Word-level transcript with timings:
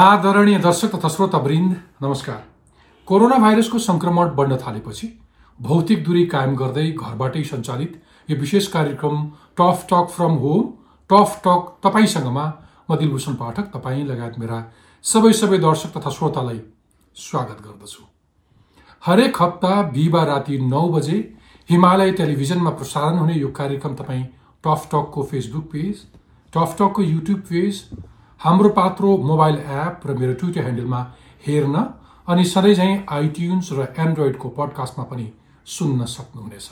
आदरणीय 0.00 0.58
दर्शक 0.58 0.94
तथा 0.94 1.08
श्रोतावृन्द 1.08 1.72
नमस्कार। 2.02 2.36
कोरोना 3.08 3.36
भाइरसको 3.38 3.78
सङ्क्रमण 3.80 4.28
बढ्न 4.36 4.56
थालेपछि 4.58 5.08
भौतिक 5.60 6.04
दूरी 6.04 6.24
कायम 6.26 6.54
गर्दै 6.56 6.84
घरबाटै 6.92 7.42
सञ्चालित 7.44 7.98
यो 8.28 8.36
विशेष 8.38 8.68
कार्यक्रम 8.76 9.20
tough 9.60 9.84
talk 9.90 10.08
from 10.14 10.38
home 10.44 10.64
tough 11.10 11.36
talk 11.44 11.68
तपाईँसँगमा 11.84 12.46
म 12.90 12.96
दिलभूषण 12.96 13.34
पाठक 13.36 13.70
तपाईँ 13.74 14.06
लगायत 14.06 14.38
मेरा 14.38 14.62
सबै 15.04 15.32
सबै 15.34 15.58
दर्शक 15.60 15.96
तथा 15.96 16.16
श्रोतालाई 16.16 16.60
स्वागत 17.16 17.60
गर्दछु। 17.62 18.04
हरेक 19.02 19.42
हप्ता 19.42 19.80
बिहिबार 19.90 20.26
राति 20.28 20.58
नौ 20.66 20.86
बजे 20.90 21.18
हिमालय 21.68 22.12
टेलिभिजनमा 22.18 22.78
प्रसारण 22.80 23.18
हुने 23.18 23.34
यो 23.36 23.56
कार्यक्रम 23.58 23.94
तपाईँ 23.96 24.24
टफ 24.64 24.88
टकको 24.92 25.30
Facebook 25.32 25.72
page 25.72 26.06
tough 26.52 26.76
टकको 26.78 27.10
YouTube 27.14 27.50
page 27.50 27.88
Hamro 28.40 28.68
Patro 28.68 29.16
mobile 29.20 29.54
app 29.54 30.06
र 30.06 30.14
मेरो 30.18 30.32
ट्विटर 30.40 30.62
ह्यान्डलमा 30.62 31.00
हेर्न 31.46 31.76
अनि 32.26 32.44
सधैँझै 32.44 32.92
आइट्युन्स 33.12 33.68
र 33.72 33.86
एन्ड्रोइडको 34.00 34.48
पडकास्टमा 34.48 35.04
पनि 35.04 35.26
सुन्न 35.66 36.04
सक्नुहुनेछ। 36.06 36.68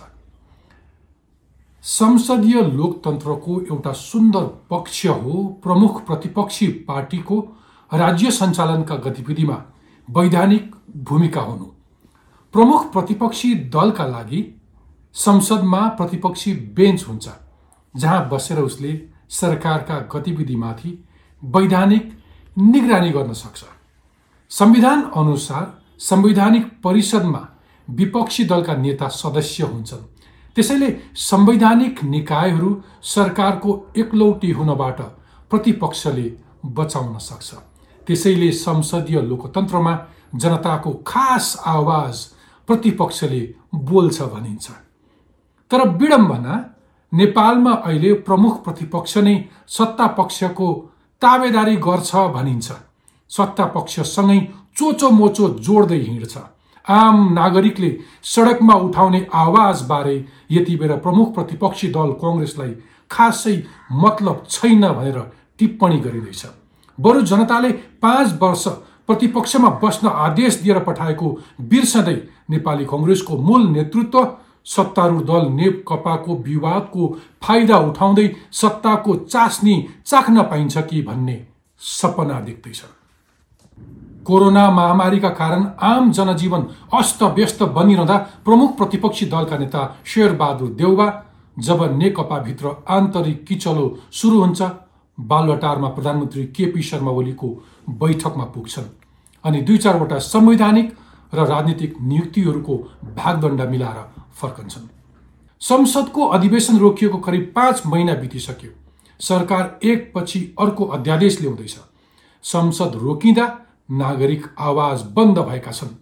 संसदीय 1.85 2.61
लोकतन्त्रको 2.73 3.61
एउटा 3.63 3.93
सुन्दर 3.93 4.45
पक्ष 4.71 5.05
हो 5.07 5.45
प्रमुख 5.63 6.01
प्रतिपक्षी 6.07 6.67
पार्टीको 6.89 7.37
राज्य 7.91 8.31
सञ्चालनका 8.31 8.97
गतिविधिमा 9.07 9.57
वैधानिक 10.09 10.75
भूमिका 11.05 11.41
हुनु। 11.41 11.67
प्रमुख 12.55 12.93
प्रतिपक्षी 12.93 13.55
दलका 13.77 14.07
लागि 14.07 14.41
संसदमा 15.15 15.83
प्रतिपक्षी 15.99 16.53
बेन्च 16.77 17.05
हुन्छ 17.09 17.29
जहाँ 17.95 18.29
बसेर 18.29 18.59
उसले 18.61 18.95
सरकारका 19.31 19.99
गतिविधिमाथि 20.15 20.93
वैधानिक 21.43 22.13
निगरानी 22.57 23.11
गर्न 23.11 23.33
सक्छ। 23.33 23.65
संविधान 24.51 25.03
अनुसार 25.17 25.79
संवैधानिक 25.99 26.71
परिषदमा 26.85 27.47
विपक्षी 27.89 28.45
दलका 28.45 28.75
नेता 28.75 29.09
सदस्य 29.09 29.65
हुन्छन्। 29.65 30.07
त्यसैले 30.57 30.89
संवैधानिक 31.15 32.03
निकायहरू 32.05 32.71
सरकारको 33.05 33.93
एकलौटी 33.97 34.51
हुनबाट 34.51 35.01
प्रतिपक्षले 35.51 36.27
बचाउन 36.67 37.19
सक्छ। 37.19 37.55
त्यसैले 38.07 38.51
संसदीय 38.53 39.21
लोकतन्त्रमा 39.21 39.95
जनताको 40.35 40.93
खास 41.07 41.57
आवाज 41.67 42.25
प्रतिपक्षले 42.69 43.41
बोल्छ 43.75 44.23
भनिन्छ। 44.25 44.71
तर 45.71 45.89
विडम्बना 45.89 46.55
नेपालमा 47.13 47.73
अहिले 47.73 48.13
प्रमुख 48.27 48.63
प्रतिपक्ष 48.65 49.17
नै 49.19 49.45
सत्ता 49.69 50.07
पक्षको 50.07 50.69
ताबेदारी 51.23 51.77
गर्छ 51.77 52.15
भनिन्छ। 52.35 52.73
सत्ता 53.31 53.65
पक्षसँगै 53.75 54.39
चोचो 54.79 55.11
मोचो 55.11 55.49
जोड्दै 55.61 55.99
हिँड्छ। 55.99 56.37
आम 56.87 57.17
नागरिकले 57.35 57.91
सडकमा 58.25 58.75
उठाउने 58.87 59.21
आवाजबारे 59.35 60.15
यति 60.51 60.77
बेला 60.77 60.97
प्रमुख 60.97 61.35
प्रतिपक्षी 61.35 61.89
दल 61.89 62.13
कङ्ग्रेसलाई 62.23 62.73
खासै 63.11 63.57
मतलब 63.95 64.45
छैन 64.49 64.85
भनेर 64.89 65.19
टिप्पणी 65.59 65.99
गरिँदैछ। 65.99 66.43
बरु 66.99 67.21
जनताले 67.23 67.71
पाँच 68.03 68.39
वर्ष 68.41 68.65
प्रतिपक्षमा 69.07 69.69
बस्न 69.83 70.09
आदेश 70.27 70.55
दिएर 70.63 70.79
पठाएको 70.85 71.29
बिर्सँदै 71.69 72.17
नेपाली 72.51 72.85
कङ्ग्रेसको 72.85 73.37
मूल 73.39 73.69
नेतृत्व 73.69 74.25
सत्तारूढ 74.67 75.23
दल 75.25 75.49
नेकपाको 75.53 76.37
विवादको 76.45 77.07
फाइदा 77.43 77.79
उठाउँदै 77.87 78.29
सत्ताको 78.55 79.15
चास्नी 79.27 79.77
चाख्न 80.07 80.43
पाइन्छ 80.45 80.79
कि 80.87 81.03
भन्ने 81.03 81.37
सपना 81.81 82.41
देख्दैछ 82.41 82.83
कोरोना 84.27 84.71
महामारीका 84.71 85.29
कारण 85.35 85.65
आम 85.83 86.11
जनजीवन 86.13 86.67
अस्त 86.95 87.23
व्यस्त 87.37 87.63
बनिरहँदा 87.73 88.17
प्रमुख 88.45 88.77
प्रतिपक्षी 88.79 89.27
दलका 89.27 89.59
नेता 89.59 89.85
शेरबहादुर 90.07 90.71
देउवा 90.75 91.07
जब 91.61 91.83
नेकपाभित्र 91.93 92.75
आन्तरिक 92.91 93.45
किचलो 93.47 93.87
सुरु 94.13 94.41
हुन्छ 94.41 94.63
बालुवाटारमा 95.19 95.89
प्रधानमन्त्री 95.89 96.45
केपी 96.57 96.83
शर्मा 96.83 97.11
ओलीको 97.13 97.49
बैठकमा 98.01 98.45
पुग्छन् 98.55 98.95
अनि 99.45 99.61
दुई 99.63 99.79
चारवटा 99.79 100.19
संवैधानिक 100.25 100.93
र 101.33 101.47
राजनीतिक 101.47 101.95
नियुक्तिहरूको 102.03 102.77
भागदण्ड 103.17 103.61
मिलाएर 103.71 103.99
फर्कन्छन्। 104.39 104.89
संसदको 105.63 106.27
अधिवेशन 106.27 106.79
रोकिएको 106.79 107.19
करिब 107.19 107.53
पाँच 107.57 107.83
महिना 107.87 108.15
बितिसक्यो। 108.15 108.71
सरकार 109.21 109.79
एकपछि 109.85 110.41
अर्को 110.61 110.85
अध्यादेश 110.87 111.41
ल्याउँदैछ। 111.41 111.79
संसद 112.45 112.93
रोकिँदा 112.95 113.47
नागरिक 113.91 114.47
आवाज 114.59 115.03
बन्द 115.13 115.39
भएका 115.39 115.73
छन्। 115.73 115.97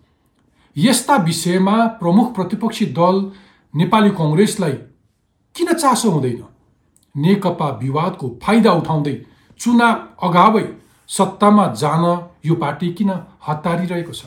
यस्ता 0.76 1.16
विषयमा 1.16 1.86
प्रमुख 2.00 2.34
प्रतिपक्षी 2.34 2.86
दल 2.92 3.30
नेपाली 3.74 4.10
कङ्ग्रेसलाई 4.10 4.72
किन 5.54 5.72
चासो 5.72 6.10
हुँदैन? 6.10 6.44
नेकपा 7.14 7.68
विवादको 7.82 8.28
फाइदा 8.42 8.72
उठाउँदै 8.72 9.14
चुनाव 9.60 10.28
अगावै 10.28 10.66
सत्तामा 11.08 11.66
जान 11.72 12.04
यो 12.46 12.54
पार्टी 12.54 12.92
किन 12.92 13.10
हतारिरहेको 13.48 14.12
छ? 14.12 14.24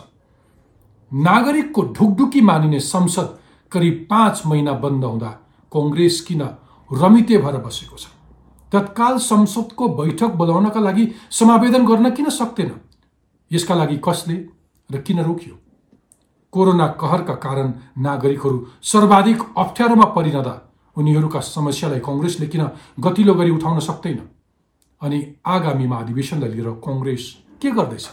नागरिकको 1.11 1.81
ढुकढुकी 1.93 2.41
मानिने 2.41 2.79
संसद 2.79 3.37
करिब 3.71 4.05
पाँच 4.09 4.41
महिना 4.45 4.73
बन्द 4.73 5.03
हुँदा 5.03 5.29
कङ्ग्रेस 5.71 6.21
किन 6.21 6.41
रमिते 6.91 7.37
भएर 7.37 7.57
बसेको 7.57 7.97
छ? 7.97 8.07
तत्काल 8.71 9.17
संसदको 9.17 9.87
बैठक 9.89 10.31
बोलाउनका 10.39 10.79
लागि 10.79 11.07
समावेदन 11.31 11.85
गर्न 11.85 12.09
किन 12.11 12.29
सक्दैन 12.29 12.71
यसका 13.51 13.75
लागि 13.75 13.99
कसले 14.07 14.35
र 14.89 15.01
किन 15.01 15.19
रोकियो? 15.19 15.55
कोरोना 16.53 16.87
कहरका 17.01 17.33
कारण 17.35 17.73
नागरिकहरू 17.97 18.65
सर्वाधिक 18.83 19.41
अप्ठ्यारोमा 19.57 20.05
परिरहँदा 20.17 20.55
उनीहरूका 20.97 21.39
समस्यालाई 21.39 21.99
कङ्ग्रेसले 21.99 22.47
किन 22.47 22.63
गतिलो 22.99 23.33
गरी 23.33 23.51
उठाउन 23.51 23.79
सक्दैन? 23.79 24.19
अनि 25.01 25.19
आगामी 25.45 25.87
महाधिवेशनलाई 25.87 26.49
लिएर 26.49 26.69
कङ्ग्रेस 26.85 27.23
के 27.61 27.71
गर्दैछ? 27.71 28.05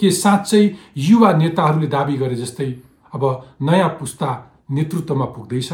के 0.00 0.10
साँच्चै 0.10 0.62
युवा 0.96 1.32
नेताहरूले 1.32 1.86
दावी 1.86 2.16
गरे 2.16 2.36
जस्तै 2.36 2.70
अब 3.14 3.22
नयाँ 3.62 3.88
पुस्ता 4.00 4.28
नेतृत्वमा 4.68 5.24
पुग्दैछ। 5.34 5.72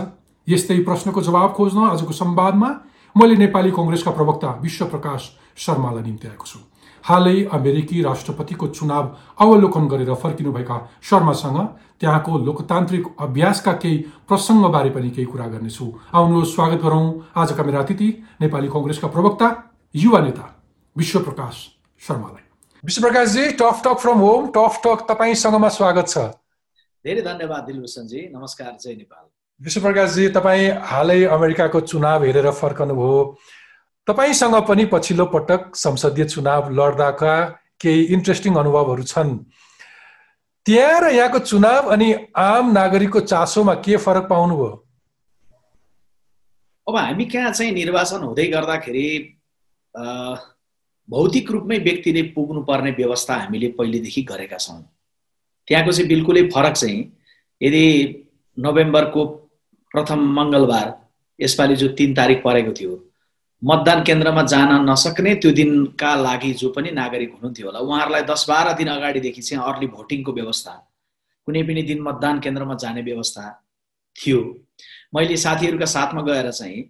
यस्तै 0.48 0.78
प्रश्नको 0.84 1.20
जवाब 1.22 1.52
खोज्न 1.52 1.78
आजको 1.86 2.12
संवादमा 2.12 2.68
मैले 3.16 3.36
नेपाली 3.36 3.70
कङ्ग्रेसका 3.70 4.10
प्रवक्ता 4.10 4.48
विश्वप्रकाश 4.62 5.30
शर्मालाई 5.56 6.02
निम्ति 6.02 6.28
आएको 6.28 6.46
छु। 6.46 6.58
हालै 7.04 7.36
अमेरिकी 7.52 8.02
राष्ट्रपतिको 8.02 8.66
चुनाव 8.68 9.04
अवलोकन 9.40 9.86
गरेर 9.88 10.14
फर्किनुभएका 10.14 10.76
शर्मासँग 11.02 11.58
त्यहाँको 12.00 12.38
लोकतान्त्रिक 12.38 13.06
अभ्यासका 13.20 13.72
केही 13.72 13.96
प्रसङ्गबारे 14.28 14.90
पनि 14.90 15.10
केही 15.10 15.26
कुरा 15.26 15.46
गर्नेछु। 15.46 15.86
आउनुहोस् 16.14 16.54
स्वागत 16.54 16.80
गरौँ 16.82 17.06
आजका 17.36 17.62
मेरा 17.62 17.80
अतिथि 17.80 18.08
नेपाली 18.40 18.68
कङ्ग्रेसका 18.68 19.08
प्रवक्ता 19.08 19.48
युवा 19.94 20.20
नेता 20.20 20.44
विश्वप्रकाश 20.96 21.56
शर्मालाई। 22.02 22.44
विश्वप्रकाशजी 22.84 23.44
tough 23.60 23.80
talk 23.84 23.98
from 23.98 24.18
home 24.18 24.46
tough 24.56 24.80
talk 24.84 25.06
तपाईँसँगमा 25.08 25.68
स्वागत 25.68 26.08
छ। 26.08 26.18
धेरै 27.04 27.20
धन्यवाद 27.24 27.64
दिलभूषणजी 27.64 28.20
नमस्कार 28.28 28.72
जय 28.76 28.94
नेपाल। 28.94 29.24
विश्वप्रकाशजी 29.60 30.28
तपाईँ 30.36 30.84
हालै 30.84 31.20
अमेरिकाको 31.32 31.80
चुनाव 31.80 32.24
हेरेर 32.24 32.48
फर्कनुभयो। 32.52 33.14
तपाईँसँग 34.06 34.56
पनि 34.68 34.84
पछिल्लो 34.92 35.26
पटक 35.32 35.62
संसदीय 35.76 36.24
चुनाव 36.24 36.68
लड्दाका 36.76 37.34
केही 37.80 38.02
इन्ट्रेस्टिङ 38.16 38.52
अनुभवहरू 38.62 39.02
छन्। 39.12 39.32
त्यहाँ 40.66 41.00
र 41.00 41.14
यहाँको 41.16 41.38
चुनाव 41.40 41.88
अनि 41.88 42.08
आम 42.36 42.72
नागरिकको 42.72 43.20
चासोमा 43.32 43.74
के 43.80 43.96
फरक 43.96 44.28
पाउनुभयो? 44.28 44.70
अब 46.86 46.96
हामी 46.96 47.24
कहाँ 47.32 47.52
चाहिँ 47.56 47.72
निर्वाचन 47.72 48.28
हुँदै 48.28 48.46
गर्दाखेरि 48.52 49.08
भौतिक 51.08 51.50
रूपमै 51.50 51.78
व्यक्तिले 51.80 52.22
पुग्नुपर्ने 52.36 52.90
व्यवस्था 52.92 53.34
हामीले 53.34 53.68
पहिलेदेखि 53.80 54.22
गरेका 54.28 54.58
छौँ। 54.58 54.82
त्यहाँको 55.70 55.92
चाहिँ 55.92 56.08
बिल्कुलै 56.08 56.42
फरक 56.54 56.72
चाहिँ 56.72 56.98
यदि 57.60 57.84
नोभेम्बरको 58.58 59.24
प्रथम 59.94 60.20
मङ्गलबार 60.38 60.86
यसपालि 61.40 61.76
जो 61.76 61.88
तिन 61.88 62.14
तारिक 62.14 62.42
परेको 62.42 62.72
थियो 62.72 62.92
मतदान 63.62 64.02
केन्द्रमा 64.02 64.42
जान 64.42 64.70
नसक्ने 64.90 65.34
त्यो 65.34 65.50
दिनका 65.52 66.14
लागि 66.16 66.52
जो 66.52 66.68
पनि 66.68 66.90
नागरिक 66.90 67.30
हुनुहुन्थ्यो 67.32 67.66
होला 67.66 67.78
उहाँहरूलाई 67.78 68.22
दस 68.22 68.46
बाह्र 68.48 68.72
दिन 68.76 68.88
अगाडिदेखि 68.88 69.42
चाहिँ 69.42 69.64
अर्ली 69.64 69.86
भोटिङको 69.86 70.32
व्यवस्था 70.32 70.72
कुनै 71.46 71.62
पनि 71.62 71.82
दिन 71.82 72.00
मतदान 72.02 72.40
केन्द्रमा 72.40 72.74
जाने 72.74 73.02
व्यवस्था 73.02 73.44
थियो। 74.16 74.40
मैले 75.14 75.36
साथीहरूका 75.36 75.86
साथमा 75.86 76.22
गएर 76.22 76.50
चाहिँ 76.50 76.82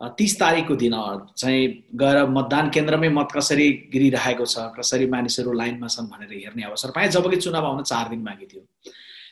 तिस 0.00 0.38
तारिकको 0.40 0.74
दिन 0.76 0.94
चाहिँ 1.36 1.66
गएर 1.96 2.26
मतदान 2.28 2.68
केन्द्रमै 2.70 3.08
मत 3.08 3.28
कसरी 3.32 3.68
गिरिरहेको 3.92 4.44
छ 4.44 4.68
कसरी 4.76 5.06
मानिसहरू 5.08 5.52
लाइनमा 5.52 5.88
छन् 5.88 6.06
भनेर 6.12 6.32
हेर्ने 6.32 6.62
अवसर 6.64 6.90
पाएँ 6.92 7.08
जबकि 7.08 7.36
चुनाव 7.36 7.66
आउन 7.66 7.82
चार 7.82 8.08
दिन 8.08 8.24
बाँकी 8.24 8.46
थियो। 8.46 8.62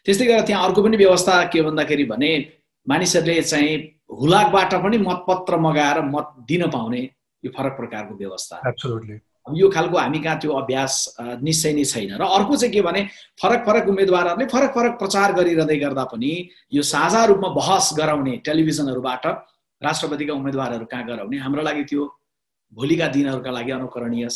त्यस्तै 0.04 0.26
गरेर 0.26 0.44
त्यहाँ 0.48 0.64
अर्को 0.64 0.82
पनि 0.82 0.96
व्यवस्था 0.96 1.42
के 1.52 1.62
भन्दाखेरि 1.62 2.04
भने 2.08 2.32
मानिसहरूले 2.86 3.42
चाहिँ 3.42 3.76
हुलाकबाट 4.08 4.74
पनि 4.80 4.98
मतपत्र 5.04 5.56
मगाएर 5.60 6.00
मत 6.08 6.32
दिन 6.48 6.66
पाउने 6.72 7.02
यो 7.44 7.50
फरक 7.52 7.72
प्रकारको 7.76 8.14
व्यवस्था। 8.16 8.56
अब 9.46 9.56
यो 9.56 9.68
खालको 9.68 9.96
हामी 9.98 10.18
कहाँ 10.24 10.38
त्यो 10.40 10.52
अभ्यास 10.64 10.92
निश्चय 11.44 11.72
नै 11.76 11.84
छैन। 11.84 12.16
र 12.16 12.24
अर्को 12.24 12.56
चाहिँ 12.56 12.72
के 12.72 12.80
भने 12.80 13.08
फरक 13.36 13.64
फरक 13.66 13.88
उम्मेदवारहरूले 13.88 14.46
फरक 14.48 14.70
फरक 14.74 14.92
प्रचार 14.98 15.32
गरिरहँदै 15.36 15.76
गर्दा 15.76 16.04
पनि 16.08 16.32
यो 16.72 16.82
साझा 16.82 17.24
रूपमा 17.28 17.48
बहस 17.52 17.92
गराउने 18.00 18.36
टेलिभिजनहरूबाट 18.40 19.26
राष्ट्रपतिका 19.86 20.32
उम्मेदवारहरू 20.34 20.86
कहाँ 20.92 21.04
गराउने 21.06 21.36
हाम्रो 21.44 21.62
लागि 21.62 21.82
त्यो 21.90 22.02
भोलिका 22.72 23.06
दिनहरूका 23.16 23.50
लागि 23.50 23.70
अनुकरणीय 23.70 24.28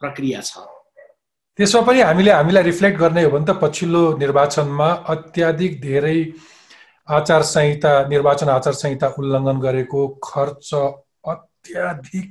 प्रक्रिया 0.00 0.40
छ। 0.40 0.66
त्यसमा 1.58 1.80
पनि 1.88 2.00
हामीले 2.00 2.30
हामीलाई 2.30 2.62
रिफ्लेक्ट 2.62 2.98
गर्ने 2.98 3.22
हो 3.24 3.30
भने 3.30 3.46
त 3.48 3.56
पछिल्लो 3.62 4.02
निर्वाचनमा 4.18 4.88
अत्याधिक 5.14 5.80
धेरै 5.80 6.18
आचार 7.08 7.42
संहिता 7.48 7.92
निर्वाचन 8.08 8.48
आचार 8.50 8.74
संहिता 8.82 9.06
उल्लङ्घन 9.18 9.58
गरेको 9.60 10.00
खर्च 10.22 10.70
अत्याधिक 11.32 12.26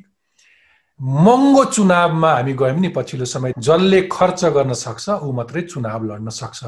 महँगो 1.26 1.64
चुनावमा 1.76 2.32
हामी 2.34 2.54
गयौँ 2.54 2.80
नि 2.80 2.90
पछिल्लो 2.96 3.26
समय। 3.26 3.54
जसले 3.60 4.02
खर्च 4.12 4.46
गर्न 4.56 4.74
सक्छ 4.86 5.10
ऊ 5.10 5.32
मात्रै 5.40 5.62
चुनाव 5.74 6.04
लड्न 6.12 6.30
सक्छ। 6.32 6.62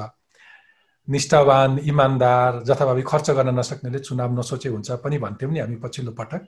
निष्ठावान 1.08 1.78
इमान्दार 1.86 2.64
जथाभावी 2.68 3.02
खर्च 3.08 3.30
गर्न 3.32 3.50
नसक्नेले 3.60 4.00
चुनाव 4.00 4.40
नसोचे 4.40 4.70
हुन्छ 4.70 4.92
पनि 5.04 5.18
भन्थ्यौँ 5.18 5.52
नि 5.52 5.60
हामी 5.60 5.76
पछिल्लो 5.84 6.12
पटक। 6.12 6.42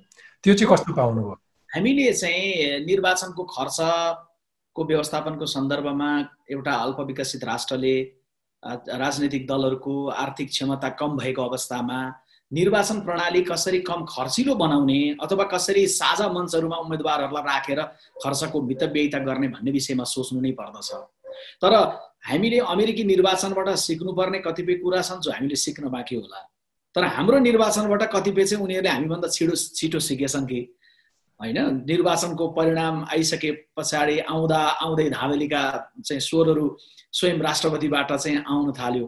त्यो 0.44 0.54
चाहिँ 0.54 0.70
कस्तो 0.72 0.94
पाउनुभयो 0.94 1.36
हामीले 1.70 2.12
चाहिँ 2.14 2.86
निर्वाचनको 2.86 3.44
खर्चको 3.56 4.82
व्यवस्थापनको 4.86 5.46
सन्दर्भमा 5.46 6.10
एउटा 6.52 6.74
अल्प 6.76 7.00
विकसित 7.08 7.44
राष्ट्रले 7.44 7.96
राजनैतिक 8.64 9.48
दलहरूको 9.48 9.94
आर्थिक 10.24 10.50
क्षमता 10.50 10.90
कम 11.00 11.18
भएको 11.18 11.42
अवस्थामा 11.42 12.00
निर्वाचन 12.52 13.00
प्रणाली 13.08 13.42
कसरी 13.48 13.80
कम 13.88 14.06
खर्चिलो 14.10 14.56
बनाउने 14.56 15.00
अथवा 15.24 15.44
कसरी 15.54 15.88
साझा 15.88 16.28
मञ्चहरूमा 16.28 16.78
उम्मेदवारहरूलाई 16.84 17.44
राखेर 17.44 17.82
खर्चको 18.24 18.62
मितव्ययिता 18.62 19.20
गर्ने 19.24 19.48
भन्ने 19.56 19.72
विषयमा 19.72 20.04
सोच्नु 20.04 20.42
नै 20.42 20.52
पर्दछ। 20.60 20.92
तर 21.62 21.74
हामीले 22.24 22.60
अमेरिकी 22.60 23.04
निर्वाचनबाट 23.04 23.70
सिक्नुपर्ने 23.70 24.40
कतिपय 24.40 24.74
कुरा 24.84 25.02
छन् 25.02 25.22
जो 25.22 25.32
हामीले 25.32 25.56
सिक्न 25.56 25.90
बाँकी 25.90 26.16
होला। 26.16 26.40
तर 26.96 27.04
हाम्रो 27.06 27.40
निर्वाचनबाट 27.40 28.04
कतिपय 28.14 28.46
चाहिँ 28.46 28.64
उनीहरूले 28.64 28.90
हामीभन्दा 28.90 29.28
छिटो 29.28 29.56
छिटो 29.56 30.00
सिकेछन् 30.00 30.46
कि? 30.46 30.60
होइन? 31.40 31.58
निर्वाचनको 31.88 32.48
परिणाम 32.52 33.06
आइसके 33.12 33.52
पछाडि 33.78 34.20
आउँदा 34.20 34.60
आउँदै 34.84 35.10
धावेलीका 35.10 35.62
चाहिँ 36.06 36.20
स्वरहरू 36.20 36.66
स्वयं 37.12 37.40
राष्ट्रपतिबाट 37.42 38.12
चाहिँ 38.14 38.44
आउन 38.44 38.72
थाल्यो। 38.80 39.06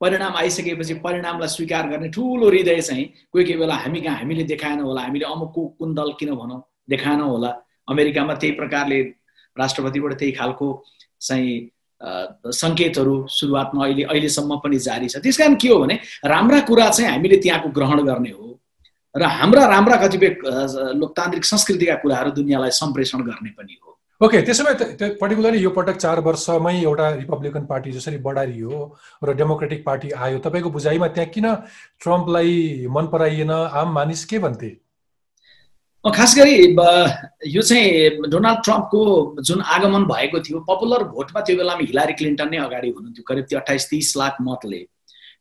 परिणाम 0.00 0.36
आइसकेपछि 0.36 0.94
परिणामलाई 1.00 1.48
स्वीकार 1.48 1.88
गर्ने 1.88 2.08
ठुलो 2.08 2.48
हृदय 2.48 2.80
चाहिँ 2.80 3.04
कोही 3.32 3.44
कोही 3.44 3.56
बेला 3.56 3.74
हामी 3.74 4.00
कहाँ 4.00 4.16
हामीले 4.18 4.44
देखाएन 4.44 4.80
होला 4.80 5.00
हामीले 5.00 5.24
अमुकको 5.24 5.66
कुन 5.78 5.94
दल 5.94 6.12
किन 6.20 6.34
भनौँ 6.34 6.60
देखाएन 6.90 7.20
होला। 7.20 7.50
अमेरिकामा 7.88 8.34
त्यही 8.34 8.54
प्रकारले 8.54 9.00
राष्ट्रपतिबाट 9.56 10.12
त्यही 10.18 10.32
खालको 10.32 10.68
चाहिँ 11.20 11.70
सङ्केतहरू 12.00 13.14
सुरुवातमा 13.30 13.84
अहिले 13.84 14.02
अहिलेसम्म 14.02 14.56
पनि 14.64 14.78
जारी 14.78 15.08
छ। 15.08 15.22
त्यस 15.22 15.38
कारण 15.38 15.54
के 15.54 15.68
हो 15.68 15.78
भने 15.78 15.98
राम्रा 16.26 16.60
कुरा 16.68 16.88
चाहिँ 16.90 17.10
हामीले 17.10 17.36
त्यहाँको 17.36 17.68
ग्रहण 17.70 18.02
गर्ने 18.04 18.30
हो 18.30 18.50
र 19.14 19.22
हाम्रा 19.22 19.64
राम्रा 19.66 19.96
कतिपय 19.96 20.28
लोकतान्त्रिक 21.00 21.44
संस्कृतिका 21.44 21.94
कुराहरू 22.02 22.30
दुनियाँलाई 22.34 22.70
सम्प्रेषण 22.74 23.22
गर्ने 23.22 23.50
पनि 23.56 23.78
हो। 23.82 23.90
ओके 24.20 24.40
त्यसो 24.42 24.64
भए 24.64 25.08
पर्टिकुलरली 25.20 25.58
यो 25.58 25.70
पटक 25.70 25.96
चार 25.96 26.20
वर्षमै 26.20 26.74
एउटा 26.82 27.08
रिपब्लिकन 27.14 27.64
पार्टी 27.66 27.92
जसरी 27.92 28.18
बढाइयो 28.26 28.70
र 29.24 29.34
डेमोक्रेटिक 29.34 29.84
पार्टी 29.84 30.10
आयो 30.10 30.38
तपाईँको 30.38 30.70
बुझाइमा 30.70 31.08
त्यहाँ 31.08 31.30
किन 31.30 31.46
ट्रम्पलाई 32.02 32.86
मन 32.90 33.06
पराइएन? 33.12 33.50
आम 33.50 33.94
मानिस 33.94 34.24
के 34.24 34.38
भन्थे? 34.38 34.70
खास 36.10 36.34
गरी 36.36 36.54
यो 37.48 37.62
चाहिँ 37.62 38.28
डोनाल्ड 38.28 38.58
ट्रम्पको 38.64 39.42
जुन 39.42 39.60
आगमन 39.74 40.04
भएको 40.04 40.40
थियो 40.44 40.60
पपुलर 40.68 41.04
भोटमा 41.08 41.40
त्यो 41.40 41.56
बेलामा 41.56 41.86
हिलारी 41.86 42.12
क्लिन्टन 42.14 42.48
नै 42.50 42.58
अगाडि 42.60 42.88
हुनुहुन्थ्यो 42.88 43.24
करिब 43.28 43.44
त्यो 43.48 43.58
अठाइस 43.58 43.88
तिस 43.90 44.16
लाख 44.16 44.36
मतले। 44.40 44.80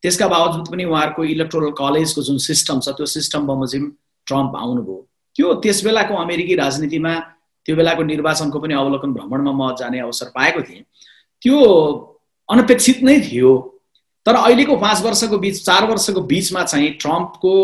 त्यसका 0.04 0.28
बावजुद 0.28 0.68
पनि 0.72 0.84
उहाँहरूको 0.86 1.24
इलेक्ट्रोरल 1.36 1.72
कलेजको 1.76 2.22
जुन 2.24 2.38
सिस्टम 2.48 2.80
छ 2.80 2.96
त्यो 2.96 3.06
सिस्टम 3.06 3.48
बमोजिम 3.48 3.92
ट्रम्प 4.28 4.56
आउनुभयो। 4.56 4.98
त्यो 5.36 5.54
त्यस 5.60 5.84
बेलाको 5.84 6.16
अमेरिकी 6.24 6.56
राजनीतिमा 6.56 7.14
त्यो 7.66 7.76
बेलाको 7.76 8.04
निर्वाचनको 8.14 8.60
पनि 8.60 8.74
अवलोकन 8.74 9.14
भ्रमणमा 9.14 9.52
म 9.52 9.76
जाने 9.80 10.00
अवसर 10.00 10.32
पाएको 10.36 10.62
थिएँ। 10.64 10.84
त्यो 11.44 11.60
अनपेक्षित 12.50 13.04
नै 13.04 13.20
थियो। 13.28 13.52
तर 14.26 14.36
अहिलेको 14.36 14.76
पाँच 14.80 15.02
वर्षको 15.04 15.38
बिच 15.38 15.66
चार 15.66 15.90
वर्षको 15.92 16.22
बिचमा 16.24 16.64
चाहिँ 16.64 16.92
ट्रम्पको 17.04 17.56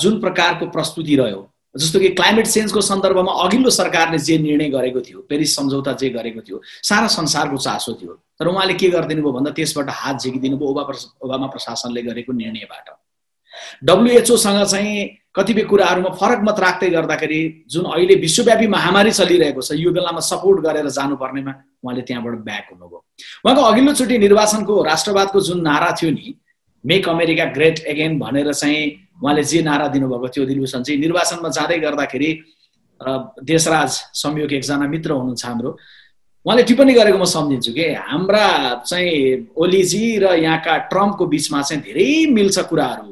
जुन 0.00 0.20
प्रकारको 0.20 0.66
प्रस्तुति 0.76 1.16
रह्यो 1.16 1.40
जस्तो 1.78 1.98
कि 2.00 2.08
क्लाइमेट 2.18 2.46
चेन्जको 2.46 2.80
सन्दर्भमा 2.80 3.32
अघिल्लो 3.44 3.70
सरकारले 3.70 4.18
जे 4.18 4.38
निर्णय 4.38 4.68
गरेको 4.70 5.00
थियो 5.00 5.18
पेरिस 5.28 5.56
सम्झौता 5.56 5.92
जे 6.00 6.08
गरेको 6.10 6.40
थियो 6.40 6.60
सारा 6.82 7.06
संसारको 7.06 7.56
चासो 7.56 7.92
थियो। 8.02 8.12
तर 8.38 8.46
उहाँले 8.46 8.74
के 8.74 8.88
गरिदिनु 8.90 9.22
भयो 9.22 9.32
भन्दा 9.32 9.50
त्यसबाट 9.58 9.90
हात 9.90 10.20
झिकिदिनु 10.22 10.56
भयो 10.56 10.68
ओबा 10.68 10.82
ओबामा 11.24 11.46
प्रशासनले 11.54 12.02
गरेको 12.02 12.32
निर्णयबाट। 12.32 12.88
डब्लुएचओसँग 13.84 14.64
चाहिँ 14.64 15.06
कतिपय 15.34 15.62
कुराहरूमा 15.70 16.10
फरक 16.20 16.40
मत 16.48 16.60
राख्दै 16.60 16.88
गर्दाखेरि 16.90 17.40
जुन 17.70 17.84
अहिले 17.94 18.14
विश्वव्यापी 18.24 18.66
महामारी 18.66 19.10
चलिरहेको 19.10 19.62
छ 19.62 19.78
यो 19.78 19.90
बेलामा 19.92 20.20
सपोर्ट 20.30 20.60
गरेर 20.66 20.88
जानुपर्नेमा 20.98 21.52
उहाँले 21.84 22.02
त्यहाँबाट 22.02 22.34
ब्याक 22.48 22.66
हुनुभयो। 22.72 22.98
उहाँको 23.44 23.62
अघिल्लोचोटि 23.62 24.18
निर्वाचनको 24.18 24.82
राष्ट्रवादको 24.82 25.40
जुन 25.48 25.60
नारा 25.62 25.90
थियो 25.98 26.10
नि 26.10 26.34
मेक 26.84 27.08
अमेरिका 27.08 27.44
ग्रेट 27.54 27.78
एगेन 27.92 28.18
भनेर 28.18 28.52
चाहिँ 28.52 28.82
उहाँले 29.22 29.42
जे 29.44 29.62
नारा 29.62 29.86
दिनुभएको 29.88 30.28
थियो 30.28 30.44
दिलभूषण 30.46 30.82
चाहिँ 30.82 31.00
निर्वाचनमा 31.00 31.48
जाँदै 31.48 31.78
गर्दाखेरि 31.78 32.30
देशराज 33.44 33.90
संयोग 34.14 34.52
एकजना 34.52 34.86
मित्र 34.88 35.10
हुनुहुन्छ 35.12 35.44
हाम्रो। 35.46 35.70
उहाँले 36.46 36.62
टिप्पणी 36.62 36.92
गरेको 36.94 37.18
म 37.18 37.24
सम्झिन्छु 37.24 37.72
कि। 37.72 37.86
हाम्रा 38.08 38.46
चाहिँ 38.86 39.52
ओलीजी 39.56 40.18
र 40.18 40.24
यहाँका 40.38 40.76
ट्रम्पको 40.90 41.26
बिचमा 41.26 41.62
चाहिँ 41.62 41.82
धेरै 41.82 42.32
मिल्छ 42.32 42.58
कुराहरू। 42.70 43.10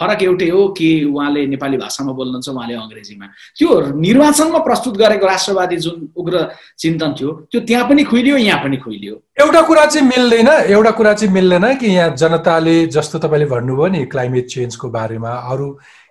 फरक 0.00 0.22
एउटै 0.22 0.48
हो 0.48 0.66
कि 0.78 0.88
उहाँले 1.04 1.46
नेपाली 1.46 1.76
भाषामा 1.76 2.12
बोल्नुहुन्छ 2.18 2.48
उहाँले 2.48 2.74
अङ्ग्रेजीमा। 2.74 3.26
त्यो 3.58 3.68
निर्वाचनमा 3.98 4.58
प्रस्तुत 4.68 4.96
गरेको 4.96 5.26
राष्ट्रवादी 5.26 5.76
जुन 5.76 6.08
उग्र 6.16 6.48
चिन्तन 6.78 7.14
थियो 7.18 7.30
त्यो 7.50 7.60
त्यहाँ 7.68 7.88
पनि 7.88 8.04
खुइलियो 8.10 8.36
यहाँ 8.36 8.62
पनि 8.64 8.76
खुइलियो। 8.84 9.14
एउटा 9.42 9.62
कुरा 9.68 9.84
चाहिँ 9.86 10.08
मिल्दैन 10.08 10.48
एउटा 10.48 10.90
कुरा 10.98 11.12
चाहिँ 11.14 11.34
मिल्दैन 11.34 11.74
कि 11.78 11.86
यहाँ 11.86 12.14
जनताले 12.16 12.86
जस्तो 12.94 13.18
तपाईँले 13.18 13.46
भन्नुभयो 13.54 13.86
नि 13.94 14.04
क्लाइमेट 14.12 14.46
चेन्जको 14.46 14.88
बारेमा 14.88 15.32
अरू 15.50 15.68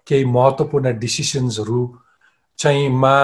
केही 0.08 0.26
महत्त्वपूर्ण 0.26 0.98
डिसिसन्सहरू 1.00 1.82
चाहिँ 2.60 2.90
मा 2.90 3.16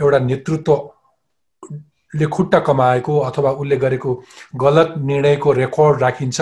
एउटा 0.00 0.18
नेतृत्वले 0.26 2.26
खुट्टा 2.34 2.58
कमाएको 2.66 3.18
अथवा 3.20 3.50
उसले 3.60 3.76
गरेको 3.76 4.14
गलत 4.56 4.94
निर्णयको 4.98 5.52
रेकर्ड 5.52 6.02
राखिन्छ 6.02 6.40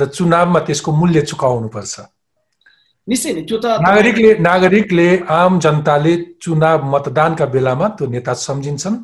र 0.00 0.06
चुनावमा 0.06 0.60
त्यसको 0.66 0.92
मूल्य 0.92 1.20
चुकाउनुपर्छ। 1.30 2.00
निश्चय 3.10 3.32
नै 3.34 3.42
त्यो 3.48 3.58
त 3.62 3.66
नागरिकले 3.86 4.30
नागरिकले 4.48 5.08
आम 5.36 5.58
जनताले 5.64 6.14
चुनाव 6.42 6.78
मतदानका 6.92 7.46
बेलामा 7.54 7.86
त्यो 7.98 8.06
नेता 8.14 8.34
सम्झिन्छन् 8.46 8.96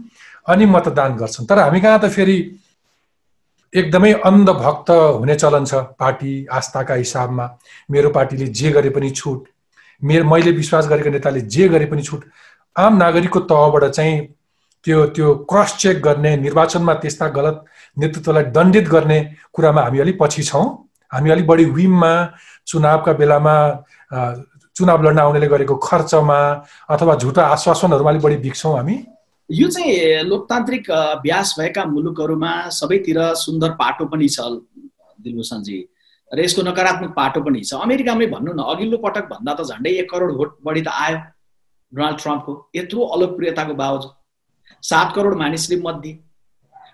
अनि 0.53 0.65
मतदान 0.75 1.17
गर्छन्। 1.21 1.47
तर 1.51 1.59
हामी 1.59 1.81
कहाँ 1.85 1.99
त 1.99 2.07
फेरि 2.17 2.37
एकदमै 3.73 4.13
अन्धभक्त 4.31 4.91
हुने 5.21 5.35
चलन 5.43 5.65
छ 5.71 5.75
पार्टी 5.99 6.33
आस्थाका 6.59 6.95
हिसाबमा। 6.95 7.47
मेरो 7.91 8.11
पार्टीले 8.17 8.47
जे 8.59 8.71
गरे 8.77 8.91
पनि 8.97 9.11
छुट। 9.11 9.41
मेरो 10.03 10.25
मैले 10.31 10.51
विश्वास 10.61 10.89
गरेको 10.89 11.11
नेताले 11.11 11.41
जे 11.55 11.69
गरे 11.69 11.87
पनि 11.91 12.03
छुट। 12.03 12.23
आम 12.77 12.97
नागरिकको 12.97 13.41
तहबाट 13.51 13.85
चाहिँ 13.91 14.17
त्यो 14.85 15.05
त्यो 15.17 15.35
क्रस 15.51 15.77
चेक 15.83 16.03
गर्ने 16.03 16.37
निर्वाचनमा 16.47 16.95
त्यस्ता 17.03 17.27
गलत 17.37 17.65
नेतृत्वलाई 17.97 18.45
दण्डित 18.57 18.89
गर्ने 18.89 19.19
कुरामा 19.53 19.83
हामी 19.83 19.99
अलिक 20.01 20.17
पछि 20.23 20.43
छौँ। 20.43 20.67
हामी 21.13 21.31
अलिक 21.31 21.47
बढी 21.47 21.65
विममा 21.77 22.15
चुनावका 22.67 23.13
बेलामा 23.21 23.57
चुनाव 24.11 25.03
लड्न 25.03 25.19
आउनेले 25.19 25.47
गरेको 25.49 25.75
खर्चमा 25.83 26.39
अथवा 26.91 27.15
झुटा 27.17 27.43
आश्वासनहरूमा 27.47 28.11
अलिक 28.11 28.23
बढी 28.23 28.37
बिक्छौँ 28.47 28.77
हामी। 28.77 28.97
यो 29.51 29.69
चाहिँ 29.71 30.23
लोकतान्त्रिक 30.27 30.91
अभ्यास 30.91 31.55
भएका 31.59 31.85
मुलुकहरूमा 31.85 32.53
सबैतिर 32.71 33.19
सुन्दर 33.35 33.71
पाटो 33.81 34.05
पनि 34.07 34.29
छ 34.29 34.41
दिलभूषणजी। 35.23 35.79
र 36.31 36.39
यसको 36.41 36.63
नकारात्मक 36.63 37.11
पाटो 37.15 37.41
पनि 37.41 37.61
छ। 37.63 37.75
अमेरिकामै 37.79 38.27
भन्नु 38.27 38.53
न 38.53 38.61
अघिल्लो 38.67 38.99
पटक 38.99 39.25
भन्दा 39.31 39.53
त 39.55 39.63
झन्डै 39.71 39.91
एक 40.03 40.11
करोड 40.11 40.31
भोट 40.37 40.51
बढी 40.67 40.83
त 40.83 40.89
आयो 40.91 41.19
डोनाल्ड 41.93 42.19
ट्रम्पको। 42.19 42.53
यत्रो 42.75 43.01
अलोकप्रियताको 43.15 43.75
बावजुद। 43.75 44.13
सात 44.83 45.15
करोड 45.15 45.35
मानिसले 45.39 45.77
मत 45.83 45.95
दिए। 46.03 46.19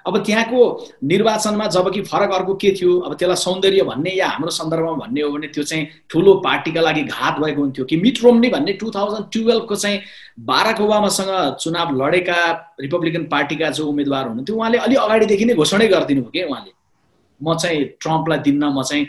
अब 0.06 0.18
त्यहाँको 0.26 0.60
निर्वाचनमा 1.04 1.66
जब 1.66 1.92
कि 1.94 2.00
फरक 2.02 2.32
अर्को 2.34 2.54
के 2.54 2.70
थियो? 2.80 2.98
अब 3.00 3.14
त्यसलाई 3.14 3.36
सौन्दर्य 3.36 3.82
भन्ने 3.82 4.10
या 4.10 4.28
हाम्रो 4.28 4.50
सन्दर्भमा 4.50 4.92
भन्ने 5.02 5.20
हो 5.22 5.30
भने 5.30 5.46
त्यो 5.54 5.64
चाहिँ 5.64 5.86
ठुलो 6.10 6.34
पार्टीका 6.44 6.80
लागि 6.80 7.02
घात 7.02 7.38
भएको 7.38 7.60
हुन्थ्यो 7.60 7.84
कि 7.84 7.96
मिट 7.96 8.22
रोम्नी 8.24 8.48
भन्ने 8.50 8.72
टु 8.82 8.90
थाउजन्ड 8.90 9.26
टुवेल्भको 9.32 9.76
चाहिँ 9.76 10.00
बाराक 10.40 10.80
ओबामासँग 10.80 11.32
चुनाव 11.60 11.94
लडेका 12.02 12.38
रिपब्लिकन 12.80 13.24
पार्टीका 13.30 13.70
जो 13.70 13.86
उम्मेद्वार 13.86 14.26
हुनुहुन्थ्यो 14.26 14.56
उहाँले 14.56 14.78
अलिक 14.78 14.98
अगाडिदेखि 14.98 15.44
नै 15.44 15.54
घोषणै 15.54 15.88
गरिदिनु 15.88 16.22
भयो 16.22 16.30
कि 16.30 16.42
उहाँले? 16.50 16.72
म 17.40 17.56
चाहिँ 17.56 17.84
ट्रम्पलाई 18.02 18.38
दिन्न 18.38 18.64
म 18.74 18.82
चाहिँ 18.82 19.06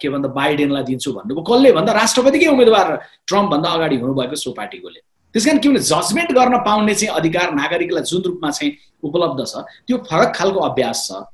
के 0.00 0.08
भन्दा 0.08 0.28
बाइडेनलाई 0.34 0.82
दिन्छु 0.82 1.12
भन्नुभयो। 1.12 1.42
कसले 1.42 1.72
भन्दा 1.72 1.92
राष्ट्रपतिकै 1.92 2.46
उम्मेद्वार 2.46 2.88
ट्रम्पभन्दा 3.26 3.68
अगाडि 3.68 3.96
हुनुभएको 4.02 4.36
सो 4.36 4.50
पार्टीकोले। 4.58 5.00
त्यस 5.34 5.44
कारण 5.46 5.58
के 5.58 5.68
भने 5.68 5.78
जजमेन्ट 5.80 6.32
गर्न 6.32 6.56
पाउने 6.66 6.94
चाहिँ 6.94 7.14
अधिकार 7.16 7.54
नागरिकलाई 7.54 8.02
जुन 8.10 8.22
रूपमा 8.22 8.50
चाहिँ 8.50 8.72
उपलब्ध 9.02 9.44
छ 9.46 9.64
त्यो 9.86 9.96
फरक 10.10 10.32
खालको 10.36 10.60
अभ्यास 10.60 11.06
छ। 11.08 11.24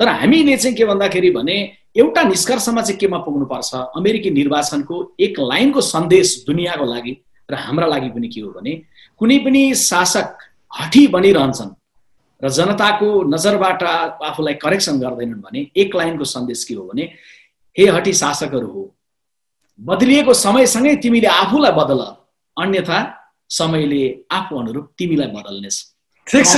तर 0.00 0.08
हामीले 0.08 0.56
चाहिँ 0.56 0.76
के 0.76 0.84
भन्दाखेरि 0.84 1.30
भने 1.30 1.56
एउटा 1.96 2.22
निष्कर्षमा 2.22 2.82
चाहिँ 2.82 2.98
केमा 2.98 3.18
पुग्नुपर्छ? 3.26 3.74
अमेरिकी 3.96 4.30
निर्वाचनको 4.30 4.96
एक 5.20 5.38
लाइनको 5.40 5.80
सन्देश 5.80 6.44
दुनियाँको 6.46 6.84
लागि 6.84 7.14
र 7.48 7.54
हाम्रा 7.54 7.86
लागि 7.86 8.08
पनि 8.10 8.28
के 8.28 8.40
हो 8.40 8.50
भने 8.50 8.72
कुनै 9.20 9.38
पनि 9.46 9.62
शासक 9.78 10.36
हठी 10.70 11.06
बनिरहन्छन् 11.14 11.70
र 12.42 12.48
जनताको 12.50 13.08
नजरबाट 13.30 13.82
आफूलाई 13.82 14.54
करेक्सन 14.58 14.98
गर्दैनन् 15.00 15.40
भने 15.46 15.66
एक 15.76 15.94
लाइनको 15.96 16.24
सन्देश 16.24 16.64
के 16.64 16.74
हो 16.74 16.84
भने 16.90 17.04
हे 17.76 17.86
हटी 17.88 18.12
शासकहरू 18.12 18.66
हो 18.66 18.82
बदलिएको 19.78 20.34
समयसँगै 20.34 20.94
तिमीले 20.96 21.26
आफूलाई 21.26 21.72
बदल। 21.78 22.00
अन्यथा 22.56 22.98
समयले 23.56 24.02
आफू 24.32 24.52
अनुरूप 24.60 24.86
तिमीलाई 24.98 25.28
बदल्नेछ 25.36 25.76
ठिक 26.26 26.44
छ। 26.46 26.56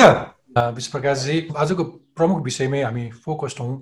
विश्वप्रकाशजी 0.77 1.37
आजको 1.57 1.85
प्रमुख 2.17 2.39
विषयमै 2.45 2.83
हामी 2.83 3.05
फोकस्ड 3.25 3.59
हौँ। 3.61 3.75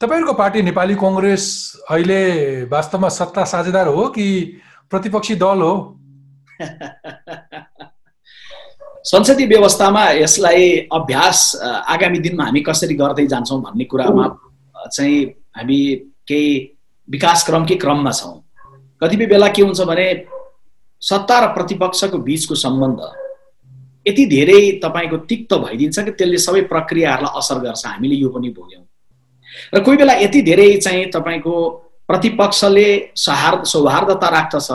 तपाईँहरूको 0.00 0.34
पार्टी 0.34 0.62
नेपाली 0.62 0.94
कङ्ग्रेस 0.98 1.44
अहिले 1.90 2.20
वास्तवमा 2.66 3.08
सत्ता 3.16 3.44
साझेदार 3.46 3.86
हो 3.88 4.02
कि 4.10 4.26
प्रतिपक्षी 4.90 5.34
दल 5.44 5.60
हो? 5.62 5.74
संसदीय 9.04 9.46
व्यवस्थामा 9.46 10.02
यसलाई 10.16 10.88
अभ्यास 10.92 11.38
आगामी 11.62 12.18
दिनमा 12.18 12.44
हामी 12.44 12.60
कसरी 12.66 12.94
गर्दै 12.96 13.26
जान्छौँ 13.26 13.60
भन्ने 13.62 13.84
कुरामा 13.84 14.24
चाहिँ 14.76 15.18
हामी 15.56 15.78
केही 16.28 16.48
विकास 17.08 17.46
क्रमकै 17.46 17.76
क्रममा 17.76 18.12
छौँ। 18.12 18.34
कतिपय 19.02 19.26
बेला 19.26 19.48
के 19.48 19.62
हुन्छ 19.62 19.80
भने 19.84 20.06
सत्ता 21.04 21.38
र 21.38 21.46
प्रतिपक्षको 21.54 22.18
बिचको 22.18 22.54
सम्बन्ध। 22.54 23.00
यति 24.06 24.24
धेरै 24.26 24.60
तपाईँको 24.84 25.16
तिक्त 25.30 25.54
भइदिन्छ 25.54 25.98
कि 25.98 26.10
त्यसले 26.10 26.38
सबै 26.38 26.60
प्रक्रियाहरूलाई 26.72 27.38
असर 27.38 27.58
गर्छ। 27.60 27.86
हामीले 27.86 28.16
यो 28.16 28.28
पनि 28.28 28.48
भोग्यौँ। 28.50 28.84
र 29.74 29.80
कोही 29.80 29.96
बेला 29.96 30.14
यति 30.20 30.42
धेरै 30.42 30.68
चाहिँ 30.76 31.06
तपाईँको 31.10 31.54
प्रतिपक्षले 32.08 32.88
सौहार्द 33.16 33.64
सौहार्दता 33.64 34.28
राख्दछ 34.28 34.68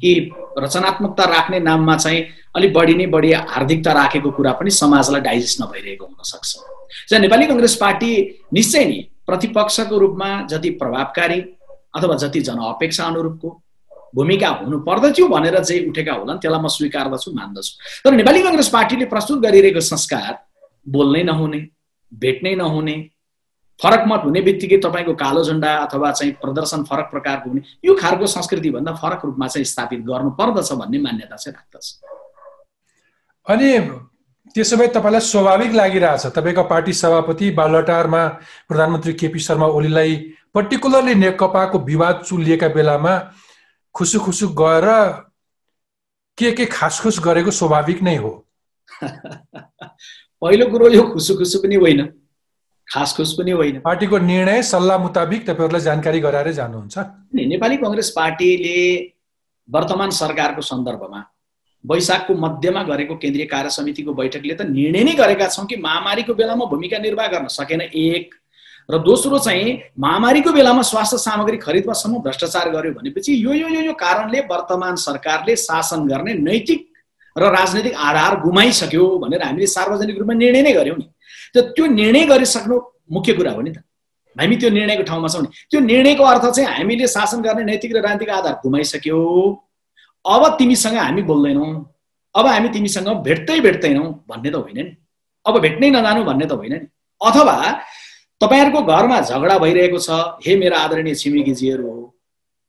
कि 0.00 0.12
रचनात्मकता 0.58 1.24
राख्ने 1.26 1.58
नाममा 1.60 1.96
चाहिँ 1.96 2.22
अलिक 2.56 2.72
बढी 2.72 2.94
नै 2.94 3.06
बढी 3.06 3.32
हार्दिकता 3.32 3.92
राखेको 3.92 4.30
कुरा 4.30 4.52
पनि 4.52 4.70
समाजलाई 4.72 5.20
डाइजेस्ट 5.20 5.60
नभइरहेको 5.62 6.04
हुनसक्छ 6.06 6.50
जहाँ 7.10 7.20
नेपाली 7.20 7.46
कङ्ग्रेस 7.46 7.74
पार्टी 7.76 8.10
निश्चय 8.54 8.84
नै 8.84 9.00
प्रतिपक्षको 9.26 9.98
रूपमा 9.98 10.30
जति 10.50 10.70
प्रभावकारी 10.80 11.40
अथवा 11.96 12.16
जति 12.16 12.40
जनअपेक्षा 12.48 13.04
अनुरूपको 13.04 13.48
भूमिका 14.14 14.48
हुनु 14.62 14.78
पर्दथ्यो 14.86 15.28
भनेर 15.28 15.58
चाहिँ 15.64 15.88
उठेका 15.90 16.12
होलान् 16.12 16.38
त्यसलाई 16.38 16.60
म 16.60 16.68
स्वीकार्दछु 16.68 17.32
मान्दछु। 17.32 17.72
तर 18.04 18.12
नेपाली 18.14 18.42
कङ्ग्रेस 18.42 18.68
पार्टीले 18.68 19.04
प्रस्तुत 19.12 19.38
गरिरहेको 19.42 19.80
संस्कार 19.82 20.32
बोल्नै 20.86 21.22
नहुने 21.22 21.60
भेट्नै 22.12 22.54
नहुने 22.54 22.96
फरक 23.80 24.04
मत 24.08 24.20
हुने 24.24 24.40
बित्तिकै 24.40 24.76
तपाईँको 24.84 25.14
कालो 25.20 25.42
झन्डा 25.44 25.70
अथवा 25.84 26.10
चाहिँ 26.12 26.32
प्रदर्शन 26.40 26.82
फरक 26.88 27.06
प्रकारको 27.10 27.50
हुने 27.50 27.62
यो 27.84 27.94
खालको 27.94 28.26
संस्कृतिभन्दा 28.26 28.92
फरक 29.02 29.24
रूपमा 29.24 29.46
चाहिँ 29.46 29.64
स्थापित 29.64 30.00
गर्नु 30.06 30.30
पर्दछ 30.38 30.72
भन्ने 30.72 30.98
मान्यता 30.98 31.36
चाहिँ 31.36 31.54
राख्दछ। 31.56 31.86
अनि 33.46 33.68
त्यसो 34.54 34.76
भए 34.76 34.86
तपाईँलाई 34.96 35.20
स्वाभाविक 35.20 35.72
लागिरहेछ 35.74 36.26
तपाईँको 36.36 36.62
पार्टी 36.72 36.92
सभापति 36.92 37.50
बालटारमा 37.52 38.22
प्रधानमन्त्री 38.68 39.12
केपी 39.12 39.38
शर्मा 39.44 39.66
ओलीलाई 39.76 40.16
पर्टिकुलरली 40.54 41.14
नेकपाको 41.14 41.78
विवाद 41.84 42.22
चुलिएका 42.26 42.68
बेलामा 42.72 43.12
खुसु 43.96 44.20
खुसु 44.20 44.48
गएर 44.60 44.86
के 46.38 46.52
के 46.52 46.66
खासखुस 46.66 47.20
गरेको 47.24 47.50
स्वाभाविक 47.50 48.02
नै 48.02 48.16
हो। 48.16 48.32
पहिलो 50.40 50.66
कुरो 50.70 50.88
यो 50.88 51.02
खुसु 51.02 51.34
खुसु 51.34 51.58
पनि 51.58 51.74
होइन 51.74 52.06
खास 52.88 53.12
खुस 53.16 53.32
पनि 53.32 53.50
होइन। 53.50 53.80
पार्टीको 53.80 54.18
निर्णय 54.18 54.62
सल्लाह 54.62 54.98
मुताबिक 54.98 55.46
तपाईँहरूलाई 55.46 55.80
जानकारी 55.80 56.20
गराएर 56.20 56.52
जानुहुन्छ। 56.52 56.98
नेपाली 57.34 57.76
कङ्ग्रेस 57.76 58.10
पार्टीले 58.16 58.76
वर्तमान 59.68 60.10
सरकारको 60.10 60.62
सन्दर्भमा 60.62 61.24
वैशाखको 61.84 62.34
मध्यमा 62.34 62.82
गरेको 62.82 63.16
केन्द्रीय 63.16 63.46
कार्य 63.46 63.70
समितिको 63.70 64.12
बैठकले 64.14 64.54
त 64.54 64.62
निर्णय 64.70 65.04
नै 65.04 65.14
गरेका 65.14 65.48
छौँ 65.48 65.66
कि 65.66 65.76
महामारीको 65.76 66.34
बेलामा 66.34 66.64
भूमिका 66.64 66.98
निर्वाह 66.98 67.26
गर्न 67.26 67.46
सकेन 67.48 67.80
एक 67.80 68.34
र 68.88 68.98
दोस्रो 68.98 69.38
चाहिँ 69.38 69.78
महामारीको 69.98 70.52
बेलामा 70.52 70.82
स्वास्थ्य 70.82 71.18
सामग्री 71.18 71.56
खरिदमा 71.56 71.92
सम्म 71.92 72.18
भ्रष्टाचार 72.22 72.70
गर्यो 72.70 72.92
भनेपछि 72.92 73.32
यो 73.44 73.52
यो 73.52 73.68
यो 73.68 73.80
यो 73.80 73.92
कारणले 73.92 74.40
वर्तमान 74.50 74.96
सरकारले 74.96 75.56
शासन 75.56 76.06
गर्ने 76.06 76.34
नैतिक 76.34 76.86
र 77.36 77.50
राजनैतिक 77.50 77.94
आधार 77.98 78.40
गुमाइसक्यो 78.40 79.06
भनेर 79.18 79.42
हामीले 79.42 79.66
सार्वजनिक 79.66 80.18
रूपमा 80.18 80.34
निर्णय 80.34 80.62
नै 80.62 80.72
गऱ्यौँ 80.72 80.96
नि। 80.96 81.06
त 81.54 81.74
त्यो 81.74 81.86
निर्णय 81.86 82.24
गरिसक्नु 82.26 82.76
मुख्य 83.12 83.32
कुरा 83.32 83.52
हो 83.52 83.60
नि 83.60 83.70
त। 83.70 83.82
हामी 84.36 84.56
त्यो 84.56 84.70
निर्णयको 84.70 85.02
ठाउँमा 85.02 85.28
छौँ 85.28 85.42
नि। 85.42 85.48
त्यो 85.70 85.80
निर्णयको 85.80 86.22
अर्थ 86.22 86.44
चाहिँ 86.54 86.68
हामीले 86.70 87.06
शासन 87.08 87.42
गर्ने 87.42 87.64
नैतिक 87.64 87.90
र 87.96 88.00
राजनीतिक 88.06 88.30
आधार 88.30 88.54
गुमाइसक्यो। 88.62 89.18
अब 90.24 90.42
तिमीसँग 90.58 90.96
हामी 90.96 91.22
बोल्दैनौँ। 91.22 91.68
अब 92.34 92.46
हामी 92.46 92.68
तिमीसँग 92.68 93.08
भेट्दै 93.26 93.60
भेट्दैनौँ 93.60 94.06
भन्ने 94.30 94.50
त 94.50 94.56
होइन 94.56 94.78
नि। 94.78 94.96
अब 95.46 95.54
भेट्नै 95.60 95.90
नजानु 95.90 96.24
भन्ने 96.24 96.46
त 96.46 96.52
होइन 96.52 96.72
नि। 96.72 96.86
अथवा 97.20 97.56
तपाईँहरूको 98.40 98.80
घरमा 98.82 99.20
झगडा 99.20 99.58
भइरहेको 99.58 99.98
छ 99.98 100.10
हे 100.46 100.56
मेरो 100.56 100.76
आदरणीय 100.76 101.14
छिमेकीजीहरू 101.14 101.86
हो 101.86 102.02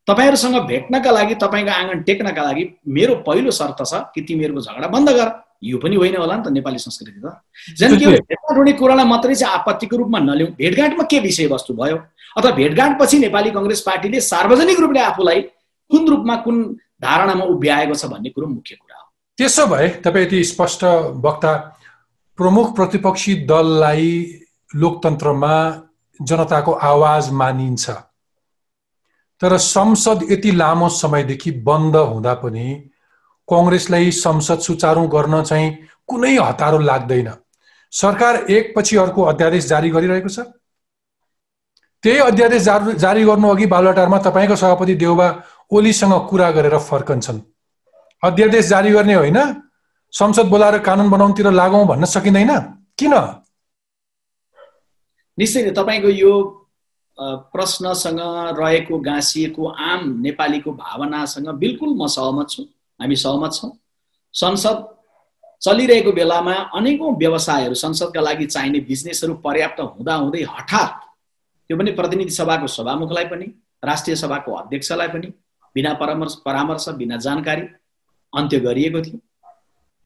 तपाईँहरूसँग 0.08 0.56
भेट्नका 0.68 1.12
लागि 1.12 1.36
तपाईँको 1.36 1.72
आँगन 1.72 2.02
टेक्नका 2.08 2.44
लागि 2.44 2.64
मेरो 2.88 3.16
पहिलो 3.28 3.52
शर्त 3.52 3.84
छ 3.84 4.00
कि 4.16 4.22
तिमीहरूको 4.28 4.62
झगडा 4.62 4.88
बन्द 4.88 5.10
गर। 5.10 5.30
यो 5.64 5.78
पनि 5.84 5.96
होइन 5.96 6.16
होला 6.16 6.36
नि 6.38 6.44
त 6.46 6.48
नेपाली 6.54 6.80
संस्कृति 6.80 7.20
त। 7.20 7.34
झन् 7.76 7.98
के 8.00 8.06
भेटघाट 8.06 8.58
हुने 8.58 8.72
कुरालाई 8.80 9.06
मात्रै 9.06 9.36
चाहिँ 9.36 9.54
आपत्तिको 9.54 9.98
रूपमा 9.98 10.20
नल्याउँ। 10.20 10.52
भेटघाटमा 10.54 11.04
के 11.12 11.20
विषयवस्तु 11.20 11.74
भयो? 11.74 11.98
अथवा 12.38 12.52
भेटघाटपछि 12.52 13.18
नेपाली 13.20 13.50
कङ्ग्रेस 13.52 13.82
पार्टीले 13.82 14.22
सार्वजनिक 14.22 14.80
रूपले 14.80 15.00
आफूलाई 15.02 15.42
कुन 15.92 16.08
रूपमा 16.08 16.36
कुन 16.46 16.58
धारणामा 17.02 17.46
उभ्याएको 17.46 17.94
छ 17.94 18.06
भन्ने 18.06 18.30
कुरो 18.30 18.48
मुख्य 18.48 18.76
कुरा 18.76 18.98
हो। 19.02 19.06
त्यसो 19.38 19.66
भए 19.68 19.88
तपाईँ 20.06 20.26
यति 20.26 20.44
स्पष्ट 20.44 20.84
वक्ता 21.26 21.54
प्रमुख 22.40 22.76
प्रतिपक्षी 22.76 23.36
दललाई 23.50 24.14
लोकतन्त्रमा 24.76 25.54
जनताको 26.22 26.72
आवाज 26.72 27.32
मानिन्छ। 27.32 27.90
तर 29.42 29.58
संसद 29.58 30.32
यति 30.32 30.52
लामो 30.52 30.90
समयदेखि 30.90 31.52
बन्द 31.52 31.96
हुँदा 31.96 32.34
पनि 32.34 32.90
कङ्ग्रेसलाई 33.48 34.12
संसद 34.12 34.60
सुचारू 34.60 35.08
गर्न 35.08 35.44
चाहिँ 35.44 35.78
कुनै 36.08 36.36
हतारो 36.38 36.80
लाग्दैन। 36.80 37.32
सरकार 37.92 38.36
एकपछि 38.36 38.98
अर्को 38.98 39.22
अध्यादेश 39.24 39.66
जारी 39.66 39.90
गरिरहेको 39.90 40.30
छ। 40.30 40.40
त्यही 42.04 42.18
अध्यादेश 42.20 42.62
जारी 42.98 43.24
गर्नु 43.26 43.48
अघि 43.50 43.66
बालुवाटारमा 43.66 44.18
तपाईँको 44.18 44.56
सभापति 44.56 44.96
देउबा 44.96 45.28
ओलीसँग 45.72 46.14
कुरा 46.30 46.52
गरेर 46.52 46.78
फर्कन्छन्। 46.78 47.40
अध्यादेश 48.24 48.66
जारी 48.66 48.92
गर्ने 48.92 49.14
होइन? 49.14 49.38
संसद 50.14 50.46
बोलाएर 50.46 50.80
कानुन 50.80 51.10
बनाउनुतिर 51.10 51.52
लागौँ 51.52 51.86
भन्न 51.88 52.06
सकिँदैन? 52.06 52.52
किन? 53.00 53.14
निश्चय 55.38 55.62
नै 55.64 55.72
तपाईँको 55.72 56.10
यो 56.10 56.34
प्रश्नसँग 57.54 58.20
रहेको 58.60 58.98
गाँसिएको 59.00 59.68
आम 59.68 60.02
नेपालीको 60.22 60.72
भावनासँग 60.74 61.48
बिल्कुल 61.58 61.90
म 61.98 62.08
सहमत 62.08 62.50
छु। 62.50 62.64
हामी 63.00 63.16
सहमत 63.16 63.54
छौँ। 63.54 63.72
संसद 64.34 64.78
चलिरहेको 65.62 66.12
बेलामा 66.12 66.54
अनेकौँ 66.78 67.12
व्यवसायहरू 67.18 67.74
संसदका 67.76 68.22
लागि 68.22 68.46
चाहिने 68.46 68.80
बिजनेसहरू 68.80 69.34
पर्याप्त 69.46 69.80
हुँदाहुँदै 69.82 70.44
हठात 70.50 70.92
त्यो 71.70 71.78
पनि 71.78 71.92
प्रतिनिधि 71.92 72.32
सभाको 72.32 72.68
सभामुखलाई 72.68 73.26
पनि 73.26 73.46
राष्ट्रिय 73.84 74.16
सभाको 74.16 74.52
अध्यक्षलाई 74.54 75.08
पनि 75.08 75.28
बिना 75.76 75.94
परामर्श 75.94 76.36
परामर्श 76.46 76.90
बिना 76.98 77.18
जानकारी 77.18 77.62
अन्त्य 78.34 78.60
गरिएको 78.60 79.02
थियो। 79.02 79.20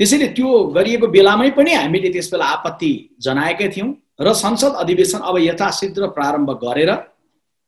त्यसैले 0.01 0.27
त्यो 0.33 0.49
गरिएको 0.73 1.07
बेलामै 1.13 1.49
पनि 1.53 1.71
हामीले 1.77 2.09
त्यस 2.09 2.27
बेला 2.33 2.45
आपत्ति 2.57 2.91
जनाएकै 3.21 3.67
थियौँ 3.69 3.89
र 4.17 4.33
संसद 4.33 4.73
अधिवेशन 4.81 5.19
अब 5.29 5.35
यथाशीघ्र 5.39 6.07
प्रारम्भ 6.17 6.49
गरेर 6.63 6.91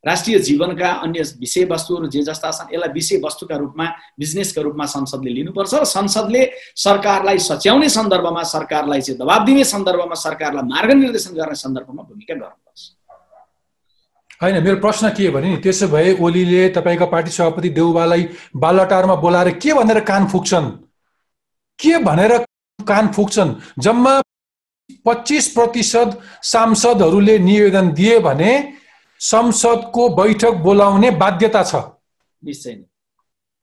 राष्ट्रिय 0.04 0.38
जीवनका 0.48 0.90
अन्य 1.06 1.22
विषयवस्तुहरू 1.40 2.08
जे 2.14 2.22
जस्ता 2.30 2.50
छन् 2.52 2.74
यसलाई 2.74 2.92
विषयवस्तुका 2.94 3.56
रूपमा 3.56 3.86
बिजनेसका 4.20 4.62
रूपमा 4.62 4.86
संसदले 4.96 5.32
लिनुपर्छ 5.38 5.74
र 5.74 5.86
संसदले 5.88 6.42
सरकारलाई 6.86 7.38
सच्याउने 7.50 7.90
सन्दर्भमा 7.90 8.44
सरकारलाई 8.54 9.02
चाहिँ 9.02 9.20
दबाब 9.20 9.46
दिने 9.46 9.64
सन्दर्भमा 9.64 10.16
सरकारलाई 10.26 10.66
मार्गनिर्देशन 10.74 11.32
गर्ने 11.38 11.56
सन्दर्भमा 11.56 12.02
भूमिका 12.10 12.34
गर्नुपर्छ। 12.34 12.82
होइन 14.42 14.56
मेरो 14.64 14.78
प्रश्न 14.86 15.10
के 15.18 15.30
भने 15.30 15.50
नि 15.50 15.58
त्यसो 15.64 15.88
भए 15.88 16.18
ओलीले 16.20 16.64
तपाईँको 16.78 17.06
पार्टी 17.14 17.32
सभापति 17.38 17.70
देउबालाई 17.78 18.24
बालटारमा 18.58 19.16
बोलाएर 19.22 19.50
के 19.62 19.74
भनेर 19.74 20.00
कान 20.10 20.28
फुक्छन्? 20.34 20.68
के 21.84 21.98
भनेर 22.04 22.38
कान 22.80 23.08
फुक्छन्? 23.12 23.56
जम्मा 23.80 24.14
पच्चिस 25.06 25.48
प्रतिशत 25.54 26.20
सांसदहरूले 26.44 27.38
निवेदन 27.40 27.92
दिए 27.92 28.20
भने 28.20 28.52
संसदको 29.22 30.10
बैठक 30.16 30.54
बोलाउने 30.64 31.10
बाध्यता 31.12 31.64
छ। 31.64 31.76
निश्चय 32.44 32.76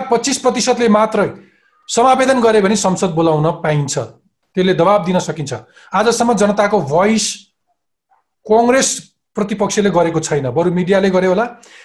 पच्चिस 0.00 0.38
प्रतिशतले 0.38 0.88
मात्रै 0.88 1.28
समावेदन 1.88 2.40
गरे 2.40 2.60
भने 2.60 2.76
संसद 2.76 3.10
बोलाउन 3.14 3.46
पाइन्छ। 3.62 3.98
त्यसले 4.56 4.74
दबाब 4.74 5.04
दिन 5.04 5.18
सकिन्छ। 5.18 5.52
आजसम्म 5.92 6.34
जनताको 6.34 6.80
भोइस 6.80 7.26
कङ्ग्रेस 8.46 8.88
प्रतिपक्षले 9.36 9.90
गरेको 9.90 10.20
छैन। 10.20 10.50
बरु 10.50 10.70
मिडियाले 10.72 11.10
गरे 11.10 11.26
होला 11.26 11.44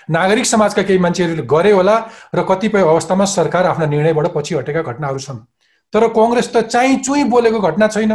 नागरिक 0.10 0.46
समाजका 0.46 0.82
केही 0.82 1.00
मान्छेहरूले 1.00 1.44
गरे 1.44 1.72
होला 1.72 1.96
र 2.36 2.44
कतिपय 2.50 2.82
अवस्थामा 2.82 3.26
सरकार 3.28 3.66
आफ्ना 3.66 3.86
निर्णयबाट 3.86 4.28
पछि 4.34 4.56
हटेका 4.56 4.82
घटनाहरू 4.82 5.20
छन्। 5.20 5.46
तर 5.96 6.08
कङ्ग्रेस 6.12 6.48
त 6.52 6.68
चाहिँ 6.68 7.00
चुई 7.00 7.24
बोलेको 7.32 7.60
घटना 7.64 7.88
छैन। 7.88 8.14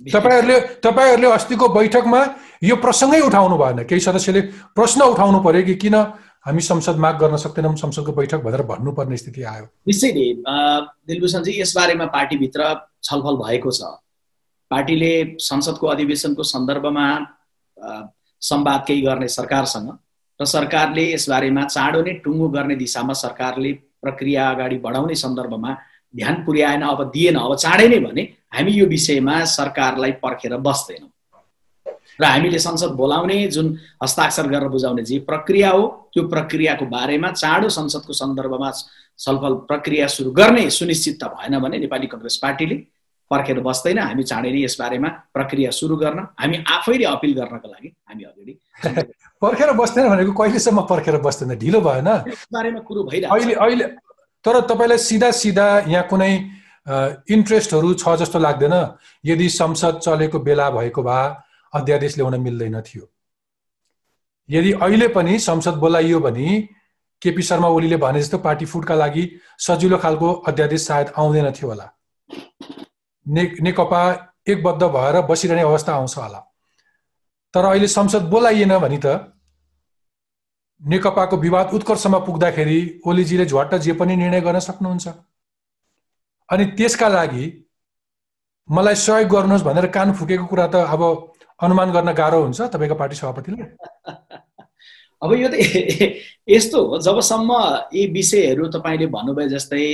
तपाईँहरूले 0.00 0.56
तपाईँहरूले 0.78 1.28
अस्तिको 1.34 1.68
बैठकमा 1.74 2.20
यो 2.62 2.76
प्रसङ्गै 2.78 3.20
उठाउनु 3.26 3.56
भएन। 3.58 3.82
केही 3.84 4.00
सदस्यले 4.00 4.40
प्रश्न 4.78 5.00
उठाउनु 5.18 5.38
पर्यो 5.42 5.62
कि 5.66 5.74
किन 5.82 5.94
हामी 6.46 6.62
संसद 6.62 6.96
माग 7.02 7.14
गर्न 7.18 7.36
सक्दैनौँ 7.36 7.74
संसदको 7.76 8.12
बैठक 8.14 8.40
भनेर 8.46 8.62
भन्नुपर्ने 8.70 9.16
स्थिति 9.18 9.42
आयो। 9.42 9.64
निश्चय 9.90 10.10
नै। 10.14 10.26
दिलभूषणजी 11.08 11.60
यसबारेमा 11.60 12.06
पार्टीभित्र 12.14 12.60
छलफल 13.02 13.36
भएको 13.42 13.70
छ। 13.74 13.82
पार्टीले 14.70 15.12
संसदको 15.42 15.86
अधिवेशनको 15.86 16.42
सन्दर्भमा 16.54 17.06
संवाद 18.42 18.84
केही 18.86 19.00
गर्ने 19.02 19.28
सरकारसँग 19.28 19.90
र 20.40 20.44
सरकारले 20.46 21.04
यसबारेमा 21.12 21.62
चाँडो 21.66 22.00
नै 22.06 22.12
टुङ्गो 22.24 22.48
गर्ने 22.54 22.74
दिशामा 22.78 23.12
सरकारले 23.18 23.72
प्रक्रिया 23.98 24.50
अगाडि 24.50 24.78
बढाउने 24.78 25.14
सन्दर्भमा 25.18 25.70
ध्यान 26.14 26.42
पुर्याएन 26.44 26.82
अब 26.82 27.10
दिएन 27.12 27.36
अब 27.36 27.54
चाँडै 27.56 27.88
नै 27.88 27.98
भने 28.00 28.22
हामी 28.54 28.72
यो 28.72 28.86
विषयमा 28.86 29.44
सरकारलाई 29.44 30.12
पर्खेर 30.24 30.56
बस्दैनौँ। 30.58 31.10
र 32.20 32.24
हामीले 32.24 32.58
संसद 32.58 32.92
बोलाउने 32.98 33.46
जुन 33.48 33.66
हस्ताक्षर 34.02 34.46
गरेर 34.48 34.68
बुझाउने 34.68 35.02
जे 35.02 35.18
प्रक्रिया 35.22 35.70
हो 35.70 35.82
त्यो 36.12 36.22
प्रक्रियाको 36.28 36.86
बारेमा 36.86 37.30
चाँडो 37.32 37.68
संसदको 37.68 38.12
सन्दर्भमा 38.12 38.70
छलफल 39.18 39.54
प्रक्रिया 39.68 40.06
सुरु 40.06 40.30
गर्ने 40.30 40.68
सुनिश्चितता 40.70 41.26
भएन 41.28 41.58
भने 41.58 41.78
नेपाली 41.78 42.06
कङ्ग्रेस 42.06 42.36
पार्टीले 42.42 42.76
पर्खेर 43.30 43.60
बस्दैन। 43.60 43.98
हामी 43.98 44.22
चाँडै 44.24 44.50
नै 44.50 44.60
यसबारेमा 44.64 45.08
प्रक्रिया 45.36 45.70
सुरु 45.70 45.96
गर्न 45.96 46.18
हामी 46.40 46.56
आफैले 46.74 47.04
अपिल 47.04 47.32
गर्नको 47.38 47.68
लागि 47.68 47.88
हामी 48.08 48.22
अगाडि 48.24 48.52
पर्खेर 49.42 49.72
बस्दैन 49.78 50.08
भनेको 50.08 50.32
कहिलेसम्म 50.32 50.80
पर्खेर 50.90 51.16
बस्दैन? 51.22 51.54
ढिलो 51.54 51.80
भएन। 51.80 52.08
बारेमा 52.50 52.80
कुरो 52.88 53.02
भइरहेको 53.04 53.34
अहिले 53.34 53.54
अहिले 53.54 53.86
तर 54.44 54.60
तपाईँलाई 54.68 54.98
सिधा 54.98 55.30
सिधा 55.32 55.66
यहाँ 55.88 56.06
कुनै 56.08 56.32
इन्ट्रेस्टहरू 57.30 57.92
छ 57.94 58.16
जस्तो 58.16 58.38
लाग्दैन। 58.38 58.74
यदि 59.24 59.48
संसद 59.50 59.98
चलेको 59.98 60.38
बेला 60.40 60.70
भएको 60.70 61.02
भए 61.02 61.26
अध्यादेश 61.72 62.16
ल्याउन 62.16 62.40
मिल्दैन 62.40 62.80
थियो। 62.80 63.04
यदि 64.48 64.72
अहिले 64.72 65.08
पनि 65.08 65.38
संसद 65.38 65.74
बोलाइयो 65.76 66.20
भने 66.20 66.48
केपी 67.22 67.42
शर्मा 67.42 67.68
ओलीले 67.68 67.96
भने 67.96 68.20
जस्तो 68.22 68.38
पार्टी 68.38 68.66
फुटका 68.66 68.94
लागि 68.94 69.24
सजिलो 69.58 69.98
खालको 69.98 70.32
अध्यादेश 70.48 70.86
सायद 70.86 71.12
आउँदैन 71.18 71.50
थियो 71.52 71.68
होला। 71.68 71.90
ने 73.26 73.42
नेकपा 73.60 74.02
एकबद्ध 74.48 74.82
भएर 74.84 75.20
बसिरहने 75.28 75.62
अवस्था 75.62 75.94
आउँछ 75.94 76.16
होला। 76.18 76.40
तर 77.54 77.64
अहिले 77.64 77.88
संसद 77.88 78.22
बोलाइएन 78.30 78.78
भने 78.78 79.00
त 79.04 79.06
नेकपाको 80.82 81.36
विवाद 81.36 81.70
उत्कर्षमा 81.74 82.18
पुग्दाखेरि 82.18 83.00
ओलीजीले 83.06 83.46
झट्ट 83.46 83.74
जे 83.74 83.92
पनि 83.92 84.16
निर्णय 84.16 84.40
गर्न 84.40 84.58
सक्नुहुन्छ। 84.58 85.08
अनि 86.48 86.64
त्यसका 86.78 87.08
लागि 87.08 87.46
मलाई 88.68 88.94
सहयोग 88.94 89.28
गर्नुहोस् 89.30 89.64
भनेर 89.64 89.86
कान 89.86 90.12
फुकेको 90.12 90.46
कुरा 90.46 90.66
त 90.66 90.74
अब 90.86 91.02
अनुमान 91.60 91.90
गर्न 91.92 92.12
गाह्रो 92.12 92.42
हुन्छ 92.42 92.60
तपाईँको 92.74 92.94
पार्टी 92.94 93.16
सभापतिले। 93.16 93.64
अब 95.22 95.32
यो 95.34 95.48
त 95.48 95.54
यस्तो 96.54 96.84
हो 96.86 96.98
जबसम्म 96.98 97.50
यी 97.94 98.06
विषयहरू 98.12 98.66
तपाईँले 98.70 99.06
भन्नुभयो 99.06 99.48
जस्तै 99.48 99.84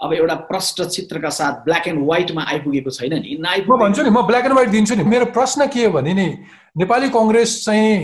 अब 0.00 0.12
एउटा 0.12 0.34
प्रष्ट 0.48 0.82
चित्रका 0.82 1.30
साथ 1.30 1.62
ब्ल्याक 1.64 1.88
एन्ड 1.88 2.04
व्हाइटमा 2.04 2.42
आइपुगेको 2.48 2.90
छैन 2.90 3.14
नि 3.14 3.36
म 3.38 3.78
भन्छु 3.78 4.02
नि 4.02 4.10
म 4.10 4.26
ब्ल्याक 4.26 4.44
एन्ड 4.44 4.54
व्हाइट 4.54 4.70
दिन्छु 4.70 4.94
नि। 4.94 5.04
मेरो 5.04 5.26
प्रश्न 5.30 5.66
के 5.68 5.84
हो 5.84 5.92
भने 5.92 6.14
नि 6.14 6.26
नेपाली 6.76 7.08
कङ्ग्रेस 7.08 7.64
चाहिँ 7.64 7.94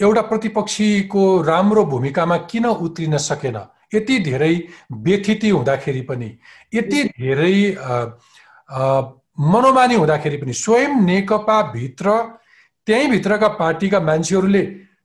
एउटा 0.00 0.22
प्रतिपक्षीको 0.22 1.22
राम्रो 1.42 1.84
भूमिकामा 1.84 2.36
किन 2.50 2.66
उत्रिन 2.66 3.16
सकेन? 3.18 3.56
यति 3.94 4.18
धेरै 4.18 4.54
व्यथिति 4.92 5.48
हुँदाखेरि 5.50 6.00
पनि 6.00 6.30
यति 6.74 7.02
धेरै 7.04 7.56
मनोमानी 9.52 9.94
हुँदाखेरि 9.94 10.36
पनि 10.36 10.52
स्वयं 10.52 11.00
नेकपा 11.04 11.60
भित्र 11.72 12.12
त्यहीँ 12.86 13.10
भित्रका 13.10 13.48
पार्टीका 13.60 14.00
मान्छेहरूले 14.00 14.62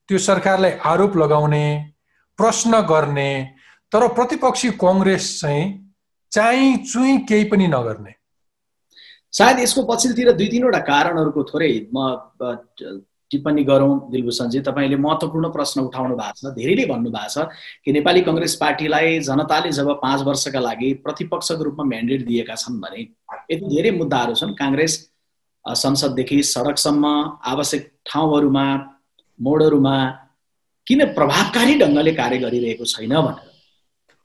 त्यो 0.08 0.18
सरकारलाई 0.18 0.70
आरोप 0.84 1.16
लगाउने 1.16 1.64
प्रश्न 2.38 2.80
गर्ने 2.90 3.30
तर 3.92 4.06
प्रतिपक्षी 4.14 4.70
कङ्ग्रेस 4.80 5.40
चाहिँ 5.40 5.64
चाहिँ 6.32 6.76
चुई 6.84 7.16
केही 7.28 7.44
पनि 7.44 7.66
नगर्ने। 7.68 8.14
सायद 9.32 9.58
यसको 9.60 9.82
पछिल्लोतिर 9.84 10.32
दुई 10.32 10.48
तिनवटा 10.48 10.78
कारणहरूको 10.90 11.42
थोरै 11.44 11.72
म 11.94 11.96
टिप्पणी 13.32 13.62
गरौँ 13.64 13.92
दिलभूषणजी 14.12 14.60
तपाईँले 14.68 14.96
महत्त्वपूर्ण 15.04 15.48
प्रश्न 15.52 15.80
उठाउनु 15.88 16.16
भएको 16.16 16.48
छ 16.48 16.54
धेरैले 16.56 16.84
भन्नुभएको 16.86 17.28
छ 17.34 17.46
कि 17.84 17.92
नेपाली 17.92 18.20
कङ्ग्रेस 18.28 18.54
पार्टीलाई 18.62 19.18
जनताले 19.28 19.72
जब 19.72 19.88
पाँच 20.02 20.20
वर्षका 20.28 20.60
लागि 20.60 20.92
प्रतिपक्षको 21.04 21.62
रूपमा 21.64 21.84
म्यान्डेट 21.92 22.26
दिएका 22.26 22.54
छन् 22.62 22.80
भने 22.82 23.00
यति 23.50 23.64
धेरै 23.74 23.90
मुद्दाहरू 24.00 24.34
छन्। 24.40 24.54
काङ्ग्रेस 24.54 24.92
संसददेखि 25.64 26.42
सडकसम्म 26.42 27.06
आवश्यक 27.46 27.82
ठाउँहरूमा 28.10 28.66
मोडहरूमा 29.40 29.96
किन 30.86 31.04
प्रभावकारी 31.14 31.74
ढङ्गले 31.78 32.12
कार्य 32.12 32.38
गरिरहेको 32.44 32.84
छैन 32.84 33.14
भनेर। 33.16 33.51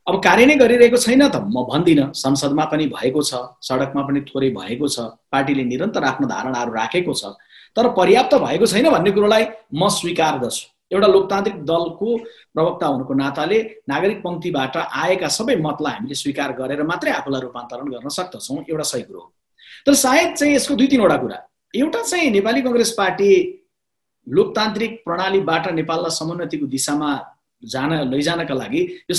अब 0.08 0.14
कार्य 0.24 0.44
नै 0.46 0.54
गरिरहेको 0.56 0.96
छैन 0.96 1.22
त। 1.28 1.36
म 1.36 1.68
भन्दिनँ 1.68 2.12
संसदमा 2.16 2.64
पनि 2.72 2.86
भएको 2.88 3.20
छ 3.20 3.60
सडकमा 3.60 4.02
पनि 4.08 4.20
थोरै 4.24 4.48
भएको 4.56 4.88
छ 4.88 5.04
पार्टीले 5.28 5.64
निरन्तर 5.68 6.04
आफ्नो 6.10 6.26
धारणाहरू 6.28 6.72
राखेको 6.72 7.12
छ। 7.12 7.36
तर 7.76 7.92
पर्याप्त 7.92 8.34
भएको 8.40 8.66
छैन 8.72 8.88
भन्ने 8.88 9.10
कुरोलाई 9.12 9.44
म 9.76 9.88
स्वीकार 9.92 10.38
गर्छु। 10.40 10.64
एउटा 10.96 11.08
लोकतान्त्रिक 11.12 11.56
दलको 11.68 12.08
प्रवक्ता 12.56 12.86
हुनुको 12.88 13.14
नाताले 13.20 13.58
नागरिक 13.84 14.18
पङ्क्तिबाट 14.24 14.76
आएका 14.80 15.28
सबै 15.28 15.56
मतलाई 15.60 15.92
हामीले 16.00 16.16
स्वीकार 16.24 16.52
गरेर 16.56 16.82
मात्रै 16.88 17.12
आफूलाई 17.12 17.40
रूपान्तरण 17.44 17.86
गर्न 17.92 18.08
सक्दछौँ 18.08 18.64
एउटा 18.64 18.86
सही 18.88 19.02
कुरो 19.04 19.20
हो। 19.20 19.28
तर 19.84 19.92
सायद 19.92 20.30
चाहिँ 20.40 20.54
यसको 20.56 20.74
दुई 20.74 20.88
तिनवटा 20.88 21.16
कुरा। 21.20 21.38
एउटा 21.74 22.00
चाहिँ 22.08 22.30
नेपाली 22.32 22.60
कङ्ग्रेस 22.64 22.90
पार्टी 22.96 23.30
लोकतान्त्रिक 24.26 24.92
प्रणालीबाट 25.04 25.64
नेपाललाई 25.76 26.16
समुन्नतिको 26.16 26.66
दिशामा 26.66 27.10
जान 27.62 27.92
लैजानका 28.08 28.54
लागि 28.54 28.80
यो 29.10 29.14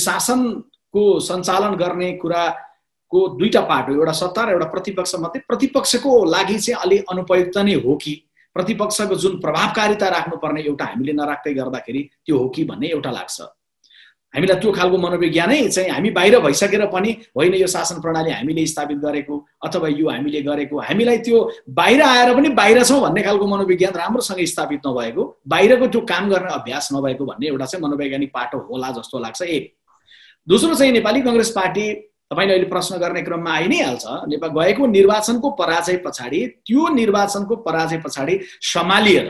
शासनको 0.90 1.20
सञ्चालन 1.20 1.76
गर्ने 1.76 2.12
कुराको 2.14 3.28
दुईटा 3.38 3.62
पाटो 3.62 3.94
एउटा 3.94 4.12
सत्ता 4.12 4.46
र 4.46 4.50
एउटा 4.52 4.66
प्रतिपक्ष 4.66 5.16
मात्रै 5.16 5.42
प्रतिपक्षको 5.48 6.26
लागि 6.26 6.58
चाहिँ 6.60 6.82
अलिक 6.82 7.06
अनुपयुक्त 7.12 7.58
नै 7.58 7.74
हो 7.86 7.96
कि? 7.96 8.14
प्रतिपक्षको 8.56 9.16
जुन 9.16 9.40
प्रभावकारिता 9.40 10.08
राख्नुपर्ने 10.10 10.62
एउटा 10.62 10.86
हामीले 10.86 11.14
नराख्दै 11.14 11.54
गर्दाखेरि 11.54 12.02
त्यो 12.26 12.38
हो 12.38 12.50
कि 12.50 12.64
भन्ने 12.66 12.88
एउटा 12.88 13.12
लाग्छ। 13.12 13.42
हामीलाई 14.34 14.60
त्यो 14.62 14.72
खालको 14.72 14.98
मनोविज्ञानै 14.98 15.70
चाहिँ 15.70 15.90
हामी 15.90 16.10
बाहिर 16.14 16.40
भइसकेर 16.40 16.86
पनि 16.94 17.12
होइन 17.38 17.54
यो 17.56 17.68
शासन 17.68 18.02
प्रणाली 18.02 18.32
हामीले 18.32 18.66
स्थापित 18.66 18.98
गरेको 18.98 19.36
अथवा 19.66 19.88
यो 19.90 20.10
हामीले 20.10 20.42
गरेको। 20.42 20.78
हामीलाई 20.78 21.18
त्यो 21.26 21.38
बाहिर 21.70 22.02
आएर 22.02 22.34
पनि 22.36 22.50
बाहिर 22.54 22.84
छौँ 22.84 23.02
भन्ने 23.02 23.22
खालको 23.26 23.46
मनोविज्ञान 23.48 23.94
राम्रोसँग 23.94 24.46
स्थापित 24.46 24.82
नभएको 24.86 25.24
बाहिरको 25.48 25.88
त्यो 25.88 26.02
काम 26.02 26.30
गर्ने 26.30 26.54
अभ्यास 26.54 26.90
नभएको 26.94 27.26
भन्ने 27.26 27.48
एउटा 27.48 27.66
चाहिँ 27.66 27.84
मनोवैज्ञानिक 27.86 28.30
पाटो 28.34 28.58
होला 28.70 28.92
जस्तो 28.98 29.20
लाग्छ। 29.20 29.42
एक 29.42 29.74
दोस्रो 30.50 30.76
चाहिँ 30.76 30.92
नेपाली 30.92 31.22
कङ्ग्रेस 31.22 31.50
पार्टी 31.56 31.86
तपाईँले 32.30 32.54
अहिले 32.54 32.70
प्रश्न 32.70 32.98
गर्ने 32.98 33.22
क्रममा 33.22 33.52
आइ 33.54 33.68
नै 33.68 33.82
हाल्छ 33.82 34.06
नेपाल 34.30 34.50
गएको 34.58 34.86
निर्वाचनको 34.88 35.50
पराजय 35.60 35.98
पछाडि 36.06 36.40
त्यो 36.66 36.88
निर्वाचनको 36.96 37.56
पराजय 37.68 37.98
पछाडि 38.06 38.40
सम्हालिएर 38.74 39.28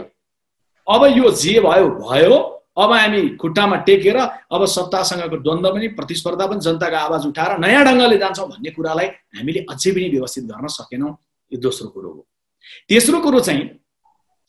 अब 0.88 1.04
यो 1.18 1.32
जे 1.42 1.60
भयो 1.60 1.90
भयो। 2.00 2.38
अब 2.80 2.92
हामी 2.94 3.22
खुट्टामा 3.36 3.76
टेकेर 3.88 4.18
अब 4.18 4.66
सत्तासँगको 4.66 5.38
द्वन्द्व 5.44 5.70
पनि 5.76 5.88
प्रतिस्पर्धा 6.00 6.46
पनि 6.48 6.60
जनताको 6.64 6.98
आवाज 6.98 7.26
उठाएर 7.28 7.58
नयाँ 7.60 7.84
ढङ्गले 7.86 8.18
जान्छौँ 8.18 8.48
भन्ने 8.50 8.72
कुरालाई 8.72 9.08
हामीले 9.36 9.66
अझै 9.70 9.92
पनि 9.92 10.08
व्यवस्थित 10.16 10.44
गर्न 10.48 10.68
सकेनौँ। 10.72 11.12
यो 11.52 11.60
दोस्रो 11.60 11.88
कुरो 11.92 12.10
हो। 12.10 12.22
तेस्रो 12.90 13.20
कुरो 13.20 13.40
चाहिँ 13.40 13.64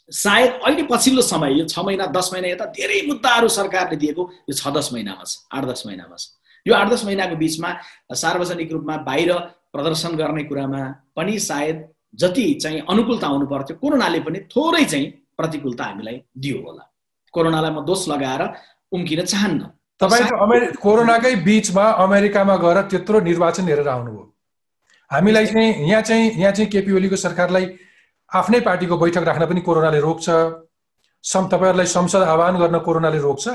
सायद 0.09 0.51
अहिले 0.67 0.83
पछिल्लो 0.87 1.23
समय 1.23 1.59
यो 1.59 1.65
छ 1.67 1.79
महिना 1.83 2.07
दस 2.15 2.31
महिना 2.33 2.49
यता 2.49 2.67
धेरै 2.79 3.01
मुद्दाहरू 3.07 3.49
सरकारले 3.59 3.97
दिएको 3.97 4.23
यो 4.49 4.55
छ 4.55 4.71
दस 4.71 4.91
महिनामा 4.93 5.25
छ 5.25 5.51
आठ 5.51 5.65
दस 5.67 5.83
महिनामा 5.87 6.17
छ। 6.17 6.40
यो 6.67 6.75
आठ 6.75 6.89
दस 6.91 7.05
महिनाको 7.05 7.37
बिचमा 7.37 7.71
सार्वजनिक 8.15 8.73
रूपमा 8.73 8.97
बाहिर 9.09 9.33
प्रदर्शन 9.73 10.17
गर्ने 10.17 10.45
कुरामा 10.45 10.83
पनि 11.17 11.39
सायद 11.41 11.77
जति 12.15 12.47
चाहिँ 12.63 12.81
अनुकूलता 12.91 13.27
आउनु 13.27 13.47
पर्थ्यो 13.47 13.77
कोरोनाले 13.83 14.21
पनि 14.21 14.39
थोरै 14.53 14.85
चाहिँ 14.85 15.07
प्रतिकूलता 15.39 15.85
हामीलाई 15.85 16.17
दियो 16.37 16.59
होला। 16.63 16.85
कोरोनालाई 17.35 17.71
म 17.71 17.85
दोष 17.87 18.09
लगाएर 18.09 18.43
उम्किन 18.93 19.21
चाहन्न। 19.25 19.61
तपाईँको 20.01 20.37
अमेरि 20.45 20.67
कोरोनाकै 20.83 21.35
बिचमा 21.47 21.85
अमेरिकामा 22.05 22.57
गएर 22.57 22.79
त्यत्रो 22.91 23.21
निर्वाचन 23.21 23.65
हेरेर 23.69 23.89
आउनुभयो। 23.89 24.25
हामीलाई 25.11 25.47
चाहिँ 25.47 25.71
यहाँ 25.89 26.03
चाहिँ 26.03 26.27
यहाँ 26.41 26.53
चाहिँ 26.53 26.71
केपी 26.71 26.93
ओलीको 26.93 27.17
सरकारलाई 27.17 27.67
आफ्नै 28.33 28.61
पार्टीको 28.61 28.97
बैठक 28.99 29.25
राख्न 29.31 29.47
पनि 29.47 29.61
कोरोनाले 29.61 30.01
रोक्छ। 30.01 30.27
सम 31.25 31.47
तपाईँहरूलाई 31.53 31.87
संसद 31.87 32.23
आह्वान 32.27 32.59
गर्न 32.59 32.79
कोरोनाले 32.83 33.19
रोक्छ। 33.19 33.49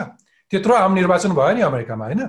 त्यत्रो 0.51 0.73
आम 0.75 0.93
निर्वाचन 0.93 1.31
भयो 1.35 1.53
नि 1.55 1.61
अमेरिकामा 1.61 2.05
होइन? 2.05 2.21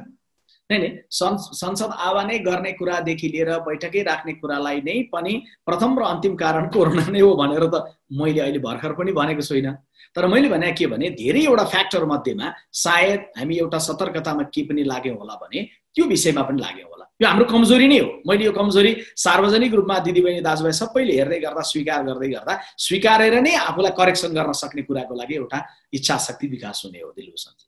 नै 0.71 0.79
नै 0.83 0.89
संसद 1.11 1.91
आह्वानै 2.07 2.39
गर्ने 2.47 2.73
कुरादेखि 2.79 3.29
लिएर 3.35 3.51
बैठकै 3.67 4.03
राख्ने 4.11 4.33
कुरालाई 4.43 4.81
नै 4.89 4.97
पनि 5.13 5.35
प्रथम 5.63 5.99
र 5.99 6.03
अन्तिम 6.13 6.35
कारण 6.43 6.65
कोरोना 6.75 7.05
नै 7.15 7.21
हो 7.23 7.31
भनेर 7.41 7.65
त 7.71 7.87
मैले 8.11 8.41
अहिले 8.43 8.59
भर्खर 8.67 8.93
पनि 8.99 9.13
भनेको 9.15 9.43
छुइनँ। 9.47 9.75
तर 10.17 10.27
मैले 10.33 10.49
भने 10.49 10.73
के 10.73 10.87
भने 10.91 11.11
धेरैवटा 11.21 11.65
फ्याक्टर 11.73 12.05
मध्येमा 12.11 12.47
सायद 12.83 13.21
हामी 13.39 13.55
एउटा 13.63 13.79
सतर्कतामा 13.87 14.43
के 14.55 14.63
पनि 14.67 14.83
लाग्यौँ 14.91 15.17
होला 15.23 15.35
भने 15.43 15.61
त्यो 15.95 16.05
विषयमा 16.11 16.43
पनि 16.49 16.61
लाग्यौँ 16.67 16.89
होला। 16.91 17.05
यो 17.23 17.27
हाम्रो 17.29 17.45
कमजोरी 17.53 17.87
नै 17.89 17.99
हो। 17.99 18.09
मैले 18.27 18.45
यो 18.45 18.53
कमजोरी 18.59 18.93
सार्वजनिक 19.25 19.73
रूपमा 19.79 19.97
दिदीबहिनी 20.03 20.41
दाजुभाइ 20.49 20.75
सबैले 20.81 21.15
हेर्दै 21.21 21.39
गर्दा 21.47 21.63
स्वीकार 21.73 22.01
गर्दै 22.09 22.29
गर्दा 22.35 22.55
स्वीकारेर 22.87 23.35
नै 23.47 23.55
आफूलाई 23.71 23.93
करेक्सन 24.01 24.31
गर्न 24.35 24.53
सक्ने 24.63 24.83
कुराको 24.89 25.15
लागि 25.15 25.35
एउटा 25.41 25.59
इच्छा 25.95 26.17
शक्ति 26.27 26.47
विकास 26.55 26.83
हुने 26.85 27.01
हो 27.07 27.11
दिलभूषणजी। 27.17 27.66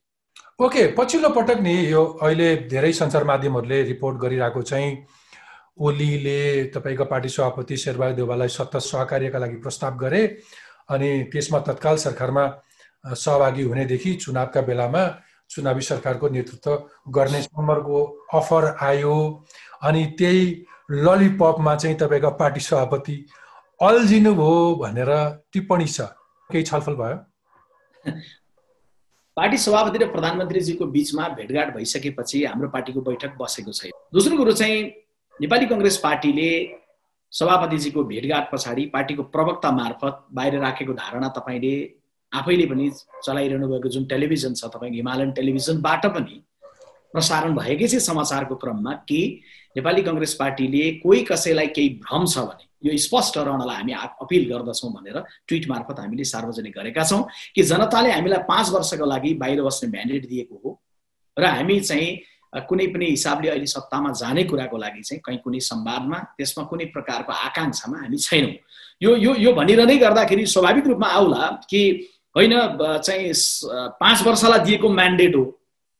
ओके 0.59 0.87
पछिल्लो 0.92 1.29
पटक 1.31 1.61
नि 1.62 1.73
यो 1.87 2.05
अहिले 2.23 2.47
धेरै 2.71 2.92
सञ्चार 2.92 3.25
माध्यमहरूले 3.25 3.83
रिपोर्ट 3.83 4.16
गरिरहेको 4.18 4.62
चाहिँ 4.62 4.88
ओलीले 5.79 6.40
तपाईँको 6.75 7.05
पार्टी 7.05 7.29
सभापति 7.29 7.77
शेरबहादुर 7.77 8.16
देवाललाई 8.16 8.49
सत्ता 8.49 8.79
सहकार्यका 8.79 9.38
लागि 9.38 9.57
प्रस्ताव 9.57 9.97
गरे 9.97 10.23
अनि 10.90 11.11
त्यसमा 11.33 11.59
तत्काल 11.68 11.97
सरकारमा 11.97 12.47
सहभागी 13.05 13.62
हुनेदेखि 13.62 14.14
चुनावका 14.14 14.61
बेलामा 14.61 15.05
चुनावी 15.51 15.83
सरकारको 15.90 16.29
नेतृत्व 16.29 16.75
गर्ने 17.18 17.40
नम्बरको 17.40 18.03
अफर 18.35 18.66
आयो। 18.88 19.14
अनि 19.83 20.05
त्यही 20.18 20.42
ललिपपमा 21.07 21.77
चाहिँ 21.77 21.97
तपाईँको 21.97 22.31
पार्टी 22.42 22.61
सभापति 22.61 23.16
अल्झिनु 23.81 24.35
भयो 24.35 24.75
भनेर 24.83 25.14
टिप्पणी 25.53 25.87
छ। 25.87 26.11
केही 26.51 26.62
छलफल 26.64 26.94
भयो? 26.94 27.16
पार्टी 29.38 29.59
सभापति 29.59 29.98
र 29.98 30.07
प्रधानमन्त्रीजीको 30.12 30.87
बिचमा 30.94 31.29
भेटघाट 31.38 31.74
भइसकेपछि 31.74 32.44
हाम्रो 32.44 32.68
पार्टीको 32.68 33.01
बैठक 33.01 33.37
बसेको 33.40 33.72
छैन। 33.72 33.92
दोस्रो 34.14 34.37
कुरो 34.37 34.53
चाहिँ 34.53 34.83
नेपाली 35.40 35.66
कङ्ग्रेस 35.66 35.96
पार्टीले 36.03 36.48
सभापतिजीको 37.33 38.05
भेटघाट 38.05 38.51
पछाडि 38.53 38.87
पार्टीको 38.94 39.22
प्रवक्ता 39.35 39.70
मार्फत 39.70 40.27
बाहिर 40.35 40.59
राखेको 40.59 40.92
धारणा 40.94 41.29
तपाईँले 41.38 41.72
आफैले 42.33 42.66
पनि 42.66 42.90
चलाइरहनु 43.24 43.68
भएको 43.68 43.88
जुन 43.88 44.05
टेलिभिजन 44.11 44.55
छ 44.55 44.74
तपाईँको 44.74 44.96
हिमालयन 44.96 45.31
टेलिभिजनबाट 45.38 46.07
पनि 46.16 46.42
प्रसारण 47.14 47.55
भएकै 47.55 47.87
चाहिँ 47.87 48.01
समाचारको 48.03 48.55
क्रममा 48.64 48.92
कि 49.09 49.20
नेपाली 49.77 50.03
कङ्ग्रेस 50.03 50.35
पार्टीले 50.40 50.90
कोही 51.05 51.22
कसैलाई 51.31 51.77
केही 51.79 51.88
भ्रम 52.03 52.27
छ 52.27 52.48
भने 52.48 52.68
यो 52.85 52.97
स्पष्ट 52.97 53.38
रहनलाई 53.38 53.77
हामी 53.77 53.93
अपिल 54.23 54.49
गर्दछौँ 54.53 54.93
भनेर 54.93 55.19
ट्विट 55.49 55.69
मार्फत 55.69 56.01
हामीले 56.01 56.25
सार्वजनिक 56.25 56.75
गरेका 56.79 57.05
छौँ 57.05 57.23
कि 57.55 57.62
जनताले 57.62 58.11
हामीलाई 58.12 58.43
पाँच 58.49 58.71
वर्षको 58.71 59.07
लागि 59.07 59.35
बाहिर 59.35 59.62
बस्ने 59.62 59.91
म्यान्डेट 59.91 60.29
दिएको 60.29 60.61
हो 60.64 60.71
र 61.37 61.45
हामी 61.47 61.81
चाहिँ 61.81 62.11
कुनै 62.69 62.87
पनि 62.87 63.07
हिसाबले 63.07 63.49
अहिले 63.49 63.67
सत्तामा 63.67 64.12
जाने 64.12 64.45
कुराको 64.45 64.77
लागि 64.77 65.03
चाहिँ 65.03 65.21
कहीँ 65.25 65.38
कुनै 65.38 65.61
संवादमा 65.61 66.19
त्यसमा 66.38 66.64
कुनै 66.64 66.85
प्रकारको 66.95 67.33
आकाङ्क्षामा 67.33 67.99
हामी 67.99 68.19
छैनौँ। 68.19 68.53
यो 69.03 69.17
यो 69.17 69.35
यो 69.35 69.53
भनिरहँदै 69.53 69.97
गर्दाखेरि 69.99 70.47
स्वाभाविक 70.47 70.87
रूपमा 70.87 71.09
आउला 71.09 71.47
कि 71.71 71.83
होइन 72.37 72.55
चाहिँ 73.05 73.33
पाँच 74.01 74.23
वर्षलाई 74.27 74.61
दिएको 74.61 74.88
म्यान्डेट 74.88 75.37
हो 75.37 75.45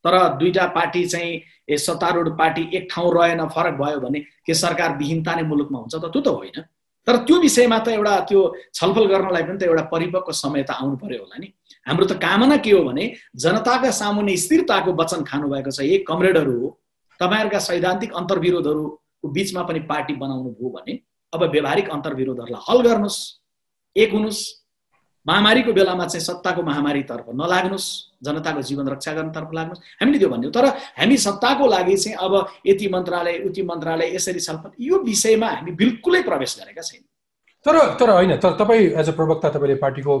तर 0.05 0.13
दुईवटा 0.39 0.65
पार्टी 0.75 1.05
चाहिँ 1.05 1.31
ए 1.69 1.77
सत्तारूढ 1.77 2.29
पार्टी 2.37 2.69
एक 2.73 2.87
ठाउँ 2.91 3.13
रहेन 3.13 3.45
फरक 3.47 3.73
भयो 3.79 3.99
भने 3.99 4.19
के 4.45 4.53
सरकार 4.53 4.97
विहीनता 4.97 5.35
नै 5.35 5.43
मुलुकमा 5.43 5.79
हुन्छ 5.79 5.95
त? 5.95 6.05
त्यो 6.09 6.21
त 6.21 6.27
होइन। 6.27 6.61
तर 7.07 7.17
त्यो 7.25 7.37
विषयमा 7.39 7.77
त 7.79 7.87
एउटा 7.89 8.19
त्यो 8.29 8.39
छलफल 8.73 9.05
गर्नलाई 9.07 9.43
पनि 9.43 9.57
त 9.57 9.63
एउटा 9.63 9.83
परिपक्व 9.93 10.31
समय 10.31 10.63
त 10.63 10.71
आउनु 10.71 10.95
पर्यो 10.97 11.21
होला 11.23 11.37
नि। 11.39 11.47
हाम्रो 11.87 12.05
त 12.05 12.13
कामना 12.21 12.57
के 12.57 12.71
हो 12.71 12.83
भने 12.83 13.05
जनताका 13.35 13.91
सामुन्ने 13.91 14.35
स्थिरताको 14.37 14.93
वचन 14.93 15.23
खानुभएको 15.23 15.71
छ। 15.71 15.79
एक 15.81 16.07
कमरेडहरू 16.07 16.53
हो 16.59 16.67
तपाईँहरूका 17.19 17.59
सैद्धान्तिक 17.59 18.13
अन्तर्विरोधहरूको 18.13 19.27
बिचमा 19.29 19.61
पनि 19.63 19.79
पार्टी 19.89 20.13
बनाउनु 20.15 20.49
भयो 20.57 20.69
भने 20.69 20.93
अब 21.33 21.41
व्यवहारिक 21.43 21.89
अन्तर्विरोधहरूलाई 21.89 22.61
हल 22.67 22.79
गर्नुहोस्। 22.81 23.19
एक 23.95 24.09
हुनुहोस्। 24.13 24.58
महामारीको 25.29 25.71
बेलामा 25.73 26.05
चाहिँ 26.05 26.25
सत्ताको 26.25 26.61
महामारीतर्फ 26.69 27.25
नलाग्नुहोस् 27.41 27.89
जनताको 28.25 28.61
जीवन 28.69 28.87
रक्षा 28.89 29.13
गर्नतर्फ 29.13 29.49
लाग्नुहोस्। 29.53 29.81
हामीले 30.01 30.19
त्यो 30.19 30.29
भन्यौँ। 30.29 30.51
तर 30.51 30.65
हामी 30.99 31.17
सत्ताको 31.17 31.67
लागि 31.67 31.95
चाहिँ 31.97 32.17
अब 32.17 32.33
यति 32.67 32.87
मन्त्रालय 32.93 33.37
उति 33.47 33.61
मन्त्रालय 33.71 34.15
यसरी 34.15 34.39
छलफल 34.39 34.71
यो 34.81 34.95
विषयमा 35.03 35.47
हामी 35.55 35.71
बिल्कुलै 35.81 36.21
प्रवेश 36.29 36.55
गरेका 36.59 36.81
छैनौँ। 36.81 37.07
तर 37.65 37.75
तर 37.99 38.09
होइन 38.09 38.35
तर 38.37 38.51
तपाईँ 38.59 38.87
एज 38.99 39.09
अ 39.09 39.15
प्रवक्ता 39.19 39.49
तपाईँले 39.49 39.75
पार्टीको 39.83 40.13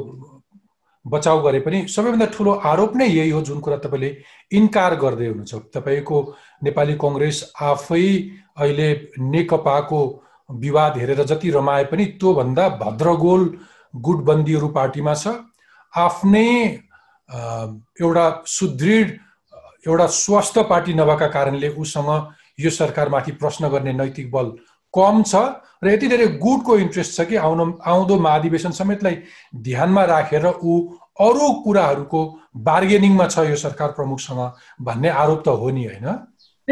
बचाउ 1.05 1.41
गरे 1.41 1.59
पनि 1.65 1.77
सबैभन्दा 1.87 2.25
ठुलो 2.35 2.51
आरोप 2.69 2.95
नै 2.95 3.07
यही 3.07 3.29
हो 3.31 3.41
जुन 3.41 3.59
कुरा 3.65 3.77
तपाईँले 3.83 4.09
इन्कार 4.51 4.95
गर्दै 4.95 5.27
हुनुहुन्छ। 5.27 5.55
तपाईँको 5.75 6.17
नेपाली 6.63 6.93
कङ्ग्रेस 7.03 7.37
आफै 7.61 8.07
अहिले 8.57 8.89
नेकपाको 9.31 10.01
विवाद 10.49 10.97
हेरेर 10.97 11.23
जति 11.23 11.49
रमाए 11.49 11.83
पनि 11.91 12.05
त्योभन्दा 12.19 12.67
भद्रगोल 12.83 13.43
गुटबन्दीहरू 13.93 14.67
पार्टीमा 14.75 15.13
छ। 15.13 15.27
आफ्नै 15.93 16.49
एउटा 18.01 18.25
सुदृढ 18.47 19.07
एउटा 19.87 20.07
स्वस्थ 20.13 20.59
पार्टी 20.69 20.93
नभएका 20.93 21.27
कारणले 21.27 21.69
उसँग 21.77 22.09
यो 22.59 22.69
सरकारमाथि 22.69 23.31
प्रश्न 23.41 23.69
गर्ने 23.69 23.93
नैतिक 23.93 24.31
बल 24.31 24.51
कम 24.93 25.23
छ 25.23 25.35
र 25.83 25.91
यति 25.93 26.07
धेरै 26.07 26.27
गुटको 26.43 26.77
इन्ट्रेस्ट 26.77 27.15
छ 27.15 27.25
कि 27.27 27.35
आउनु 27.39 27.65
आउँदो 27.87 28.19
महाधिवेशन 28.19 28.71
समेतलाई 28.77 29.15
ध्यानमा 29.63 30.03
राखेर 30.05 30.45
ऊ 30.47 30.73
अरू 31.19 31.51
कुराहरूको 31.63 32.21
बार्गेनिङमा 32.67 33.27
छ 33.27 33.45
यो 33.49 33.55
सरकार 33.55 33.91
प्रमुखसँग 33.99 34.41
भन्ने 34.81 35.09
आरोप 35.23 35.43
त 35.45 35.47
हो 35.61 35.69
नि 35.69 35.85
होइन? 35.85 36.07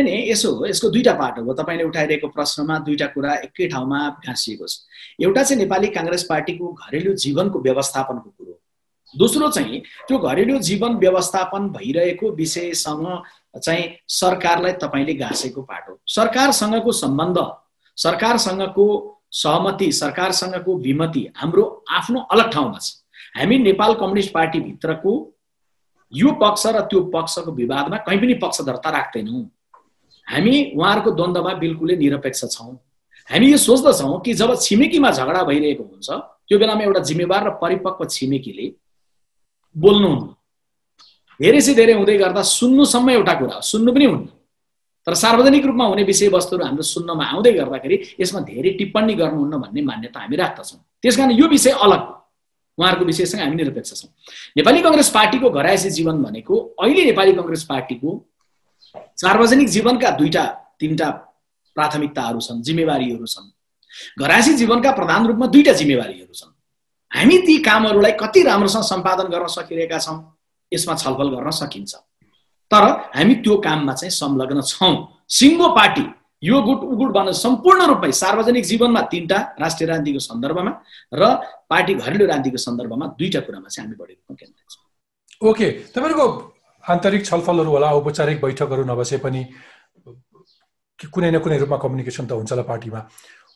नि 0.03 0.11
यसो 0.31 0.51
हो 0.55 0.65
यसको 0.65 0.89
दुईवटा 0.89 1.13
पाटो 1.13 1.43
हो। 1.43 1.53
तपाईँले 1.53 1.83
उठाइरहेको 1.83 2.27
प्रश्नमा 2.27 2.77
दुईवटा 2.85 3.07
कुरा 3.13 3.33
एकै 3.45 3.67
ठाउँमा 3.67 3.99
गाँसिएको 4.25 4.67
छ। 4.67 4.85
एउटा 5.21 5.43
चाहिँ 5.43 5.59
नेपाली 5.63 5.87
काङ्ग्रेस 5.97 6.23
पार्टीको 6.29 6.65
घरेलु 6.73 7.13
जीवनको 7.15 7.59
व्यवस्थापनको 7.59 8.29
कुरो 8.29 8.53
दोस्रो 9.13 9.49
चाहिँ 9.51 9.79
त्यो 10.07 10.17
घरेलु 10.19 10.57
जीवन 10.59 10.95
व्यवस्थापन 10.99 11.69
भइरहेको 11.71 12.31
विषयसँग 12.35 13.05
चाहिँ 13.63 13.85
सरकारलाई 14.07 14.73
तपाईँले 14.83 15.13
गाँसेको 15.13 15.61
पाटो 15.61 15.99
सरकारसँगको 16.07 16.91
सम्बन्ध 16.93 17.39
सरकारसँगको 17.97 18.87
सहमति 19.33 19.91
सरकारसँगको 19.91 20.75
विमति 20.77 21.27
हाम्रो 21.37 21.63
आफ्नो 21.89 22.19
अलग 22.31 22.51
ठाउँमा 22.53 22.79
छ। 22.79 22.93
हामी 23.37 23.57
नेपाल 23.59 23.93
कम्युनिस्ट 23.93 24.33
पार्टीभित्रको 24.33 25.11
यो 26.13 26.31
पक्ष 26.41 26.65
र 26.67 26.81
त्यो 26.87 27.01
पक्षको 27.13 27.51
विवादमा 27.51 27.97
कहीँ 27.97 28.19
पनि 28.19 28.33
पक्षधरता 28.43 28.89
राख्दैनौँ। 28.89 29.43
हामी 30.27 30.55
उहाँहरूको 30.75 31.11
द्वन्द्वमा 31.11 31.53
बिल्कुलै 31.63 31.95
निरपेक्ष 31.95 32.41
छौँ। 32.55 32.73
हामी 33.29 33.47
यो 33.51 33.57
सोच्दछौँ 33.57 34.19
कि 34.25 34.33
जब 34.33 34.55
छिमेकीमा 34.61 35.09
झगडा 35.11 35.43
भइरहेको 35.43 35.83
हुन्छ 35.83 36.09
त्यो 36.47 36.57
बेलामा 36.59 36.83
एउटा 36.83 37.01
जिम्मेवार 37.09 37.43
र 37.47 37.49
परिपक्व 37.61 38.05
छिमेकीले 38.05 38.65
बोल्नुहुन्न 39.75 40.27
धेरै 41.39 41.61
से 41.61 41.73
धेरै 41.75 41.93
हुँदै 41.93 42.17
गर्दा 42.17 42.41
सुन्नुसम्म 42.41 43.09
एउटा 43.09 43.33
कुरा 43.39 43.55
हो 43.55 43.61
सुन्नु 43.61 43.91
पनि 43.93 44.05
हुन्न। 44.05 44.27
तर 45.07 45.13
सार्वजनिक 45.13 45.65
रूपमा 45.65 45.85
हुने 45.85 46.03
विषयवस्तुहरू 46.03 46.63
हाम्रो 46.65 46.83
सुन्नमा 46.83 47.23
आउँदै 47.31 47.51
गर्दाखेरि 47.59 47.95
यसमा 48.19 48.39
धेरै 48.51 48.71
टिप्पणी 48.79 49.13
गर्नुहुन्न 49.21 49.55
भन्ने 49.63 49.81
मान्यता 49.89 50.19
हामी 50.19 50.35
राख्दछौँ। 50.35 50.79
त्यस 51.03 51.15
कारण 51.17 51.31
यो 51.31 51.47
विषय 51.47 51.71
अलग 51.85 52.01
उहाँहरूको 52.77 53.05
विषयसँग 53.05 53.41
हामी 53.41 53.55
निरपेक्ष 53.55 53.91
छौँ। 54.01 54.09
नेपाली 54.57 54.79
कङ्ग्रेस 54.81 55.09
पार्टीको 55.17 55.47
घरायसी 55.49 55.89
जीवन 55.97 56.15
भनेको 56.23 56.55
अहिले 56.79 57.03
नेपाली 57.11 57.31
कङ्ग्रेस 57.39 57.63
पार्टीको 57.71 58.09
सार्वजनिक 59.17 59.67
जीवनका 59.69 60.09
दुईटा 60.19 60.43
तिनवटा 60.79 61.09
प्राथमिकताहरू 61.75 62.39
छन् 62.39 62.61
जिम्मेवारीहरू 62.61 63.25
छन्। 63.25 63.47
घरासी 64.21 64.53
जीवनका 64.53 64.91
प्रधान 64.91 65.27
रूपमा 65.27 65.47
दुईटा 65.53 65.73
जिम्मेवारीहरू 65.73 66.33
छन्। 66.33 66.51
हामी 67.11 67.37
ती 67.47 67.57
कामहरूलाई 67.63 68.11
कति 68.21 68.43
राम्रोसँग 68.43 68.83
सम्पादन 68.83 69.27
गर्न 69.33 69.47
सकिरहेका 69.47 69.99
छौँ 69.99 70.17
यसमा 70.71 70.93
छलफल 70.95 71.27
गर्न 71.35 71.49
सकिन्छ। 71.61 71.93
तर 72.71 72.83
हामी 73.15 73.35
त्यो 73.43 73.55
काममा 73.57 73.93
चाहिँ 73.93 74.11
संलग्न 74.11 74.61
छौँ। 74.63 74.93
सिङ्गो 75.29 75.67
पार्टी 75.75 76.05
यो 76.43 76.61
गुट 76.61 76.81
उगुट 76.93 77.11
बन्न 77.11 77.31
सम्पूर्ण 77.33 77.85
रूपमै 77.87 78.11
सार्वजनिक 78.13 78.63
जीवनमा 78.65 79.01
तिनवटा 79.11 79.37
राष्ट्रिय 79.57 79.87
राजनीतिको 79.89 80.19
सन्दर्भमा 80.19 80.71
र 81.13 81.23
पार्टी 81.69 81.93
घरेलु 81.95 82.25
राजनीतिको 82.25 82.57
सन्दर्भमा 82.57 83.05
दुईवटा 83.17 83.39
कुरामा 83.45 83.69
चाहिँ 83.69 83.85
हामी 83.85 83.95
बढी 83.97 84.13
रूपमा 84.13 85.49
ओके 85.49 85.67
तपाईँको 85.95 86.25
आन्तरिक 86.89 87.25
छलफलहरू 87.25 87.71
होला 87.71 87.87
औपचारिक 87.99 88.41
बैठकहरू 88.41 88.83
नबसे 88.91 89.17
पनि 89.25 89.41
कुनै 90.99 91.29
न 91.31 91.39
कुनै 91.43 91.57
रूपमा 91.59 91.77
कम्युनिकेसन 91.83 92.25
त 92.27 92.31
हुन्छ 92.39 92.51
होला 92.51 92.63
पार्टीमा। 92.71 92.99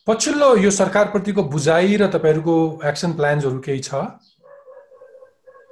पछिल्लो 0.08 0.50
यो 0.58 0.72
सरकारप्रतिको 0.72 1.42
बुझाइ 1.54 1.96
र 2.02 2.08
तपाईँहरूको 2.16 2.56
एक्सन 2.90 3.12
प्लान्सहरू 3.20 3.60
केही 3.68 3.82
छ? 3.88 3.92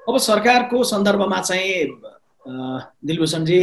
अब 0.08 0.18
सरकारको 0.18 0.84
सन्दर्भमा 0.94 1.40
चाहिँ 1.50 1.86
दिलभूषणजी 3.06 3.60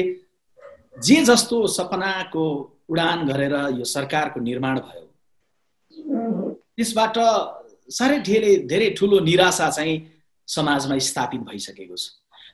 जे 1.06 1.16
जस्तो 1.24 1.56
सपनाको 1.76 2.44
उडान 2.90 3.26
गरेर 3.28 3.54
यो 3.78 3.85
सरकारको 3.85 4.40
निर्माण 4.40 4.76
भयो 4.87 5.06
त्यसबाट 6.76 7.16
साह्रै 7.98 8.18
धेरै 8.28 8.52
धेरै 8.70 8.88
ठुलो 8.98 9.18
निराशा 9.24 9.70
चाहिँ 9.70 9.96
समाजमा 10.48 10.98
स्थापित 11.09 11.40
भइसकेको 11.48 11.96
छ। 11.96 12.04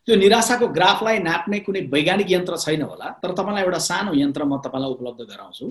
त्यो 0.08 0.16
निराशाको 0.16 0.66
ग्राफलाई 0.68 1.18
नाप्ने 1.18 1.58
कुनै 1.66 1.80
वैज्ञानिक 1.94 2.30
यन्त्र 2.30 2.56
छैन 2.58 2.82
होला 2.82 3.08
तर 3.22 3.32
तपाईँलाई 3.38 3.62
एउटा 3.62 3.78
सानो 3.78 4.12
यन्त्र 4.14 4.44
म 4.44 4.58
तपाईँलाई 4.58 4.90
उपलब्ध 4.90 5.20
गराउँछु। 5.30 5.66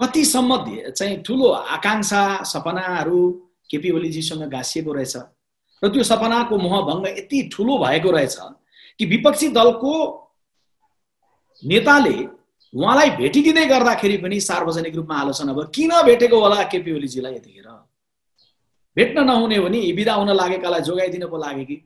कतिसम्म 0.00 0.50
चाहिँ 0.90 1.16
ठुलो 1.22 1.48
आकाङ्क्षा 1.76 2.22
सपनाहरू 2.52 3.18
केपी 3.70 3.90
ओलीजीसँग 3.90 4.42
गाँसिएको 4.48 4.92
रहेछ 4.92 5.16
र 5.82 5.88
त्यो 5.92 6.02
सपनाको 6.02 6.54
मोहभङ्ग 6.56 7.06
यति 7.18 7.38
ठुलो 7.52 7.74
भएको 7.78 8.10
रहेछ 8.10 8.36
कि 8.98 9.04
विपक्षी 9.06 9.48
दलको 9.52 9.92
नेताले 11.62 12.16
उहाँलाई 12.72 13.10
भेटिदिँदै 13.20 13.64
गर्दाखेरि 13.66 14.16
पनि 14.24 14.40
सार्वजनिक 14.40 14.94
रूपमा 14.96 15.16
आलोचना 15.16 15.52
भयो। 15.52 15.64
किन 15.76 15.92
भेटेको 16.06 16.36
होला 16.40 16.62
केपी 16.72 16.92
ओलीजीलाई 16.92 17.34
यतिखेर? 17.34 17.68
भेट्न 18.96 19.24
नहुने 19.24 19.56
हो 19.56 19.68
नि 19.68 19.80
बिदा 19.92 20.14
हुन 20.14 20.30
लागेकालाई 20.36 20.80
जोगाइदिन 20.80 21.26
पो 21.28 21.36
लागे 21.36 21.64
कि? 21.64 21.76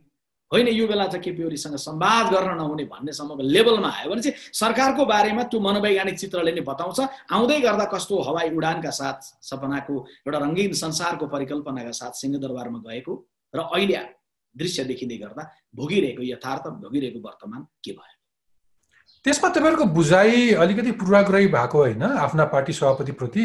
होइन 0.53 0.69
यो 0.69 0.87
बेला 0.87 1.07
चाहिँ 1.07 1.23
केपी 1.23 1.43
ओलीसँग 1.47 1.77
संवाद 1.79 2.33
गर्न 2.35 2.57
नहुने 2.59 2.85
भन्नेसम्मको 2.91 3.43
लेभलमा 3.55 3.89
आयो 3.89 4.11
भने 4.11 4.23
चाहिँ 4.23 4.37
सरकारको 4.53 5.05
बारेमा 5.07 5.43
त्यो 5.47 5.61
मनोवैज्ञानिक 5.63 6.19
चित्रले 6.19 6.53
नै 6.53 6.61
बताउँछ। 6.67 7.01
आउँदै 7.31 7.59
गर्दा 7.61 7.85
कस्तो 7.95 8.15
हवाई 8.29 8.51
उडानका 8.59 8.91
साथ 8.91 9.19
सपनाको 9.47 9.95
एउटा 10.27 10.39
रङ्गीन 10.39 10.73
संसारको 10.75 11.27
परिकल्पनाका 11.31 11.93
साथ 11.95 12.13
सिंहदरबारमा 12.19 12.79
गएको 12.83 13.13
र 13.55 13.59
अहिले 13.63 14.03
दृश्य 14.55 14.85
देखिँदै 14.85 15.19
गर्दा 15.23 15.43
भोगिरहेको 15.75 16.23
यथार्थ 16.35 16.67
भोगिरहेको 16.83 17.21
वर्तमान 17.23 17.63
के 17.85 17.93
भयो? 17.95 18.15
त्यसमा 19.25 19.49
तपाईँहरूको 19.55 19.85
बुझाइ 19.95 20.51
अलिकति 20.59 20.91
पूर्वाग्रही 20.99 21.47
भएको 21.47 21.79
होइन 21.79 22.03
आफ्ना 22.03 22.45
पार्टी 22.51 22.73
सभापतिप्रति? 22.73 23.45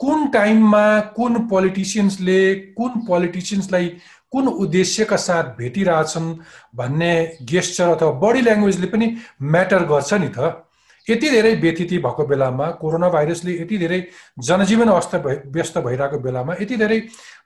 कुन 0.00 0.26
टाइममा 0.30 0.84
कुन 1.16 1.32
पोलिटिसियन्सले 1.48 2.40
कुन 2.78 2.92
पोलिटिसियन्सलाई 3.08 3.88
कुन 4.32 4.48
उद्देश्यका 4.48 5.16
साथ 5.16 5.44
भेटिरहेछन् 5.58 6.34
भन्ने 6.76 7.12
गेस्चर 7.50 7.88
अथवा 7.88 8.10
बडी 8.22 8.40
ल्याङ्ग्वेजले 8.42 8.86
पनि 8.86 9.06
म्याटर 9.42 9.84
गर्छ 9.86 10.14
नि 10.14 10.28
त। 10.28 10.62
यति 11.06 11.28
धेरै 11.30 11.54
व्यतिथि 11.56 11.98
भएको 11.98 12.24
बेलामा 12.26 12.66
कोरोना 12.82 13.08
भाइरसले 13.08 13.52
यति 13.52 13.76
धेरै 13.78 14.00
जनजीवन 14.42 14.88
अवस्था 14.88 15.18
व्यस्त 15.54 15.78
भइरहेको 15.78 16.18
बेलामा 16.18 16.54
यति 16.60 16.76
धेरै 16.76 16.98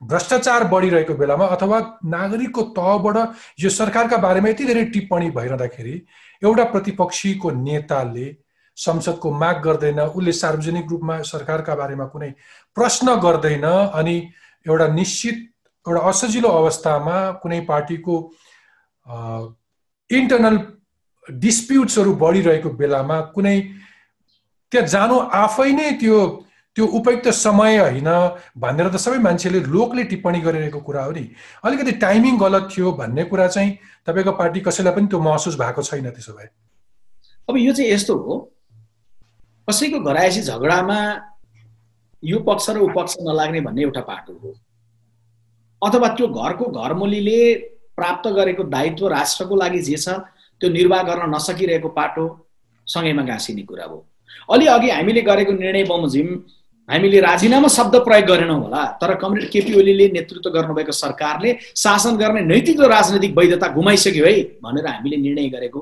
भ्रष्टाचार 0.03 0.65
बढिरहेको 0.73 1.15
बेलामा 1.15 1.47
अथवा 1.57 1.79
नागरिकको 2.07 2.63
तहबाट 2.79 3.17
यो 3.61 3.71
सरकारका 3.71 4.17
बारेमा 4.17 4.49
यति 4.49 4.65
धेरै 4.65 4.85
टिप्पणी 4.97 5.31
भइरहँदाखेरि 5.37 5.95
एउटा 6.43 6.65
प्रतिपक्षीको 6.73 7.51
नेताले 7.61 8.27
संसदको 8.77 9.31
माग 9.43 9.63
गर्दैन 9.63 10.01
उसले 10.01 10.33
सार्वजनिक 10.33 10.91
रूपमा 10.91 11.21
सरकारका 11.29 11.75
बारेमा 11.75 12.05
कुनै 12.17 12.31
प्रश्न 12.77 13.17
गर्दैन 13.21 13.65
अनि 14.01 14.17
एउटा 14.67 14.87
निश्चित 14.95 15.47
एउटा 15.87 16.01
असजिलो 16.09 16.49
अवस्थामा 16.61 17.17
कुनै 17.43 17.61
पार्टीको 17.69 18.15
इन्टरनल 20.11 20.57
डिस्प्युट्सहरू 21.27 22.13
बढिरहेको 22.23 22.71
बेलामा 22.81 23.21
कुनै 23.35 23.57
त्यहाँ 24.73 24.87
जानु 24.95 25.17
आफै 25.41 25.71
नै 25.73 25.91
त्यो 26.01 26.17
त्यो 26.77 26.87
उपयुक्त 26.99 27.29
समय 27.35 27.79
होइन 27.79 28.09
भनेर 28.65 28.89
त 28.89 28.97
सबै 29.05 29.19
मान्छेले 29.27 29.61
लोकले 29.75 30.05
टिप्पणी 30.11 30.41
गरिरहेको 30.41 30.81
कुरा 30.81 31.03
हो 31.05 31.13
नि। 31.13 31.25
अलिकति 31.65 31.93
टाइमिङ 32.05 32.39
गलत 32.39 32.69
थियो 32.73 32.93
भन्ने 33.01 33.25
कुरा 33.31 33.47
चाहिँ 33.49 33.71
तपाईँको 34.07 34.33
पार्टी 34.39 34.61
कसैलाई 34.69 34.95
पनि 34.95 35.07
त्यो 35.11 35.21
महसुस 35.21 35.57
भएको 35.59 35.83
छैन 35.83 36.11
त्यसो 36.11 36.33
भए। 36.33 36.49
अब 37.49 37.57
यो 37.59 37.73
चाहिँ 37.73 37.91
यस्तो 37.91 38.15
हो 38.17 38.35
कसैको 39.69 40.01
घरायसी 40.01 40.43
झगडामा 40.43 40.99
यो 42.23 42.39
पक्ष 42.47 42.71
र 42.71 42.79
उपक्ष 42.87 43.17
नलाग्ने 43.29 43.61
भन्ने 43.67 43.83
एउटा 43.83 44.01
पाटो 44.07 44.33
हो। 44.39 44.55
अथवा 45.83 46.09
त्यो 46.17 46.27
घरको 46.29 46.65
घरमुलीले 46.73 47.41
प्राप्त 47.99 48.29
गरेको 48.37 48.63
दायित्व 48.75 49.09
राष्ट्रको 49.09 49.57
लागि 49.57 49.79
जे 49.89 49.97
छ 49.97 50.09
त्यो 50.61 50.69
निर्वाह 50.71 51.03
गर्न 51.09 51.35
नसकिरहेको 51.35 51.89
पाटो 51.99 52.25
सँगैमा 52.87 53.23
गाँसिने 53.25 53.63
कुरा 53.63 53.85
हो। 53.85 53.99
अलि 54.53 54.67
अघि 54.67 54.91
हामीले 54.91 55.23
गरेको 55.23 55.53
निर्णय 55.53 55.85
बमोजिम 55.85 56.29
हामीले 56.89 57.21
राजीनामा 57.21 57.69
शब्द 57.69 57.97
प्रयोग 58.07 58.27
गरेनौँ 58.29 58.59
होला 58.61 58.85
तर 59.01 59.15
कमरेड 59.23 59.51
केपी 59.51 59.73
ओलीले 59.81 60.07
नेतृत्व 60.13 60.51
गर्नुभएको 60.51 60.93
सरकारले 60.93 61.51
शासन 61.77 62.17
गर्ने 62.17 62.41
नैतिक 62.51 62.81
र 62.81 62.89
राजनैतिक 62.91 63.37
वैधता 63.39 63.69
गुमाइसक्यो 63.75 64.27
है 64.27 64.35
भनेर 64.65 64.87
हामीले 64.87 65.17
निर्णय 65.17 65.49
गरेको 65.55 65.81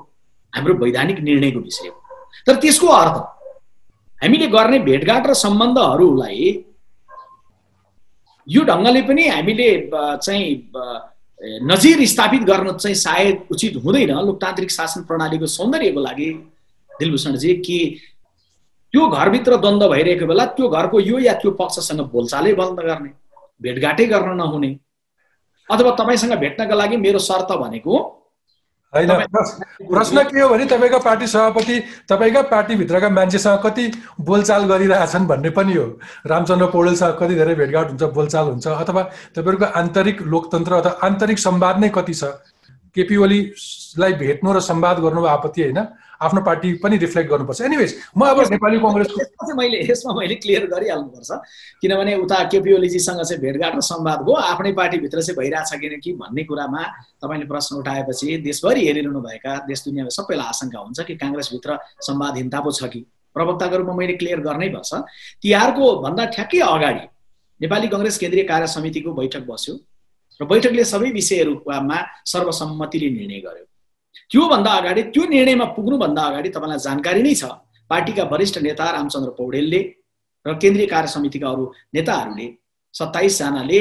हाम्रो 0.53 0.75
वैधानिक 0.85 1.19
निर्णयको 1.29 1.61
विषय 1.61 1.89
हो। 1.89 1.97
तर 2.47 2.55
त्यसको 2.63 2.87
अर्थ 2.87 3.17
हामीले 4.23 4.47
गर्ने 4.53 4.79
भेटघाट 4.89 5.27
र 5.27 5.35
सम्बन्धहरूलाई 5.45 6.53
यो 8.49 8.63
ढङ्गले 8.65 9.03
पनि 9.03 9.27
हामीले 9.29 9.69
चाहिँ 9.93 10.71
नजिर 11.71 12.05
स्थापित 12.07 12.43
गर्न 12.43 12.77
चाहिँ 12.77 12.95
सायद 12.97 13.47
उचित 13.51 13.77
हुँदैन 13.85 14.11
लोकतान्त्रिक 14.27 14.71
शासन 14.71 15.03
प्रणालीको 15.09 15.47
सौन्दर्यको 15.47 16.01
लागि। 16.01 16.31
दिलभूषणजी 16.91 17.55
कि 17.63 17.79
त्यो 18.95 19.07
घरभित्र 19.09 19.57
द्वन्द्व 19.57 19.89
भइरहेको 19.89 20.27
बेला 20.27 20.45
त्यो 20.57 20.69
घरको 20.69 21.01
यो 21.01 21.19
या 21.19 21.35
त्यो 21.41 21.51
पक्षसँग 21.61 22.01
बोलचालै 22.13 22.53
बन्द 22.55 22.81
गर्ने 22.81 23.11
भेटघाटै 23.63 24.07
गर्न 24.07 24.37
नहुने 24.37 24.71
अथवा 25.69 25.91
तपाईँसँग 26.01 26.33
भेट्नका 26.41 26.75
लागि 26.75 26.97
मेरो 26.97 27.19
शर्त 27.19 27.53
भनेको 27.63 27.95
होइन। 28.95 29.11
प्रश्न 29.85 30.23
के 30.25 30.41
हो 30.41 30.49
भने 30.49 30.65
तपाईँको 30.67 30.99
पार्टी 30.99 31.27
सभापति 31.27 31.79
तपाईँका 32.09 32.43
पार्टीभित्रका 32.49 33.09
मान्छेसँग 33.11 33.61
कति 33.65 33.85
बोलचाल 34.21 34.65
गरिरहेछन् 34.65 35.27
भन्ने 35.29 35.51
पनि 35.51 35.75
हो। 35.75 35.85
रामचन्द्र 36.27 36.67
पौडेलसँग 36.73 37.17
कति 37.21 37.35
धेरै 37.35 37.55
भेटघाट 37.55 37.89
हुन्छ 37.89 38.03
बोलचाल 38.17 38.47
हुन्छ 38.49 38.67
अथवा 38.67 39.03
तपाईँहरूको 39.37 39.67
आन्तरिक 39.79 40.23
लोकतन्त्र 40.25 40.73
अथवा 40.75 40.99
आन्तरिक 41.05 41.39
संवाद 41.39 41.79
नै 41.81 41.89
कति 41.89 42.15
छ? 42.15 42.25
केपी 42.97 43.17
ओलीलाई 43.17 44.13
भेट्नु 44.17 44.53
र 44.53 44.61
संवाद 44.65 44.99
गर्नु 45.01 45.25
आपत्ति 45.27 45.63
होइन। 45.63 45.81
आफ्नो 46.21 46.41
पार्टी 46.43 46.73
पनि 46.83 46.97
रिफ्लेक्ट 46.99 47.31
गर्नुपर्छ। 47.31 47.61
एनिवेज 47.61 47.95
म 48.17 48.27
अब 48.27 48.41
नेपाली 48.51 48.79
कङ्ग्रेसको 48.79 49.55
मैले 49.55 49.79
यसमा 49.91 50.13
मैले 50.15 50.35
क्लियर 50.43 50.67
गरिहाल्नुपर्छ। 50.67 51.31
किनभने 51.83 52.15
उता 52.25 52.39
केपी 52.51 52.73
ओलीजीसँग 52.75 53.23
चाहिँ 53.23 53.41
भेटघाट 53.43 53.75
र 53.77 53.81
संवाद 53.81 54.19
भयो 54.27 54.35
आफ्नै 54.35 54.73
पार्टीभित्र 54.75 55.23
चाहिँ 55.23 55.39
भइरहेछ 55.39 55.71
किन 55.81 55.99
कि 56.03 56.13
भन्ने 56.19 56.43
कुरामा 56.45 56.83
तपाईँले 57.23 57.47
प्रश्न 57.47 57.77
उठाएपछि 57.83 58.37
देशभरि 58.43 58.81
हेरिरहनु 58.87 59.21
भएका 59.21 59.53
देश 59.69 59.85
दुनियाँमा 59.85 60.11
सबैलाई 60.19 60.47
आशंका 60.49 60.79
हुन्छ 60.79 61.01
कि 61.07 61.15
काङ्ग्रेसभित्र 61.23 61.79
संवादहीनता 62.03 62.61
पो 62.61 62.71
छ 62.73 62.91
कि। 62.91 63.05
प्रवक्ताको 63.37 63.77
रूपमा 63.77 63.95
मैले 63.95 64.15
क्लियर 64.19 64.41
गर्नै 64.43 64.69
पर्छ। 64.75 64.91
तिहारको 65.43 65.85
भन्दा 66.03 66.25
ठ्याक्कै 66.35 66.59
अगाडि 66.67 67.05
नेपाली 67.61 67.89
कङ्ग्रेस 67.95 68.19
केन्द्रीय 68.19 68.45
कार्य 68.51 68.67
समितिको 68.67 69.13
बैठक 69.15 69.47
बस्यो। 69.47 69.75
र 70.41 70.45
बैठकले 70.51 70.85
सबै 70.85 71.11
विषयहरूमा 71.15 71.99
सर्वसम्मतिले 72.27 73.09
निर्णय 73.11 73.41
गर्यो। 73.47 73.65
त्योभन्दा 74.31 74.73
अगाडि 74.81 75.03
त्यो 75.15 75.25
निर्णयमा 75.35 75.65
पुग्नुभन्दा 75.77 76.23
अगाडि 76.23 76.49
तपाईँलाई 76.57 76.79
जानकारी 76.87 77.23
नै 77.23 77.35
छ। 77.35 77.45
पार्टीका 77.91 78.25
वरिष्ठ 78.33 78.59
नेता 78.67 78.91
रामचन्द्र 78.91 79.31
पौडेलले 79.39 79.81
र 80.47 80.53
केन्द्रीय 80.63 80.87
कार्य 80.87 81.09
समितिका 81.09 81.49
अरू 81.49 81.65
नेताहरूले 81.95 82.47
सत्ताइसजनाले 82.95 83.81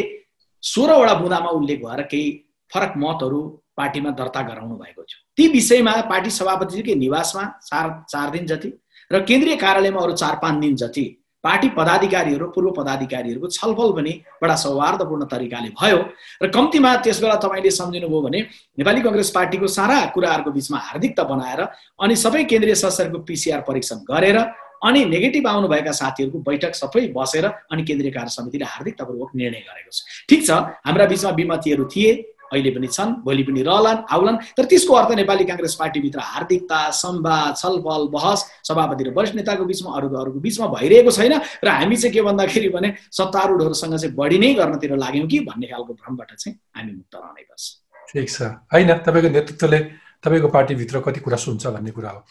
सोह्रवटा 0.64 1.14
बुँदामा 1.14 1.50
उल्लेख 1.60 1.80
भएर 1.84 2.02
केही 2.12 2.28
फरक 2.72 2.94
मतहरू 2.98 3.42
पार्टीमा 3.78 4.10
दर्ता 4.20 4.42
गराउनु 4.42 4.76
भएको 4.76 5.02
थियो। 5.04 5.20
ती 5.38 5.48
विषयमा 5.48 5.94
पार्टी 6.12 6.30
सभापतिजीकै 6.30 6.96
निवासमा 6.96 7.44
चार 7.68 7.86
चार 8.10 8.30
दिन 8.32 8.46
जति 8.48 8.70
र 9.12 9.24
केन्द्रीय 9.24 9.56
कार्यालयमा 9.56 10.02
अरू 10.02 10.14
चार 10.14 10.36
पाँच 10.42 10.56
दिन 10.62 10.76
जति 10.76 11.06
पार्टी 11.48 11.70
पदाधिकारीहरू 11.78 12.48
पूर्व 12.56 12.70
पदाधिकारीहरूको 12.78 13.48
छलफल 13.58 13.92
पनि 13.98 14.14
बडा 14.44 14.56
सौहार्दपूर्ण 14.66 15.26
तरिकाले 15.34 15.70
भयो 15.80 16.00
र 16.44 16.52
कम्तीमा 16.52 16.96
त्यस 17.06 17.20
बेला 17.24 17.36
तपाईँले 17.44 17.72
सम्झिनुभयो 17.72 18.22
भने 18.28 18.40
नेपाली 18.78 19.02
कङ्ग्रेस 19.08 19.30
पार्टीको 19.38 19.68
सारा 19.80 19.98
कुराहरूको 20.16 20.52
बिचमा 20.52 20.80
हार्दिकता 20.88 21.24
बनाएर 21.34 21.62
अनि 22.00 22.16
सबै 22.26 22.44
केन्द्रीय 22.52 22.76
सदस्यहरूको 22.84 23.20
पिसिआर 23.30 23.62
परीक्षण 23.70 24.08
गरेर 24.12 24.40
अनि 24.84 25.04
नेगेटिभ 25.06 25.48
आउनुभएका 25.48 25.92
साथीहरूको 26.00 26.40
बैठक 26.48 26.74
सबै 26.76 27.04
बसेर 27.16 27.46
अनि 27.46 27.84
केन्द्रीय 27.84 28.12
कार्य 28.12 28.30
समितिले 28.30 28.66
हार्दिकतापूर्वक 28.66 29.30
निर्णय 29.36 29.62
गरेको 29.70 29.92
छ। 29.92 30.00
ठिक 30.30 30.42
छ 30.48 30.52
हाम्रा 30.86 31.06
बिचमा 31.14 31.32
विमतिहरू 31.40 31.86
थिए। 31.94 32.12
अहिले 32.54 32.72
पनि 32.72 32.88
छन् 32.88 33.12
भोलि 33.26 33.44
पनि 33.44 33.62
रहलान् 33.62 34.00
आउलान्। 34.08 34.38
तर 34.58 34.66
त्यसको 34.66 34.94
अर्थ 34.94 35.12
नेपाली 35.18 35.44
काङ्ग्रेस 35.46 35.76
पार्टीभित्र 35.76 36.20
हार्दिकता 36.24 36.80
संवाद 36.92 37.56
छलफल 37.56 38.08
बहस 38.14 38.40
सभापति 38.68 39.04
र 39.04 39.10
वरिष्ठ 39.14 39.36
नेताको 39.36 39.66
बिचमा 39.66 39.90
अरू 39.98 40.08
अरूको 40.16 40.40
बिचमा 40.40 40.68
भइरहेको 40.68 41.12
छैन 41.12 41.34
र 41.64 41.68
हामी 41.68 41.96
चाहिँ 41.98 42.14
के 42.14 42.22
भन्दाखेरि 42.22 42.70
भने 42.76 42.94
सत्तारूढहरूसँग 43.12 43.96
चाहिँ 43.98 44.16
बढी 44.16 44.38
नै 44.40 44.54
गर्नतिर 44.56 44.96
लाग्यौँ 44.98 45.28
कि 45.28 45.40
भन्ने 45.48 45.68
खालको 45.68 45.94
भ्रमबाट 45.94 46.30
चाहिँ 46.36 46.56
हामी 46.78 46.92
मुक्त 46.92 47.16
रहनै 47.16 47.44
पर्छ 47.50 47.64
ठिक 48.12 48.30
छ। 48.30 48.42
होइन 48.74 48.94
तपाईँको 49.04 49.30
नेतृत्वले 49.30 49.80
तपाईँको 50.24 50.48
पार्टीभित्र 50.50 51.00
कति 51.08 51.20
कुरा 51.20 51.38
सुन्छ 51.38 51.68
भन्ने 51.68 51.92
कुरा 51.92 52.10
हो। 52.10 52.22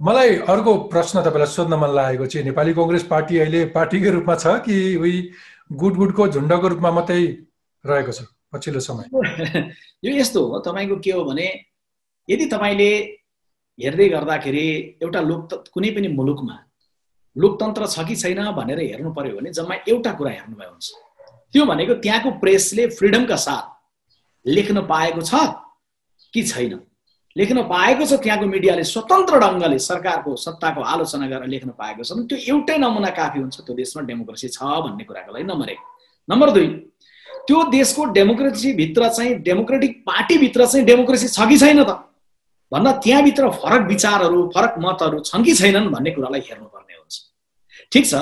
मलाई 0.00 0.30
अर्को 0.52 0.72
प्रश्न 0.92 1.22
तपाईँलाई 1.24 1.50
सोध्न 1.52 1.74
मन 1.80 1.90
लागेको 1.96 2.26
चाहिँ 2.26 2.44
नेपाली 2.46 2.72
कङ्ग्रेस 2.74 3.04
पार्टी 3.10 3.38
अहिले 3.38 3.64
पार्टीकै 3.76 4.10
रूपमा 4.16 4.34
छ 4.36 4.46
कि 4.64 4.76
उही 4.96 5.16
गुट 5.72 5.94
गुटको 5.96 6.28
झुन्डको 6.28 6.68
रूपमा 6.68 6.90
मात्रै 6.92 7.22
रहेको 7.84 8.12
छ? 8.12 8.20
पछिल्लो 8.52 8.80
समय। 8.80 9.06
यो 10.04 10.10
यस्तो 10.16 10.46
हो 10.46 10.58
तपाईँको 10.66 10.96
के 10.96 11.10
हो 11.12 11.24
भने 11.24 11.46
यदि 12.28 12.46
तपाईँले 12.46 12.90
हेर्दै 13.78 14.08
गर्दाखेरि 14.08 14.66
एउटा 15.02 15.20
लोक 15.20 15.54
कुनै 15.74 15.90
पनि 15.90 16.08
मुलुकमा 16.08 16.56
लोकतन्त्र 17.36 17.86
छ 17.86 18.06
कि 18.08 18.16
छैन 18.16 18.40
भनेर 18.56 18.78
हेर्नु 18.80 19.10
पर्यो 19.12 19.36
भने 19.36 19.50
जम्मा 19.52 19.74
एउटा 19.88 20.12
कुरा 20.18 20.30
हेर्नुभयो 20.30 20.70
हुन्छ। 20.70 20.88
त्यो 21.52 21.64
भनेको 21.66 21.94
त्यहाँको 22.00 22.30
प्रेसले 22.42 22.86
फ्रिडमका 22.96 23.36
साथ 23.36 23.64
लेख्न 24.46 24.82
पाएको 24.86 25.20
छ 25.20 25.34
कि 26.34 26.42
छैन? 26.42 26.80
लेख्न 27.36 27.62
पाएको 27.68 28.04
छ 28.06 28.12
त्यहाँको 28.24 28.46
मिडियाले 28.46 28.84
स्वतन्त्र 28.84 29.38
ढङ्गले 29.40 29.78
सरकारको 29.78 30.36
सत्ताको 30.36 30.80
आलोचना 30.80 31.26
गरेर 31.28 31.48
लेख्न 31.54 31.70
पाएको 31.76 32.02
छ 32.02 32.12
भने 32.16 32.26
त्यो 32.32 32.38
एउटै 32.54 32.76
नमुना 32.78 33.10
काफी 33.12 33.38
हुन्छ 33.40 33.56
त्यो 33.60 33.74
देशमा 33.76 34.02
डेमोक्रेसी 34.08 34.48
छ 34.48 34.62
भन्ने 34.84 35.04
कुराको 35.04 35.32
लागि 35.32 35.44
नम्बर 35.44 35.68
एक। 35.68 35.80
नम्बर 36.28 36.50
दुई 36.56 36.68
त्यो 37.46 37.62
देशको 37.70 38.04
डेमोक्रेसीभित्र 38.04 39.08
चाहिँ 39.08 39.34
डेमोक्रेटिक 39.42 40.02
पार्टीभित्र 40.06 40.66
चाहिँ 40.66 40.86
डेमोक्रेसी 40.86 41.28
छ 41.28 41.48
कि 41.48 41.58
छैन 41.58 41.82
त? 41.84 41.90
भन्न 42.72 42.92
त्यहाँभित्र 42.92 43.50
फरक 43.62 43.86
विचारहरू 43.88 44.50
फरक 44.54 44.74
मतहरू 44.78 45.20
छन् 45.20 45.44
कि 45.44 45.54
छैनन् 45.54 45.88
भन्ने 45.90 46.10
कुरालाई 46.10 46.40
हेर्नुपर्ने 46.40 46.94
हुन्छ। 46.98 47.14
ठिक 47.92 48.06
छ? 48.06 48.14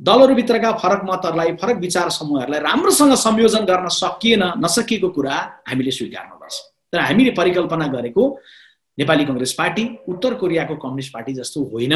दलहरूभित्रका 0.00 0.72
फरक 0.72 1.00
मतहरूलाई 1.04 1.52
फरक 1.60 1.76
विचार 1.76 2.08
समूहहरूलाई 2.08 2.60
राम्रोसँग 2.60 3.14
संयोजन 3.14 3.64
गर्न 3.64 3.88
सकिएन 3.88 4.42
नसकिएको 4.64 5.08
कुरा 5.08 5.36
हामीले 5.68 5.90
स्वीकार्नुपर्छ। 5.90 6.56
तर 6.92 6.98
हामीले 6.98 7.30
परिकल्पना 7.36 7.86
गरेको 7.86 8.24
नेपाली 8.98 9.24
कङ्ग्रेस 9.24 9.52
पार्टी 9.52 9.84
उत्तर 10.08 10.34
कोरियाको 10.34 10.76
कम्युनिस्ट 10.76 11.12
पार्टी 11.12 11.32
जस्तो 11.34 11.60
होइन। 11.68 11.94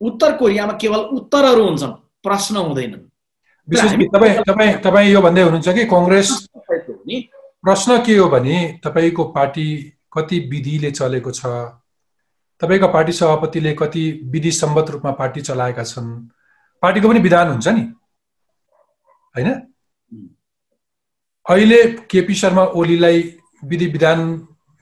उत्तर 0.00 0.36
कोरियामा 0.36 0.72
केवल 0.76 1.00
उत्तरहरू 1.16 1.64
हुन्छन् 1.64 1.92
प्रश्न 2.22 2.56
हुँदैनन्। 2.56 3.07
तपाईँ 3.68 5.12
यो 5.12 5.20
भन्दै 5.20 5.42
हुनुहुन्छ 5.42 5.68
कि 5.68 5.84
कङ्ग्रेस? 5.84 6.28
प्रश्न 7.64 8.02
के 8.04 8.16
हो 8.16 8.28
भने 8.28 8.80
तपाईँको 8.84 9.24
पार्टी 9.36 9.66
कति 10.12 10.38
विधिले 10.50 10.90
चलेको 10.90 11.30
छ? 11.30 11.46
तपाईँको 12.60 12.88
पार्टी 12.88 13.12
सभापतिले 13.12 13.72
कति 13.78 14.02
विधि 14.32 14.50
सम्बद्ध 14.52 14.88
रूपमा 14.90 15.12
पार्टी 15.20 15.40
चलाएका 15.40 15.84
छन्? 15.84 16.08
पार्टीको 16.82 17.08
पनि 17.08 17.20
विधान 17.20 17.48
हुन्छ 17.48 17.68
नि। 17.68 17.80
होइन? 19.34 19.48
अहिले 21.46 21.82
केपी 22.10 22.34
शर्मा 22.34 22.64
ओलीलाई 22.72 23.22
विधि 23.64 23.86
विधान 23.86 24.18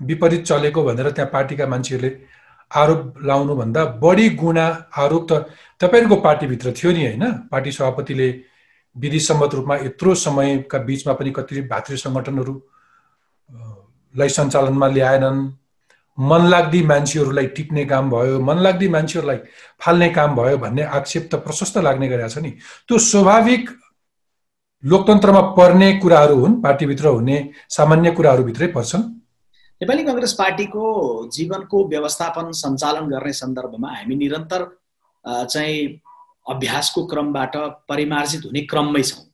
विपरीत 0.01 0.45
चलेको 0.45 0.83
भनेर 0.85 1.11
त्यहाँ 1.11 1.31
पार्टीका 1.33 1.67
मान्छेहरूले 1.67 2.11
आरोप 2.71 3.19
लाउनुभन्दा 3.23 3.85
बढी 4.03 4.29
गुणा 4.37 4.67
आरोप 4.97 5.27
त 5.33 5.33
तपाईँहरूको 5.81 6.17
पार्टीभित्र 6.23 6.73
थियो 6.73 6.93
नि 6.93 7.03
होइन? 7.07 7.25
पार्टी 7.51 7.73
सभापतिले 7.73 8.29
विधि 8.97 9.21
सम्मत 9.21 9.55
रूपमा 9.55 9.77
यत्रो 9.77 10.15
समयका 10.15 10.79
बिचमा 10.89 11.13
पनि 11.19 11.31
कति 11.37 11.61
भातृ 11.73 11.97
सङ्गठनहरू 11.97 12.55
लाई 14.15 14.29
सञ्चालनमा 14.29 14.87
ल्याएनन्। 14.89 15.41
मनलाग्दी 16.19 16.83
मान्छेहरूलाई 16.83 17.47
टिप्ने 17.57 17.85
काम 17.87 18.11
भयो 18.11 18.39
मनलाग्दी 18.41 18.89
मान्छेहरूलाई 18.89 19.39
फाल्ने 19.81 20.09
काम 20.11 20.37
भयो 20.37 20.57
भन्ने 20.59 20.83
आक्षेप 20.99 21.29
त 21.33 21.35
प्रशस्त 21.45 21.77
लाग्ने 21.87 22.09
गरेका 22.09 22.29
छ 22.29 22.39
नि। 22.45 22.51
त्यो 22.89 22.99
स्वाभाविक 22.99 23.65
लोकतन्त्रमा 24.85 25.41
पर्ने 25.59 25.93
कुराहरू 26.01 26.37
हुन् 26.41 26.61
पार्टीभित्र 26.63 27.07
हुने 27.09 27.37
सामान्य 27.77 28.11
कुराहरूभित्रै 28.17 28.67
पर्छन्। 28.77 29.05
नेपाली 29.81 30.03
कङ्ग्रेस 30.05 30.33
पार्टीको 30.41 30.83
जीवनको 31.37 31.77
व्यवस्थापन 31.89 32.51
सञ्चालन 32.63 33.05
गर्ने 33.13 33.33
सन्दर्भमा 33.43 33.89
हामी 33.97 34.15
निरन्तर 34.17 34.63
चाहिँ 35.25 35.77
अभ्यासको 36.47 37.05
क्रमबाट 37.07 37.57
परिमार्जित 37.89 38.45
हुने 38.45 38.61
क्रममै 38.71 39.03
छौँ। 39.03 39.25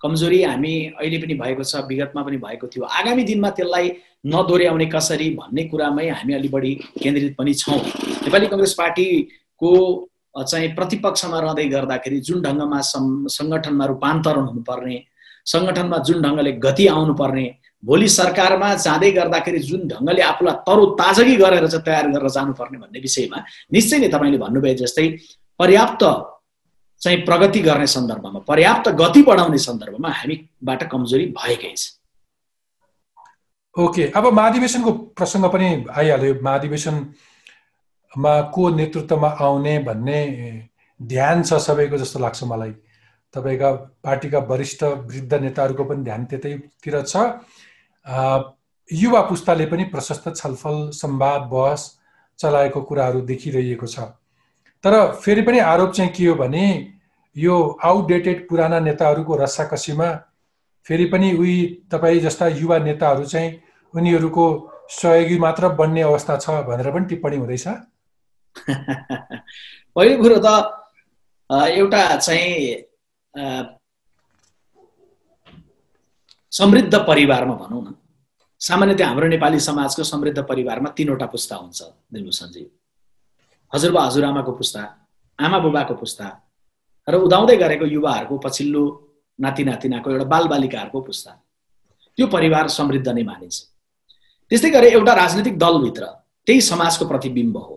कमजोरी 0.00 0.42
हामी 0.42 0.74
अहिले 1.00 1.18
पनि 1.18 1.34
भएको 1.34 1.64
छ 1.64 1.84
विगतमा 1.88 2.22
पनि 2.22 2.36
भएको 2.36 2.66
थियो। 2.66 2.84
आगामी 2.84 3.22
दिनमा 3.30 3.50
त्यसलाई 3.56 3.86
नदोहोऱ्याउने 4.26 4.86
कसरी 4.86 5.28
भन्ने 5.36 5.64
कुरामै 5.68 6.08
हामी 6.08 6.34
अलि 6.34 6.48
बढी 6.48 6.74
केन्द्रित 7.02 7.34
पनि 7.38 7.54
छौँ। 7.54 7.80
नेपाली 8.24 8.46
कङ्ग्रेस 8.46 8.74
पार्टीको 8.78 9.72
चाहिँ 10.38 10.68
प्रतिपक्षमा 10.74 11.38
रहँदै 11.40 11.66
गर्दाखेरि 11.68 12.18
जुन 12.26 12.42
ढङ्गमा 12.42 12.80
सङ्गठनमा 13.36 13.84
रूपान्तरण 13.92 14.44
हुनुपर्ने 14.50 14.96
सङ्गठनमा 15.52 15.98
जुन 16.06 16.22
ढङ्गले 16.22 16.52
गति 16.64 16.86
आउनुपर्ने 16.86 17.46
भोलि 17.82 18.08
सरकारमा 18.08 18.68
जाँदै 18.86 19.10
गर्दाखेरि 19.10 19.58
जुन 19.68 19.88
ढङ्गले 19.88 20.22
आफूलाई 20.22 20.56
तरो 20.66 20.84
ताजगी 21.00 21.36
गरेर 21.36 21.66
चाहिँ 21.66 21.84
तयार 21.84 22.06
गरेर 22.14 22.30
जानुपर्ने 22.36 22.78
भन्ने 22.78 23.00
विषयमा 23.00 23.38
निश्चय 23.72 23.98
नै 23.98 24.08
तपाईँले 24.14 24.38
भन्नुभयो 24.44 24.74
जस्तै 24.82 25.06
पर्याप्त 25.60 26.02
चाहिँ 27.00 27.18
प्रगति 27.24 27.60
गर्ने 27.60 27.86
सन्दर्भमा 27.86 28.38
पर्याप्त 28.48 28.88
गति 29.00 29.22
बढाउने 29.22 29.58
सन्दर्भमा 29.58 30.10
हामीबाट 30.10 30.82
कमजोरी 30.90 31.26
भएकै 31.38 31.74
छ। 31.76 31.96
ओके 33.76 34.04
अब 34.16 34.26
महाधिवेशनको 34.32 34.92
प्रसङ्ग 35.16 35.46
पनि 35.52 35.66
आइहाल्यो। 35.90 36.34
महाधिवेशनमा 36.42 38.40
को 38.54 38.68
नेतृत्वमा 38.76 39.28
आउने 39.40 39.78
भन्ने 39.84 40.20
ध्यान 41.00 41.42
छ 41.42 41.54
सबैको 41.66 41.96
जस्तो 41.98 42.18
लाग्छ 42.18 42.42
मलाई। 42.44 42.72
तपाईँका 43.34 43.70
पार्टीका 44.04 44.38
वरिष्ठ 44.50 44.82
वृद्ध 44.84 45.34
नेताहरूको 45.34 45.84
पनि 45.84 46.02
ध्यान 46.04 46.24
त्यतैतिर 46.26 47.00
छ। 47.02 47.16
युवा 48.88 49.20
पुस्ताले 49.22 49.66
पनि 49.66 49.84
प्रशस्त 49.86 50.24
छलफल 50.36 50.88
संवाद 50.94 51.42
बहस 51.50 51.82
चलाएको 52.38 52.80
कुराहरू 52.82 53.20
देखिरहेको 53.22 53.86
छ। 53.86 54.10
तर 54.84 55.14
फेरि 55.14 55.42
पनि 55.42 55.58
आरोप 55.58 55.92
चाहिँ 55.92 56.12
के 56.12 56.26
हो 56.26 56.34
भने 56.34 56.92
यो 57.36 57.78
आउटडेटेड 57.84 58.48
पुराना 58.48 58.80
नेताहरूको 58.80 59.36
रस्साकसीमा 59.36 60.12
फेरि 60.86 61.04
पनि 61.04 61.32
उही 61.32 61.82
तपाईँ 61.92 62.20
जस्ता 62.20 62.48
युवा 62.48 62.78
नेताहरू 62.78 63.24
चाहिँ 63.24 63.60
उनीहरूको 63.94 64.72
सहयोगी 64.90 65.38
मात्र 65.38 65.68
बन्ने 65.80 66.02
अवस्था 66.02 66.36
छ 66.36 66.50
भनेर 66.68 66.90
पनि 66.90 67.06
टिप्पणी 67.06 67.36
हुँदैछ। 67.36 67.68
पहिलो 69.94 70.22
कुरो 70.22 70.36
त 70.44 70.46
एउटा 71.50 72.16
चाहिँ 72.16 72.84
समृद्ध 76.52 76.94
परिवारमा 77.08 77.54
भनौँ 77.54 77.82
न। 77.82 77.94
सामान्यतया 78.60 79.08
हाम्रो 79.08 79.26
नेपाली 79.28 79.60
समाजको 79.60 80.04
समृद्ध 80.04 80.42
परिवारमा 80.42 80.90
तिनवटा 80.96 81.26
पुस्ता 81.26 81.56
हुन्छ 81.56 81.82
दिलभूषणजी। 82.12 82.70
हजुरबा 83.72 84.00
हजुरआमाको 84.06 84.52
पुस्ता। 84.52 84.82
आमा 85.38 85.58
बुबाको 85.58 85.94
पुस्ता। 85.94 86.26
र 87.08 87.14
उदाउँदै 87.26 87.56
गरेको 87.56 87.86
युवाहरूको 87.86 88.38
पछिल्लो 88.38 88.82
नाति 89.38 89.64
नातिनाको 89.64 90.10
एउटा 90.10 90.24
बालबालिकाहरूको 90.24 91.00
पुस्ता। 91.00 91.30
त्यो 92.18 92.26
परिवार 92.26 92.68
समृद्ध 92.68 93.08
नै 93.08 93.22
मानिन्छ। 93.22 93.56
त्यस्तै 94.50 94.70
गरी 94.70 94.88
एउटा 94.98 95.12
राजनीतिक 95.14 95.58
दलभित्र 95.58 96.04
त्यही 96.46 96.60
समाजको 96.60 97.04
प्रतिबिम्ब 97.06 97.56
हो। 97.56 97.76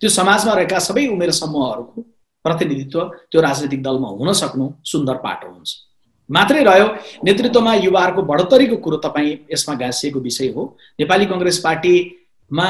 त्यो 0.00 0.08
समाजमा 0.10 0.52
रहेका 0.54 0.78
सबै 0.78 1.06
उमेर 1.08 1.30
समूहहरूको 1.30 2.00
प्रतिनिधित्व 2.44 3.00
त्यो 3.30 3.40
राजनीतिक 3.40 3.82
दलमा 3.82 4.08
हुन 4.08 4.32
सक्नु 4.32 4.66
सुन्दर 4.84 5.16
पाटो 5.24 5.48
हुन्छ। 5.48 5.70
मात्रै 6.30 6.62
रह्यो 6.64 6.86
नेतृत्वमा 7.24 7.72
युवाहरूको 7.74 8.22
बढोत्तरीको 8.22 8.76
कुरो 8.76 8.96
तपाईँ 8.96 9.30
यसमा 9.52 9.74
गाँसिएको 9.74 10.20
विषय 10.20 10.48
हो। 10.54 10.62
नेपाली 11.00 11.26
कङ्ग्रेस 11.26 11.58
पार्टीमा 11.58 12.68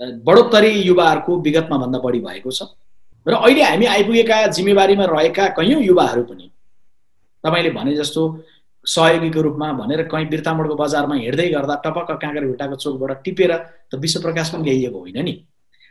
बढोत्तरी 0.00 0.70
युवाहरूको 0.82 1.36
विगतमा 1.40 1.76
भन्दा 1.78 1.98
बढी 1.98 2.20
भएको 2.20 2.50
छ। 2.50 2.62
र 3.26 3.34
अहिले 3.34 3.62
हामी 3.62 3.86
आइपुगेका 3.86 4.46
जिम्मेवारीमा 4.50 5.04
रहेका 5.04 5.46
कैयौँ 5.58 5.82
युवाहरू 5.82 6.22
पनि 6.22 6.50
तपाईँले 7.44 7.70
भने 7.70 7.94
जस्तो 7.96 8.22
सहयोगीको 8.86 9.40
रूपमा 9.40 9.72
भनेर 9.72 10.02
कहीँ 10.10 10.26
बिर्तामोडको 10.26 10.74
बजारमा 10.74 11.14
हिँड्दै 11.14 11.48
गर्दा 11.48 11.74
टपक्क 11.84 12.10
काँक्रे 12.18 12.46
भिट्टाको 12.46 12.76
चोकबाट 12.76 13.22
टिपेर 13.24 13.52
त 13.90 13.94
विश्व 13.94 14.20
प्रकाश 14.20 14.50
पनि 14.50 14.62
ल्याइएको 14.64 14.98
होइन 14.98 15.22
नि। 15.22 15.34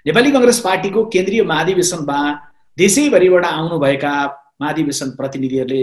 नेपाली 0.05 0.32
कङ्ग्रेस 0.32 0.59
पार्टीको 0.59 1.05
केन्द्रीय 1.07 1.43
महाधिवेशनमा 1.43 2.19
देशैभरिबाट 2.78 3.45
आउनुभएका 3.45 4.13
महाधिवेशन 4.61 5.09
प्रतिनिधिहरूले 5.15 5.82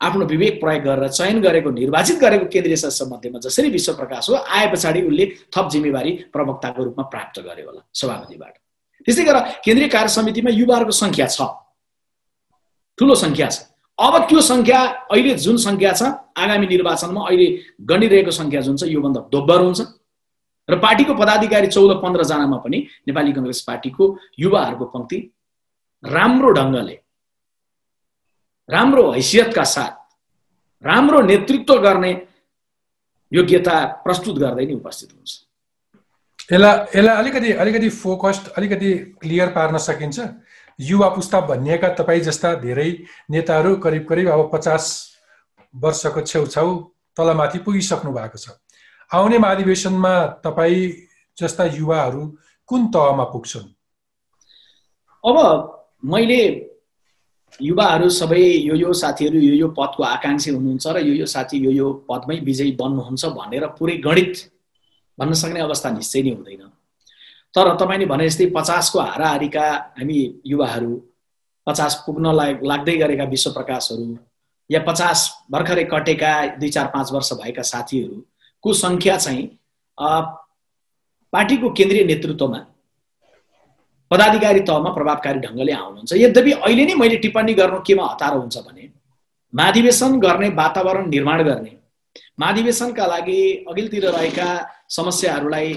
आफ्नो 0.00 0.24
विवेक 0.26 0.60
प्रयोग 0.60 0.82
गरेर 0.84 1.08
चयन 1.08 1.40
गरेको 1.40 1.70
निर्वाचित 1.70 2.18
गरेको 2.20 2.46
केन्द्रीय 2.52 2.76
सदस्य 2.76 3.04
मध्येमा 3.12 3.38
जसरी 3.46 3.68
विश्व 3.70 3.92
प्रकाश 4.00 4.30
हो 4.30 4.34
आए 4.34 4.66
पछाडि 4.72 5.00
उसले 5.02 5.24
थप 5.52 5.68
जिम्मेवारी 5.72 6.12
प्रवक्ताको 6.32 6.84
रूपमा 6.84 7.04
प्राप्त 7.12 7.40
गर्यो 7.40 7.66
होला 7.68 7.82
सभापतिबाट। 7.94 8.54
त्यस्तै 9.06 9.24
गरेर 9.24 9.42
केन्द्रीय 9.64 9.88
कार्य 9.88 10.08
समितिमा 10.08 10.50
युवाहरूको 10.50 10.94
सङ्ख्या 11.02 11.26
छ। 11.26 11.40
ठुलो 12.98 13.14
सङ्ख्या 13.14 13.48
छ। 13.48 13.56
अब 13.98 14.14
त्यो 14.28 14.40
सङ्ख्या 14.40 14.80
अहिले 15.12 15.34
जुन 15.44 15.56
सङ्ख्या 15.56 15.92
छ 15.92 16.02
आगामी 16.36 16.66
निर्वाचनमा 16.66 17.20
अहिले 17.28 17.46
गनिरहेको 17.90 18.32
सङ्ख्या 18.40 18.60
जुन 18.66 18.76
छ 18.80 18.82
योभन्दा 18.88 19.20
दोब्बर 19.28 19.60
हुन्छ। 19.60 19.80
र 20.68 20.76
पार्टीको 20.78 21.12
पदाधिकारी 21.14 21.66
चौध 21.66 21.92
पन्ध्रजनामा 22.02 22.56
पनि 22.64 22.78
नेपाली 23.08 23.32
कङ्ग्रेस 23.36 23.60
पार्टीको 23.68 24.04
युवाहरूको 24.38 24.84
पङ्क्ति 24.94 25.18
राम्रो 26.04 26.50
ढङ्गले 26.52 26.96
राम्रो 28.72 29.10
हैसियतका 29.12 29.64
साथ 29.64 29.92
राम्रो 30.84 31.20
नेतृत्व 31.20 31.78
गर्ने 31.82 32.12
योग्यता 33.32 33.76
प्रस्तुत 34.04 34.38
गर्दै 34.38 34.64
नै 34.66 34.74
उपस्थित 34.74 35.10
हुन्छ। 35.12 35.30
यसलाई 36.52 36.98
यसलाई 36.98 37.16
अलिकति 37.16 37.52
अलिकति 37.52 37.88
फोकस्ड 37.88 38.48
अलिकति 38.58 38.94
क्लियर 39.20 39.48
पार्न 39.56 39.78
सकिन्छ। 39.78 40.18
युवा 40.78 41.08
पुस्ता 41.14 41.40
भनिएका 41.46 41.88
तपाईँ 41.94 42.20
जस्ता 42.20 42.54
धेरै 42.64 42.90
नेताहरू 43.30 43.76
करिब 43.76 44.06
करिब 44.08 44.28
अब 44.30 44.50
पचास 44.54 44.84
वर्षको 45.74 46.20
छेउछाउ 46.22 46.68
तलमाथि 47.16 47.58
पुगिसक्नु 47.58 48.12
भएको 48.12 48.38
छ। 48.38 48.56
आउने 49.10 49.38
महाधिवेशनमा 49.38 50.14
तपाईँ 50.44 50.92
जस्ता 51.38 51.64
युवाहरू 51.76 52.26
कुन 52.68 52.86
तहमा 52.90 53.24
पुग्छन्? 53.24 53.68
अब 55.24 55.36
मैले 56.04 56.42
युवाहरू 57.60 58.08
सबै 58.10 58.42
यो 58.68 58.74
यो 58.74 58.92
साथीहरू 58.92 59.38
यो 59.38 59.54
यो 59.54 59.68
पदको 59.78 60.02
आकाङ्क्षी 60.04 60.50
हुनुहुन्छ 60.50 60.86
र 60.86 60.98
यो 61.08 61.14
यो 61.14 61.26
साथी 61.26 61.56
यो 61.58 61.70
यो 61.70 61.86
पदमै 62.08 62.36
विजयी 62.40 62.72
बन्नुहुन्छ 62.72 63.24
भनेर 63.38 63.66
पुरै 63.78 63.96
गणित 64.06 64.34
भन्न 65.18 65.32
सक्ने 65.32 65.60
अवस्था 65.60 65.90
निश्चय 65.90 66.22
नै 66.22 66.30
हुँदैन। 66.30 66.62
तर 67.54 67.66
तपाईँले 67.76 68.06
भने 68.06 68.28
जस्तै 68.28 68.46
पचासको 68.56 68.98
हाराहारीका 69.00 69.66
हामी 69.98 70.18
युवाहरू 70.46 70.92
पचास 71.66 72.02
पुग्न 72.06 72.26
लाग्दै 72.62 72.96
गरेका 72.96 73.24
विश्व 73.24 73.50
प्रकाशहरू 73.50 74.06
या 74.70 74.80
पचास 74.80 75.18
भर्खरै 75.50 75.84
कटेका 75.84 76.32
दुई 76.56 76.70
चार 76.70 76.86
पाँच 76.86 77.12
वर्ष 77.12 77.32
भएका 77.32 77.62
साथीहरूको 77.62 78.72
सङ्ख्या 78.74 79.16
चाहिँ 79.16 79.44
पार्टीको 81.32 81.68
केन्द्रीय 81.70 82.04
नेतृत्वमा 82.04 82.60
पदाधिकारी 84.10 84.60
तहमा 84.68 84.90
प्रभावकारी 84.98 85.38
ढङ्गले 85.46 85.72
आउनुहुन्छ। 85.72 86.12
यद्यपि 86.24 86.52
अहिले 86.66 86.84
नै 86.86 86.94
मैले 87.02 87.16
टिप्पणी 87.24 87.52
गर्नु 87.60 87.78
केमा 87.86 88.04
हतारो 88.12 88.38
हुन्छ 88.40 88.56
भने 88.66 88.88
महाधिवेशन 89.52 90.18
गर्ने 90.20 90.48
वातावरण 90.62 91.08
निर्माण 91.10 91.42
गर्ने 91.48 91.72
महाधिवेशनका 92.40 93.06
लागि 93.06 93.40
अघिल्तिर 93.70 94.04
रहेका 94.16 94.48
समस्याहरूलाई 94.96 95.68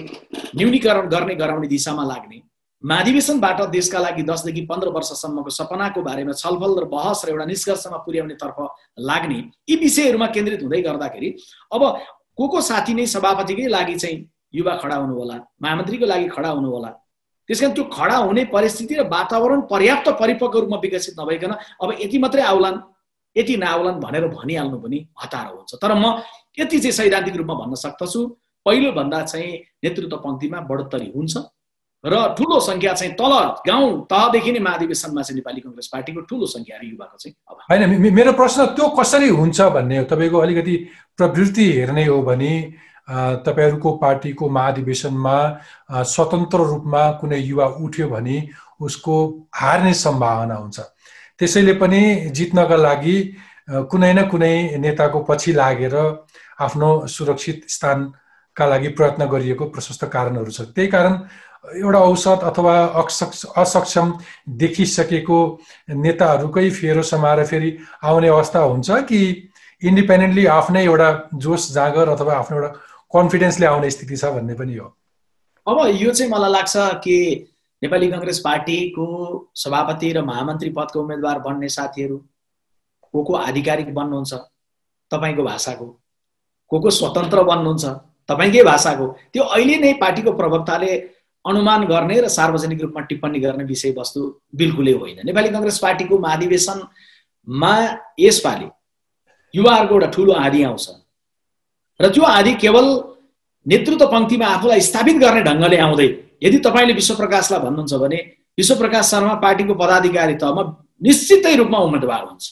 न्यूनीकरण 0.57 1.07
गर्ने 1.13 1.35
गराउने 1.35 1.67
दिशामा 1.67 2.03
लाग्ने 2.03 2.39
महाधिवेशनबाट 2.83 3.61
देशका 3.71 3.99
लागि 3.99 4.23
दसदेखि 4.29 4.61
पन्ध्र 4.71 4.89
वर्षसम्मको 4.95 5.49
सपनाको 5.59 6.01
बारेमा 6.01 6.33
छलफल 6.41 6.73
र 6.81 6.85
बहस 6.95 7.21
र 7.25 7.29
एउटा 7.31 7.45
निष्कर्षमा 7.51 7.97
पुर्याउने 8.05 8.35
तर्फ 8.41 8.57
लाग्ने 9.09 9.39
यी 9.69 9.75
विषयहरूमा 9.83 10.27
केन्द्रित 10.35 10.63
हुँदै 10.63 10.81
गर्दाखेरि 10.87 11.29
अब 11.73 11.81
को 12.37 12.47
को 12.47 12.61
साथी 12.69 12.93
नै 12.93 13.05
सभापतिकै 13.13 13.67
लागि 13.77 13.95
चाहिँ 14.03 14.17
युवा 14.53 14.75
खडा 14.83 14.95
हुनु 14.95 15.15
होला 15.19 15.39
महामन्त्रीको 15.61 16.05
लागि 16.05 16.27
खडा 16.35 16.49
हुनु 16.49 16.69
होला 16.75 16.91
त्यस 17.49 17.61
कारण 17.61 17.73
त्यो 17.73 17.83
खडा 17.91 18.17
हुने 18.17 18.43
परिस्थिति 18.51 18.95
र 18.95 19.07
वातावरण 19.09 19.61
पर्याप्त 19.71 20.09
परिपक्व 20.19 20.59
रूपमा 20.59 20.77
विकसित 20.79 21.19
नभइकन 21.19 21.51
अब 21.81 21.97
यति 22.01 22.17
मात्रै 22.17 22.41
आउलान् 22.43 22.77
यति 23.35 23.55
नआउलान् 23.57 23.99
भनेर 23.99 24.27
भनिहाल्नु 24.29 24.77
पनि 24.79 24.99
हतारो 25.23 25.55
हुन्छ। 25.57 25.75
तर 25.75 25.93
म 25.93 26.21
यति 26.59 26.79
चाहिँ 26.79 26.91
सैद्धान्तिक 26.91 27.35
रूपमा 27.35 27.55
भन्न 27.55 27.75
सक्दछु 27.83 28.21
पहिलोभन्दा 28.65 29.21
चाहिँ 29.23 29.51
नेतृत्व 29.83 30.17
पङ्क्तिमा 30.17 30.59
बढोत्तरी 30.69 31.11
हुन्छ 31.15 31.35
र 32.03 32.15
ठुलो 32.37 32.59
सङ्ख्या 32.59 32.93
चाहिँ 32.93 33.13
तल 33.15 33.33
गाउँ 33.67 33.89
तहदेखि 34.05 34.51
नै 34.51 34.59
महाधिवेशनमा 34.59 35.21
चाहिँ 35.21 35.35
नेपाली 35.35 35.61
कङ्ग्रेस 35.61 35.87
पार्टीको 35.87 36.21
ठुलो 36.29 36.45
सङ्ख्या 36.45 36.79
युवाको 36.83 37.17
चाहिँ 37.17 37.35
होइन 37.69 38.13
मेरो 38.13 38.31
प्रश्न 38.39 38.65
त्यो 38.75 38.87
कसरी 38.99 39.29
हुन्छ 39.31 39.61
भन्ने 39.75 40.03
तपाईँको 40.11 40.37
अलिकति 40.37 40.75
प्रवृत्ति 41.19 41.65
हेर्ने 41.71 42.05
हो 42.05 42.21
भने 42.21 42.53
तपाईँहरूको 43.07 43.91
पार्टीको 43.97 44.49
महाधिवेशनमा 44.49 45.37
स्वतन्त्र 45.91 46.57
रूपमा 46.57 47.03
कुनै 47.21 47.39
युवा 47.39 47.65
उठ्यो 47.83 48.07
भने 48.09 48.37
उसको 48.81 49.15
हार्ने 49.55 49.93
सम्भावना 49.93 50.55
हुन्छ। 50.55 50.79
त्यसैले 51.39 51.73
पनि 51.73 52.01
जित्नका 52.35 52.75
लागि 52.77 53.17
कुनै 53.91 54.13
न 54.13 54.27
कुनै 54.29 54.77
नेताको 54.79 55.19
पछि 55.29 55.53
लागेर 55.53 55.95
आफ्नो 56.61 56.89
सुरक्षित 57.07 57.63
स्थानका 57.69 58.65
लागि 58.65 58.87
प्रयत्न 58.97 59.25
गरिएको 59.27 59.65
प्रशस्त 59.69 60.05
कारणहरू 60.05 60.51
छ। 60.51 60.61
त्यही 60.75 60.87
कारण 60.87 61.13
एउटा 61.75 61.99
औसत 61.99 62.43
अथवा 62.43 62.75
असक्ष 63.01 63.45
असक्षम 63.57 64.11
देखिसकेको 64.59 65.39
नेताहरूकै 65.95 66.69
फेरो 66.69 67.01
समाएर 67.01 67.43
फेरि 67.45 67.77
आउने 68.03 68.27
अवस्था 68.27 68.59
हुन्छ 68.59 68.91
कि 69.09 69.21
इन्डिपेन्डेन्टली 69.81 70.45
आफ्नै 70.47 70.83
एउटा 70.83 71.11
जोस 71.39 71.71
जाँगर 71.73 72.09
अथवा 72.09 72.33
आफ्नो 72.35 72.57
एउटा 72.57 72.71
कन्फिडेन्सले 73.13 73.65
आउने 73.65 73.89
स्थिति 73.91 74.17
छ 74.17 74.25
भन्ने 74.25 74.53
पनि 74.53 74.75
हो। 74.75 74.87
अब 75.67 75.77
यो 76.01 76.11
चाहिँ 76.11 76.31
मलाई 76.31 76.51
लाग्छ 76.51 76.75
कि 77.03 77.17
नेपाली 77.81 78.07
कङ्ग्रेस 78.11 78.39
पार्टीको 78.39 79.05
सभापति 79.55 80.11
र 80.13 80.21
महामन्त्री 80.25 80.69
पदको 80.69 81.01
उम्मेद्वार 81.01 81.39
बन्ने 81.39 81.69
साथीहरू 81.69 82.17
को 83.13 83.23
को 83.23 83.33
आधिकारिक 83.33 83.93
बन्नुहुन्छ 83.93 84.33
तपाईँको 85.11 85.43
भाषाको? 85.43 85.85
को 86.71 86.79
को 86.79 86.89
स्वतन्त्र 86.89 87.43
बन्नुहुन्छ 87.43 87.85
तपाईँकै 88.29 88.63
भाषाको? 88.63 89.07
त्यो 89.33 89.43
अहिले 89.43 89.77
नै 89.77 89.93
पार्टीको 90.01 90.31
प्रवक्ताले 90.31 90.91
अनुमान 91.45 91.85
गर्ने 91.85 92.19
र 92.21 92.27
सार्वजनिक 92.27 92.81
रूपमा 92.81 93.01
टिप्पणी 93.05 93.39
गर्ने 93.39 93.63
विषयवस्तु 93.63 94.21
बिल्कुलै 94.55 94.93
होइन। 94.93 95.19
नेपाली 95.25 95.49
कङ्ग्रेस 95.49 95.79
पार्टीको 95.79 96.17
महाधिवेशनमा 96.17 97.73
यसपालि 98.19 98.67
युवाहरूको 99.53 99.93
एउटा 99.93 100.09
ठुलो 100.11 100.33
आदि 100.33 100.63
आउँछ। 100.63 101.02
र 101.99 102.09
त्यो 102.13 102.23
आदि 102.23 102.53
केवल 102.63 102.85
नेतृत्व 103.65 104.05
पङ्क्तिमा 104.13 104.45
आफूलाई 104.55 104.81
स्थापित 104.89 105.17
गर्ने 105.23 105.41
ढङ्गले 105.49 105.77
आउँदै 105.85 106.07
यदि 106.43 106.57
तपाईँले 106.65 106.93
विश्वप्रकाशलाई 106.93 107.59
भन्नुहुन्छ 107.65 107.93
भने 108.03 108.19
विश्वप्रकाश 108.57 109.05
शर्मा 109.11 109.35
पार्टीको 109.45 109.73
पदाधिकारी 109.81 110.35
तहमा 110.41 110.63
निश्चितै 111.07 111.55
रूपमा 111.55 111.79
उम्मेदवार 111.87 112.21
हुन्छ। 112.27 112.43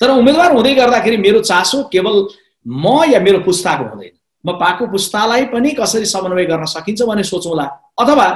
तर 0.00 0.10
उम्मेदवार 0.10 0.50
हुँदै 0.52 0.74
गर्दाखेरि 0.74 1.16
मेरो 1.16 1.40
चासो 1.50 1.82
केवल 1.92 2.16
म 2.66 2.84
या 3.12 3.20
मेरो 3.20 3.38
पुस्ताको 3.46 3.84
हुँदैन। 3.90 4.14
म 4.44 4.52
पाएको 4.60 4.86
पुस्तालाई 4.94 5.44
पनि 5.54 5.70
कसरी 5.80 6.06
समन्वय 6.06 6.44
गर्न 6.50 6.64
सकिन्छ 6.74 7.02
भने 7.02 7.22
सोचौँला 7.22 7.66
अथवा 7.98 8.26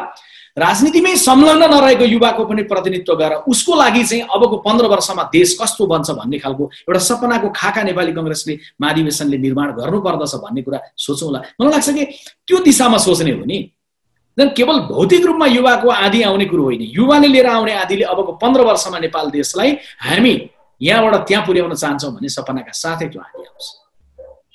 राजनीतिमै 0.57 1.15
संलग्न 1.17 1.71
नरहेको 1.71 2.05
युवाको 2.05 2.45
पनि 2.45 2.63
प्रतिनिधित्व 2.63 3.15
गरेर 3.15 3.49
उसको 3.49 3.75
लागि 3.75 4.05
चाहिँ 4.05 4.23
अबको 4.35 4.57
पन्ध्र 4.67 4.87
वर्षमा 4.87 5.23
देश 5.33 5.57
कस्तो 5.61 5.87
बन्छ 5.87 6.11
भन्ने 6.11 6.39
खालको 6.39 6.65
एउटा 6.89 7.01
सपनाको 7.01 7.49
खाका 7.57 7.83
नेपाली 7.83 8.13
कङ्ग्रेसले 8.13 8.59
महाधिवेशनले 8.81 9.39
निर्माण 9.39 9.69
गर्नुपर्दछ 9.79 10.35
भन्ने 10.45 10.63
कुरा 10.63 10.81
सोचौँला 10.99 11.39
मलाई 11.61 11.73
लाग्छ 11.73 11.91
कि 11.91 12.05
त्यो 12.47 12.59
दिशामा 12.65 12.99
सोच्ने 12.99 13.33
हो 13.33 13.45
नि। 13.45 13.59
केवल 14.57 14.79
भौतिक 14.89 15.27
रूपमा 15.27 15.47
युवाको 15.47 15.89
आदि 15.89 16.23
आउने 16.23 16.45
कुरो 16.45 16.63
होइन। 16.65 16.83
युवाले 16.97 17.29
लिएर 17.29 17.47
आउने 17.47 17.73
आदिले 17.73 18.05
अबको 18.05 18.33
पन्ध्र 18.41 18.61
वर्षमा 18.65 18.99
नेपाल 18.99 19.31
देशलाई 19.31 19.77
हामी 20.01 20.35
यहाँबाट 20.81 21.29
त्यहाँ 21.29 21.45
पुर्याउन 21.47 21.75
चाहन्छौँ 21.75 22.13
भन्ने 22.15 22.29
सपनाका 22.29 22.73
साथै 22.73 23.09
त्यो 23.09 23.21
आदि 23.21 23.45
आउँछ। 23.45 23.80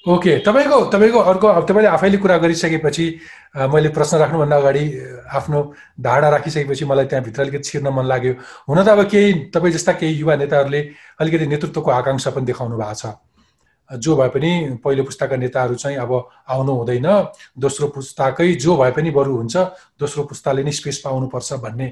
ओके 0.06 0.38
तपाईँको 0.46 0.80
तपाईँको 0.94 1.20
अर्को 1.20 1.48
अब 1.48 1.66
तपाईँले 1.66 1.90
आफैले 1.90 2.18
कुरा 2.22 2.38
गरिसकेपछि 2.38 3.06
मैले 3.74 3.90
प्रश्न 3.90 4.18
राख्नुभन्दा 4.18 4.56
अगाडि 4.56 4.84
आफ्नो 5.34 5.62
धारणा 5.98 6.30
राखिसकेपछि 6.30 6.86
मलाई 6.86 7.06
त्यहाँभित्र 7.10 7.42
अलिकति 7.42 7.64
छिर्न 7.66 7.88
मन 7.90 8.06
लाग्यो। 8.06 8.34
हुन 8.70 8.84
त 8.86 8.88
अब 8.94 9.04
केही 9.10 9.34
तपाईँ 9.50 9.74
जस्ता 9.74 9.94
केही 9.98 10.14
युवा 10.22 10.36
नेताहरूले 10.36 10.82
अलिकति 11.22 11.48
नेतृत्वको 11.48 11.92
आकाङ्क्षा 11.92 12.32
पनि 12.38 12.46
देखाउनु 12.46 12.78
भएको 12.78 12.94
छ। 12.94 13.18
जो 13.90 14.16
भए 14.18 14.30
पनि 14.30 14.52
पहिलो 14.86 15.04
पुस्ताका 15.10 15.36
नेताहरू 15.42 15.76
चाहिँ 15.76 15.98
अब 15.98 16.12
आउनु 16.54 16.74
हुँदैन। 16.74 17.08
दोस्रो 17.58 17.88
पुस्ताकै 17.90 18.54
जो 18.62 18.78
भए 18.78 18.92
पनि 18.94 19.10
बरु 19.10 19.36
हुन्छ 19.42 19.58
दोस्रो 19.98 20.24
पुस्ताले 20.30 20.64
नै 20.64 20.72
स्पेस 20.72 21.02
पाउनुपर्छ 21.06 21.54
भन्ने 21.66 21.88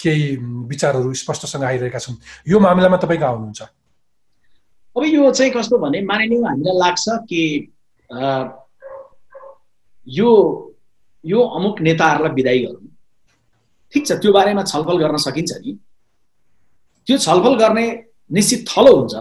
केही 0.00 0.24
विचारहरू 0.64 1.12
स्पष्टसँग 1.12 1.64
आइरहेका 1.64 1.98
छन्। 1.98 2.16
यो 2.48 2.60
मामिलामा 2.60 2.96
तपाईँ 2.96 3.20
कहाँ 3.20 3.32
आउनुहुन्छ। 3.32 3.62
अब 4.98 5.04
यो 5.06 5.30
चाहिँ 5.30 5.52
कस्तो 5.52 5.78
भने 5.78 6.00
मानिलिउँ 6.02 6.46
हामीलाई 6.46 6.76
लाग्छ 6.78 7.06
कि 7.30 7.42
यो 10.06 10.30
यो 11.24 11.40
अमुक 11.56 11.80
नेताहरूलाई 11.80 12.32
विदाई 12.34 12.58
गरौँ। 12.66 12.86
ठिक 13.92 14.06
छ 14.06 14.12
त्यो 14.18 14.32
बारेमा 14.32 14.62
छलफल 14.62 14.98
गर्न 14.98 15.16
सकिन्छ 15.22 15.52
नि। 15.62 15.72
त्यो 17.06 17.18
छलफल 17.18 17.54
गर्ने 17.62 17.86
निश्चित 18.30 18.64
थलो 18.68 18.94
हुन्छ। 18.96 19.14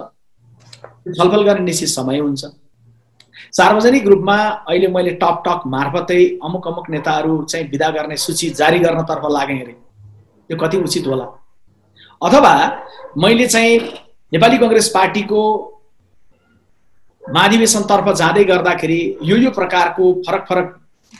छलफल 1.13 1.43
गर्ने 1.43 1.63
निश्चित 1.65 1.89
समय 1.89 2.19
हुन्छ। 2.19 2.45
सार्वजनिक 3.53 4.07
रूपमा 4.07 4.37
अहिले 4.65 4.87
मैले 4.87 5.11
टक 5.21 5.43
टक 5.45 5.61
मार्फतै 5.67 6.23
अमुक 6.43 6.67
अमुक 6.67 6.89
नेताहरू 6.89 7.43
चाहिँ 7.43 7.69
विदा 7.69 7.89
गर्ने 7.97 8.17
सूची 8.17 8.49
जारी 8.57 8.79
गर्नतर्फ 8.79 9.23
लागेँ 9.31 9.61
अरे। 9.61 9.75
यो 10.49 10.57
कति 10.57 10.77
उचित 10.77 11.07
होला। 11.07 11.25
अथवा 12.21 12.53
मैले 13.17 13.47
चाहिँ 13.47 13.79
नेपाली 14.31 14.57
कङ्ग्रेस 14.57 14.87
पार्टीको 14.95 15.41
महाधिवेशनतर्फ 17.23 18.07
जाँदै 18.17 18.43
गर्दाखेरि 18.43 18.99
यो 19.29 19.35
यो 19.37 19.51
प्रकारको 19.51 20.03
फरक 20.27 20.45
फरक 20.49 20.67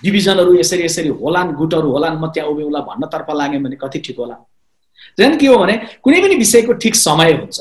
डिभिजनहरू 0.03 0.53
यसरी 0.59 0.83
यसरी 0.83 1.09
होलान् 1.21 1.53
गुटहरू 1.55 1.91
होलान् 1.91 2.19
म 2.19 2.27
त्यहाँ 2.35 2.49
उभिउँला 2.51 2.79
भन्नतर्फ 2.89 3.29
लाग्यो 3.39 3.59
भने 3.63 3.75
कति 3.83 3.99
ठिक 4.05 4.17
होला? 4.19 4.35
झन् 5.19 5.37
के 5.39 5.47
हो 5.47 5.57
भने 5.57 5.75
कुनै 6.03 6.19
पनि 6.21 6.35
विषयको 6.35 6.73
ठिक 6.83 6.95
समय 6.95 7.31
हुन्छ 7.39 7.59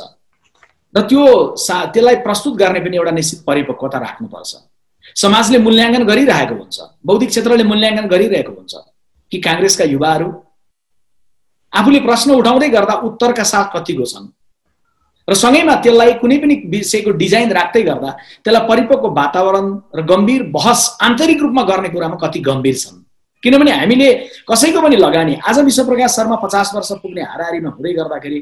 र 0.94 1.00
त्यो 1.10 1.22
सा 1.66 1.74
त्यसलाई 1.94 2.16
प्रस्तुत 2.26 2.54
गर्ने 2.62 2.80
पनि 2.80 2.96
एउटा 2.96 3.10
निश्चित 3.18 3.40
परिपक्वता 3.46 3.98
राख्नुपर्छ। 3.98 4.52
समाजले 5.22 5.58
मूल्याङ्कन 5.66 6.04
गरिरहेको 6.10 6.54
हुन्छ 6.54 6.76
बौद्धिक 7.06 7.30
क्षेत्रले 7.30 7.64
मूल्याङ्कन 7.70 8.06
गरिरहेको 8.14 8.52
हुन्छ 8.52 8.74
कि 9.32 9.38
काङ्ग्रेसका 9.46 9.84
युवाहरू? 9.94 10.28
आफूले 11.72 12.00
प्रश्न 12.08 12.28
उठाउँदै 12.40 12.68
गर्दा 12.76 12.94
उत्तरका 13.08 13.44
साथ 13.52 13.66
कतिको 13.76 14.04
छन्? 14.12 14.26
र 15.28 15.34
सँगैमा 15.34 15.74
त्यसलाई 15.82 16.12
कुनै 16.22 16.36
पनि 16.38 16.54
विषयको 16.70 17.10
डिजाइन 17.22 17.52
राख्दै 17.52 17.82
गर्दा 17.82 18.10
त्यसलाई 18.44 18.66
परिपक्व 18.68 19.06
वातावरण 19.14 19.66
र 19.96 20.02
गम्भीर 20.06 20.42
बहस 20.54 20.80
आन्तरिक 21.02 21.40
रूपमा 21.42 21.62
गर्ने 21.70 21.88
कुरामा 21.88 22.16
कति 22.22 22.40
गम्भीर 22.48 22.76
छन्। 22.76 23.02
किनभने 23.42 23.72
हामीले 23.72 24.08
कसैको 24.48 24.80
पनि 24.82 24.96
लगानी 24.96 25.34
आज 25.48 25.58
विश्वप्रकाश 25.64 26.10
शर्मा 26.16 26.36
पचास 26.44 26.70
वर्ष 26.74 26.92
पुग्ने 27.02 27.22
हाराहारीमा 27.22 27.70
हुँदै 27.70 27.92
गर्दाखेरि 27.92 28.40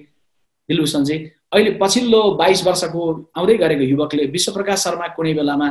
दिलभूषणजी 0.68 1.16
अहिले 1.52 1.70
पछिल्लो 1.80 2.20
बाइस 2.40 2.66
वर्षको 2.66 3.02
आउँदै 3.36 3.56
गरेको 3.64 3.84
युवकले 3.84 4.24
विश्वप्रकाश 4.36 4.78
शर्मा 4.84 5.06
कुनै 5.16 5.32
बेलामा 5.34 5.68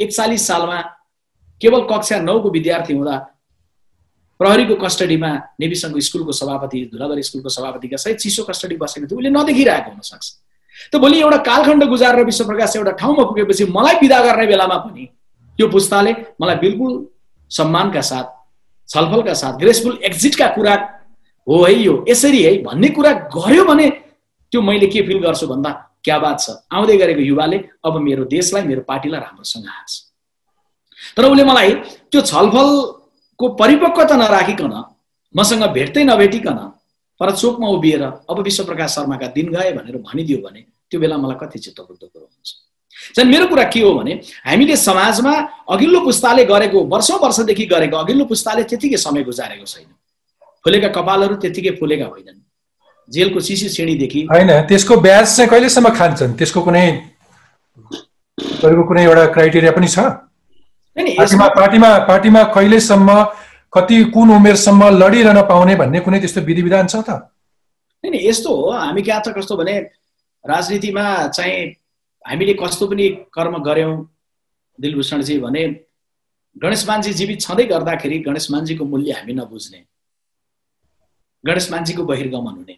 एकचालिस 0.00 0.46
सालमा 0.46 0.78
केवल 1.60 1.82
कक्षा 1.90 2.20
नौको 2.20 2.50
विद्यार्थी 2.50 2.94
हुँदा 2.94 3.16
प्रहरीको 4.40 4.74
कस्टडीमा 4.76 5.30
नेविसङ्घको 5.60 6.00
स्कुलको 6.06 6.32
सभापति 6.32 6.78
धुलाबारी 6.92 7.22
स्कुलको 7.22 7.48
सभापतिका 7.48 7.96
सहित 7.96 8.16
चिसो 8.18 8.42
कस्टडी 8.44 8.76
बसेको 8.76 9.06
थियो। 9.06 9.18
उसले 9.18 9.30
नदेखिरहेको 9.30 9.90
हुनसक्छ। 9.90 10.26
त 10.92 10.96
भोलि 10.96 11.20
एउटा 11.20 11.36
कालखण्ड 11.48 11.84
गुजारेर 11.84 12.24
विश्वप्रकाश 12.24 12.76
एउटा 12.76 12.92
ठाउँमा 13.00 13.24
पुगेपछि 13.24 13.64
मलाई 13.76 13.94
विदा 14.02 14.20
गर्ने 14.24 14.46
बेलामा 14.46 14.76
पनि 14.84 15.04
त्यो 15.58 15.68
पुस्ताले 15.68 16.12
मलाई 16.40 16.56
बिल्कुल 16.64 16.92
सम्मानका 17.50 18.00
साथ 18.10 18.26
छलफलका 18.88 19.34
साथ 19.34 19.58
ग्रेसफुल 19.58 19.98
एक्जिटका 20.04 20.46
कुरा 20.56 20.74
हो 21.46 21.62
है 21.64 21.74
यो। 21.74 22.04
यसरी 22.08 22.42
है 22.42 22.52
भन्ने 22.62 22.88
कुरा 22.96 23.12
गर्यो 23.34 23.64
भने 23.64 23.88
त्यो 24.52 24.60
मैले 24.62 24.86
के 24.86 25.02
फिल 25.06 25.18
गर्छु 25.22 25.46
भन्दा 25.46 25.70
क्या 26.04 26.18
बात 26.18 26.40
छ? 26.40 26.50
आउँदै 26.72 26.96
गरेको 26.96 27.20
युवाले 27.20 27.58
अब 27.84 27.96
मेरो 28.00 28.24
देशलाई 28.30 28.62
मेरो 28.62 28.80
पार्टीलाई 28.88 29.20
राम्रोसँग 29.20 29.64
हाँस 29.66 29.92
तर 31.16 31.24
उसले 31.24 31.44
मलाई 31.44 31.72
त्यो 32.10 32.20
छलफलको 32.30 33.48
परिपक्वता 33.60 34.16
नराखिकन 34.16 34.74
मसँग 35.34 35.64
भेट्दै 35.76 36.04
नभेटिकन 36.04 36.58
तर 37.20 37.30
चोकमा 37.36 37.68
उभिएर 37.76 38.02
अब 38.02 38.38
विश्वप्रकाश 38.44 38.90
शर्माका 38.94 39.26
दिन 39.36 39.46
गए 39.52 39.72
भनेर 39.72 39.96
भनिदियो 40.08 40.38
भने 40.38 40.60
त्यो 40.90 41.00
बेला 41.00 41.16
मलाई 41.16 41.36
कति 41.40 41.58
चित्तबुद्ध 41.58 42.02
कुरो 42.02 42.24
हुन्छ 42.24 42.48
चाहिँ 43.14 43.30
मेरो 43.30 43.46
कुरा 43.48 43.64
के 43.72 43.80
हो 43.80 43.92
भने 43.94 44.12
हामीले 44.46 44.76
समाजमा 44.76 45.32
अघिल्लो 45.72 46.00
पुस्ताले 46.04 46.44
गरेको 46.44 46.78
वर्षौँ 46.92 47.18
वर्षदेखि 47.22 47.64
गरेको 47.72 47.96
अघिल्लो 47.96 48.24
पुस्ताले 48.24 48.62
त्यतिकै 48.70 48.96
समय 48.98 49.22
गुजारेको 49.22 49.64
छैन। 49.64 49.88
फुलेका 50.64 50.88
कपालहरू 50.96 51.34
त्यतिकै 51.42 51.70
फुलेका 51.80 52.06
होइनन्। 52.06 52.38
जेलको 53.08 53.40
सिसी 53.40 53.68
श्रेणीदेखि 53.68 54.20
होइन 54.30 54.50
त्यसको 54.68 54.96
ब्याज 55.00 55.26
चाहिँ 55.36 55.50
कहिलेसम्म 55.50 55.88
खान्छन्? 55.98 56.32
त्यसको 56.38 56.60
कुनै 56.66 56.86
कुनै 58.62 59.02
एउटा 59.04 59.24
क्राइटेरिया 59.34 59.72
पनि 59.72 59.88
छ? 59.88 59.98
पार्टीमा 60.96 61.46
पार्टीमा 61.58 61.90
पार्टीमा 62.08 62.42
कहिलेसम्म 62.56 63.08
कति 63.76 63.96
कुन 64.14 64.30
उमेरसम्म 64.30 64.82
लडिरहन 64.96 65.40
पाउने 65.48 65.74
भन्ने 65.76 66.00
कुनै 66.00 66.18
त्यस्तो 66.20 66.40
विधि 66.40 66.62
विधान 66.62 66.86
छ 66.86 66.96
त? 66.96 67.10
होइन 68.04 68.14
यस्तो 68.14 68.50
हो। 68.50 68.70
हामी 68.72 69.02
कहाँ 69.02 69.22
त 69.22 69.34
कस्तो 69.36 69.56
भने 69.56 69.78
राजनीतिमा 70.44 71.04
चाहिँ 71.28 71.64
हामीले 72.24 72.54
कस्तो 72.54 72.86
पनि 72.86 73.08
कर्म 73.32 73.58
गऱ्यौँ 73.62 73.94
दिलभूषणजी 74.78 75.38
भने 75.40 75.64
गणेश 76.56 76.86
मान्छे 76.88 77.12
जीवित 77.12 77.40
छँदै 77.40 77.64
गर्दाखेरि 77.66 78.18
गणेश 78.24 78.50
मान्छेको 78.50 78.84
मूल्य 78.84 79.12
हामी 79.12 79.32
नबुझ्ने। 79.32 79.80
गणेश 81.44 81.70
मान्छेको 81.70 82.02
बहिर्गमन 82.04 82.54
हुने। 82.56 82.76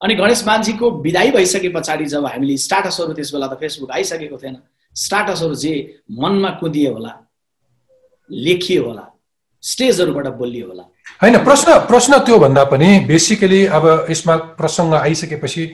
अनि 0.00 0.14
गणेश 0.14 0.44
मान्छेको 0.46 0.90
विदाई 1.02 1.30
भइसके 1.30 1.68
पछाडि 1.74 2.06
जब 2.06 2.26
हामीले 2.26 2.56
स्टाटसहरू 2.56 3.12
त्यस 3.12 3.32
बेला 3.34 3.46
त 3.46 3.58
फेसबुक 3.60 3.90
आइसकेको 3.90 4.36
थिएन। 4.38 4.56
स्टाटसहरू 4.96 5.54
जे 5.54 5.74
मनमा 6.10 6.50
कुदिए 6.60 6.90
होला 6.90 7.12
लेखिए 8.30 8.78
होला 8.78 9.04
स्टेजहरूबाट 9.62 10.26
बोलियो 10.40 10.66
होला 10.68 10.82
होइन 11.22 11.38
प्रश्न 11.44 11.78
प्रश्न 11.88 12.18
त्यो 12.18 12.38
भन्दा 12.38 12.64
पनि 12.64 12.88
बेसिकली 13.08 13.64
अब 13.66 13.84
यसमा 14.10 14.36
प्रसङ्ग 14.60 14.94
आइसकेपछि 14.94 15.66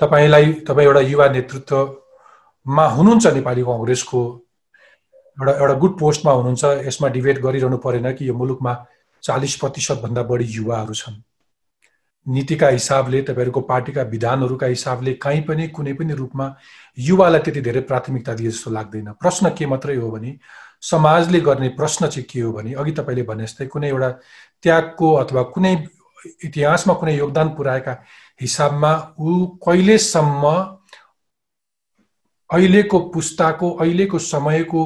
तपाईँलाई 0.00 0.52
तपाईँ 0.68 0.86
एउटा 0.86 1.00
युवा 1.12 1.28
नेतृत्वमा 1.28 2.86
हुनुहुन्छ 2.88 3.26
नेपाली 3.38 3.62
कङ्ग्रेसको 3.62 4.20
एउटा 5.38 5.52
एउटा 5.52 5.74
गुड 5.74 5.98
पोस्टमा 5.98 6.32
हुनुहुन्छ 6.32 6.64
यसमा 6.86 7.08
डिबेट 7.08 7.38
गरिरहनु 7.42 7.76
परेन 7.78 8.12
कि 8.12 8.28
यो 8.28 8.34
मुलुकमा 8.34 8.74
चालिस 9.22 9.54
प्रतिशतभन्दा 9.56 10.22
बढी 10.22 10.44
युवाहरू 10.44 10.94
छन्। 10.94 11.22
नीतिका 12.26 12.68
हिसाबले 12.68 13.20
तपाईँहरूको 13.22 13.60
पार्टीका 13.60 14.02
विधानहरूका 14.14 14.66
हिसाबले 14.66 15.12
काहीँ 15.14 15.42
पनि 15.42 15.68
कुनै 15.68 15.92
पनि 15.92 16.14
रूपमा 16.14 16.46
युवालाई 16.98 17.40
त्यति 17.40 17.60
धेरै 17.60 17.80
प्राथमिकता 17.80 18.34
दिए 18.34 18.50
जस्तो 18.50 18.70
लाग्दैन। 18.70 19.12
प्रश्न 19.22 19.50
के 19.58 19.66
मात्रै 19.66 19.96
हो 19.96 20.10
भने 20.10 20.38
समाजले 20.82 21.40
गर्ने 21.40 21.68
प्रश्न 21.78 22.06
चाहिँ 22.06 22.26
के 22.30 22.40
हो 22.40 22.52
भने 22.52 22.72
अघि 22.74 22.92
तपाईँले 22.92 23.22
भने 23.22 23.44
जस्तै 23.44 23.66
कुनै 23.66 23.88
एउटा 23.88 24.10
त्यागको 24.62 25.12
अथवा 25.14 25.42
कुनै 25.54 25.74
इतिहासमा 26.44 26.94
कुनै 26.94 27.16
योगदान 27.18 27.48
पुर्याएका 27.56 27.92
हिसाबमा 28.40 28.92
ऊ 29.20 29.46
कहिलेसम्म 29.66 30.42
अहिलेको 32.50 32.98
पुस्ताको 33.14 33.70
अहिलेको 33.70 34.18
समयको 34.18 34.82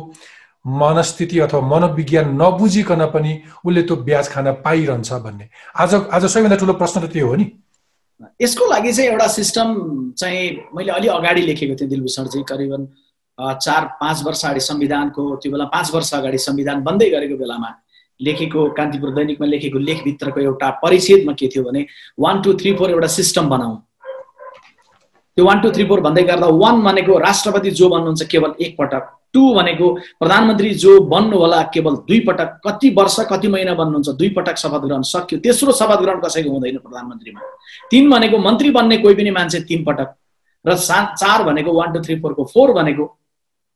मनस्थिति 0.83 1.39
अथवा 1.47 1.61
मनोविज्ञान 1.69 2.35
नबुझिकन 2.43 3.05
पनि 3.15 3.33
उसले 3.67 3.83
त्यो 3.83 3.97
ब्याज 4.09 4.29
खान 4.29 4.53
पाइरहन्छ 4.65 5.13
भन्ने। 5.13 5.49
आज 5.83 5.95
आज 5.95 6.25
सबैभन्दा 6.27 6.57
ठुलो 6.57 6.73
प्रश्न 6.83 7.07
त 7.07 7.13
त्यो 7.13 7.27
हो 7.27 7.35
नि। 7.37 7.47
यसको 8.43 8.67
लागि 8.71 8.93
चाहिँ 8.93 9.11
एउटा 9.11 9.27
सिस्टम 9.29 9.67
चाहिँ 10.19 10.51
मैले 10.75 10.93
अलि 10.93 11.09
अगाडि 11.09 11.43
लेखेको 11.43 11.75
थिएँ 11.77 11.89
दिलभूषणजी 11.91 12.43
करिबन 12.49 12.87
चार 13.43 13.85
पाँच 14.01 14.23
वर्ष 14.25 14.45
अगाडि 14.45 14.61
संविधानको 14.61 15.23
त्यो 15.37 15.53
बेला 15.53 15.65
पाँच 15.75 15.95
वर्ष 15.95 16.13
अगाडि 16.15 16.39
संविधान 16.39 16.83
बन्दै 16.83 17.09
गरेको 17.11 17.37
बेलामा 17.39 17.71
लेखेको 18.21 18.69
कान्तिपुर 18.77 19.11
दैनिकमा 19.15 19.47
लेखेको 19.47 19.79
लेखभित्रको 19.79 20.41
एउटा 20.41 20.71
परिच्छेदमा 20.83 21.33
के 21.33 21.49
थियो 21.55 21.65
भने 21.65 21.87
वान 22.21 22.43
टू 22.43 22.53
थ्री 22.61 22.75
फोर 22.77 22.91
एउटा 22.91 23.07
सिस्टम 23.15 23.49
बनाऊ। 23.49 23.75
त्यो 25.37 25.45
वान 25.45 25.61
टू 25.61 25.71
थ्री 25.71 25.85
फोर 25.85 26.01
भन्दै 26.01 26.23
गर्दा 26.23 26.47
वान 26.63 26.83
भनेको 26.83 27.19
राष्ट्रपति 27.19 27.71
जो 27.71 27.89
बन्नुहुन्छ 27.89 28.23
केवल 28.31 28.53
एकपटक 28.61 29.09
टू 29.35 29.43
भनेको 29.55 29.89
प्रधानमन्त्री 30.21 30.71
जो 30.83 30.99
बन्नु 31.09 31.39
होला 31.39 31.63
केवल 31.75 31.95
दुई 32.09 32.19
पटक 32.27 32.61
कति 32.67 32.91
वर्ष 32.99 33.17
कति 33.31 33.49
महिना 33.49 33.75
बन्नुहुन्छ 33.75 34.09
दुई 34.19 34.29
पटक 34.37 34.57
शपथ 34.59 34.85
ग्रहण 34.87 35.03
सक्यो 35.11 35.39
तेस्रो 35.41 35.73
शपथ 35.73 36.03
ग्रहण 36.03 36.21
कसैको 36.21 36.51
हुँदैन 36.51 36.77
प्रधानमन्त्रीमा। 36.79 37.41
तिन 37.91 38.11
भनेको 38.11 38.39
मन्त्री 38.39 38.71
बन्ने 38.71 38.99
कोही 38.99 39.15
पनि 39.15 39.31
मान्छे 39.31 39.61
तिन 39.69 39.85
पटक 39.85 40.15
र 40.65 40.77
सा 40.79 41.05
चार 41.15 41.43
भनेको 41.45 41.73
वान 41.73 41.93
टू 41.93 42.01
थ्री 42.01 42.21
फोरको 42.21 42.45
फोर 42.55 42.73
भनेको 42.73 43.05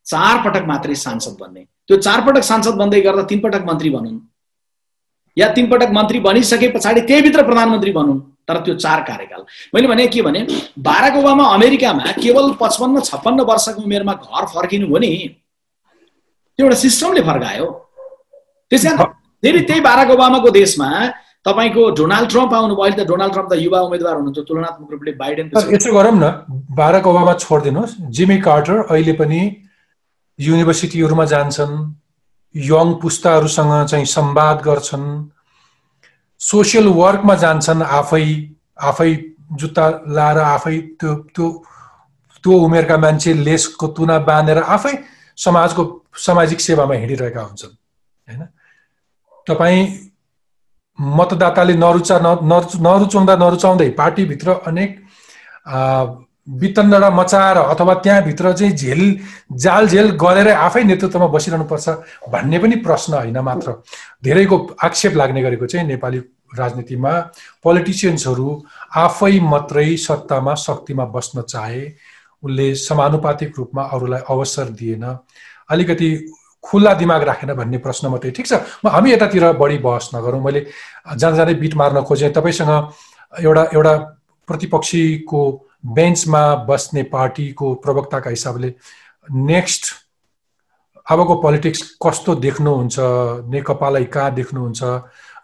चार 0.06 0.36
पटक 0.44 0.64
मात्रै 0.66 0.94
सांसद 0.96 1.36
बन्ने। 1.40 1.62
त्यो 1.88 1.96
चार 1.96 2.20
पटक 2.26 2.42
सांसद 2.42 2.74
बन्दै 2.76 3.00
गर्दा 3.00 3.22
तिन 3.30 3.40
पटक 3.40 3.64
मन्त्री 3.66 3.90
भनुन् 3.90 4.18
या 5.36 5.48
तिन 5.56 5.66
पटक 5.70 5.90
मन्त्री 5.92 6.18
बनिसके 6.20 6.68
पछाडि 6.74 7.00
त्यहीभित्र 7.08 7.42
प्रधानमन्त्री 7.42 7.92
भनुन् 7.92 8.20
तर 8.48 8.58
त्यो 8.64 8.74
चार 8.74 9.00
कार्यकाल। 9.02 9.42
मैले 9.74 9.86
भने 9.88 10.06
के 10.06 10.22
भने 10.22 10.46
बाराक 10.78 11.16
ओबामा 11.16 11.44
अमेरिकामा 11.54 12.12
केवल 12.22 12.52
पचपन्न 12.60 13.00
छप्पन्न 13.00 13.40
वर्षको 13.50 13.82
उमेरमा 13.82 14.14
घर 14.14 14.44
फर्किनु 14.54 14.86
हो 14.88 14.98
नि। 14.98 15.10
त्यो 16.58 16.66
एउटा 16.66 16.76
सिस्टमले 16.78 17.22
फर्कायो। 17.22 17.66
त्यस 18.70 18.84
कारण 18.86 19.12
फेरि 19.42 19.60
त्यही 19.66 19.80
बाराक 19.80 20.10
ओबामाको 20.10 20.50
देशमा 20.50 20.88
तपाईँको 21.46 21.82
डोनाल्ड 21.98 22.30
ट्रम्प 22.30 22.54
आउनुभयो। 22.54 22.82
अहिले 22.82 22.96
त 22.96 23.06
डोनाल्ड 23.06 23.32
ट्रम्प 23.34 23.48
त 23.52 23.58
युवा 23.58 23.80
उम्मेद्वार 23.86 24.14
हुनुहुन्छ। 24.14 24.38
तुलनात्मक 24.48 24.90
रूपले 24.90 25.12
बाइडेन 25.20 25.50
यसो 25.74 25.92
गरौँ 25.92 26.14
न। 26.14 26.24
बाराक 26.74 27.06
ओबामा 27.06 27.34
छोडिदिनुहोस्। 27.44 27.92
जिमी 28.16 28.38
कार्टर 28.40 28.76
अहिले 28.90 29.12
पनि 29.20 29.40
युनिभर्सिटीहरूमा 30.38 31.24
जान्छन् 31.24 31.74
यङ 32.54 32.94
पुस्ताहरूसँग 32.94 33.86
चाहिँ 33.86 34.04
संवाद 34.06 34.60
गर्छन् 34.60 35.06
सोसियल 36.40 36.86
वर्कमा 36.86 37.34
जान्छन् 37.34 37.82
आफै 37.82 38.24
आफै 38.80 39.10
जुत्ता 39.52 39.88
लाएर 40.08 40.38
आफै 40.38 40.78
त्यो 41.00 41.14
त्यो 41.34 41.46
त्यो 42.44 42.52
उमेरका 42.52 42.96
मान्छे 42.96 43.32
लेसको 43.34 43.86
तुना 43.86 44.18
बाँधेर 44.18 44.58
आफै 44.58 44.94
समाजको 45.36 45.82
सामाजिक 46.16 46.60
सेवामा 46.60 46.94
हिँडिरहेका 46.94 47.42
हुन्छन् 47.42 47.74
होइन? 48.28 48.42
तपाईँ 49.46 49.80
मतदाताले 50.98 51.74
नरुचा 51.74 52.18
नरुचाउँदा 52.18 53.36
नरुचाउँदै 53.36 53.88
पार्टीभित्र 53.90 54.52
अनेक 54.66 54.90
वितण्डा 56.46 57.10
मचाएर 57.10 57.56
अथवा 57.58 57.94
त्यहाँभित्र 58.04 58.52
चाहिँ 58.52 58.72
झेल 58.72 59.02
जाल 59.58 59.88
झेल 59.88 60.10
गरेर 60.16 60.48
आफै 60.48 60.82
नेतृत्वमा 60.82 61.26
बसिरहनुपर्छ 61.26 61.88
भन्ने 62.32 62.58
पनि 62.58 62.76
प्रश्न 62.86 63.14
होइन 63.14 63.38
मात्र। 63.38 63.72
धेरैको 64.24 64.56
आक्षेप 64.84 65.16
लाग्ने 65.16 65.42
गरेको 65.42 65.66
चाहिँ 65.66 65.86
नेपाली 65.86 66.18
राजनीतिमा 66.58 67.12
पोलिटिसियन्सहरू 67.64 68.48
आफै 68.96 69.38
मात्रै 69.42 69.96
सत्तामा 69.98 70.54
शक्तिमा 70.54 71.04
बस्न 71.10 71.42
चाहे 71.42 71.82
उसले 72.42 72.74
समानुपातिक 72.76 73.58
रूपमा 73.58 73.82
अरूलाई 73.92 74.20
अवसर 74.30 74.68
दिएन। 74.78 75.04
अलिकति 75.70 76.08
खुल्ला 76.64 76.92
दिमाग 76.94 77.22
राखेन 77.22 77.52
भन्ने 77.54 77.78
प्रश्न 77.78 78.08
मात्रै। 78.08 78.30
ठिक 78.30 78.46
छ 78.46 78.52
म 78.84 78.88
हामी 78.94 79.12
यतातिर 79.12 79.52
बढी 79.58 79.78
बहस 79.78 80.10
नगरौँ। 80.14 80.42
मैले 80.44 80.60
जाँदा 81.16 81.36
जाँदै 81.36 81.54
बिट 81.54 81.74
मार्न 81.74 82.02
खोजेँ। 82.06 82.30
तपाईँसँग 82.30 82.72
एउटा 83.42 83.62
एउटा 83.74 83.94
प्रतिपक्षीको 84.48 85.42
बेन्चमा 85.94 86.42
बस्ने 86.68 87.02
पार्टीको 87.12 87.74
प्रवक्ताका 87.84 88.30
हिसाबले 88.30 88.74
नेक्स्ट 89.30 89.94
अबको 91.06 91.34
पोलिटिक्स 91.42 91.82
कस्तो 92.02 92.34
देख्नुहुन्छ 92.34 92.96
नेकपालाई 93.50 94.04
कहाँ 94.10 94.34
देख्नुहुन्छ 94.34 94.82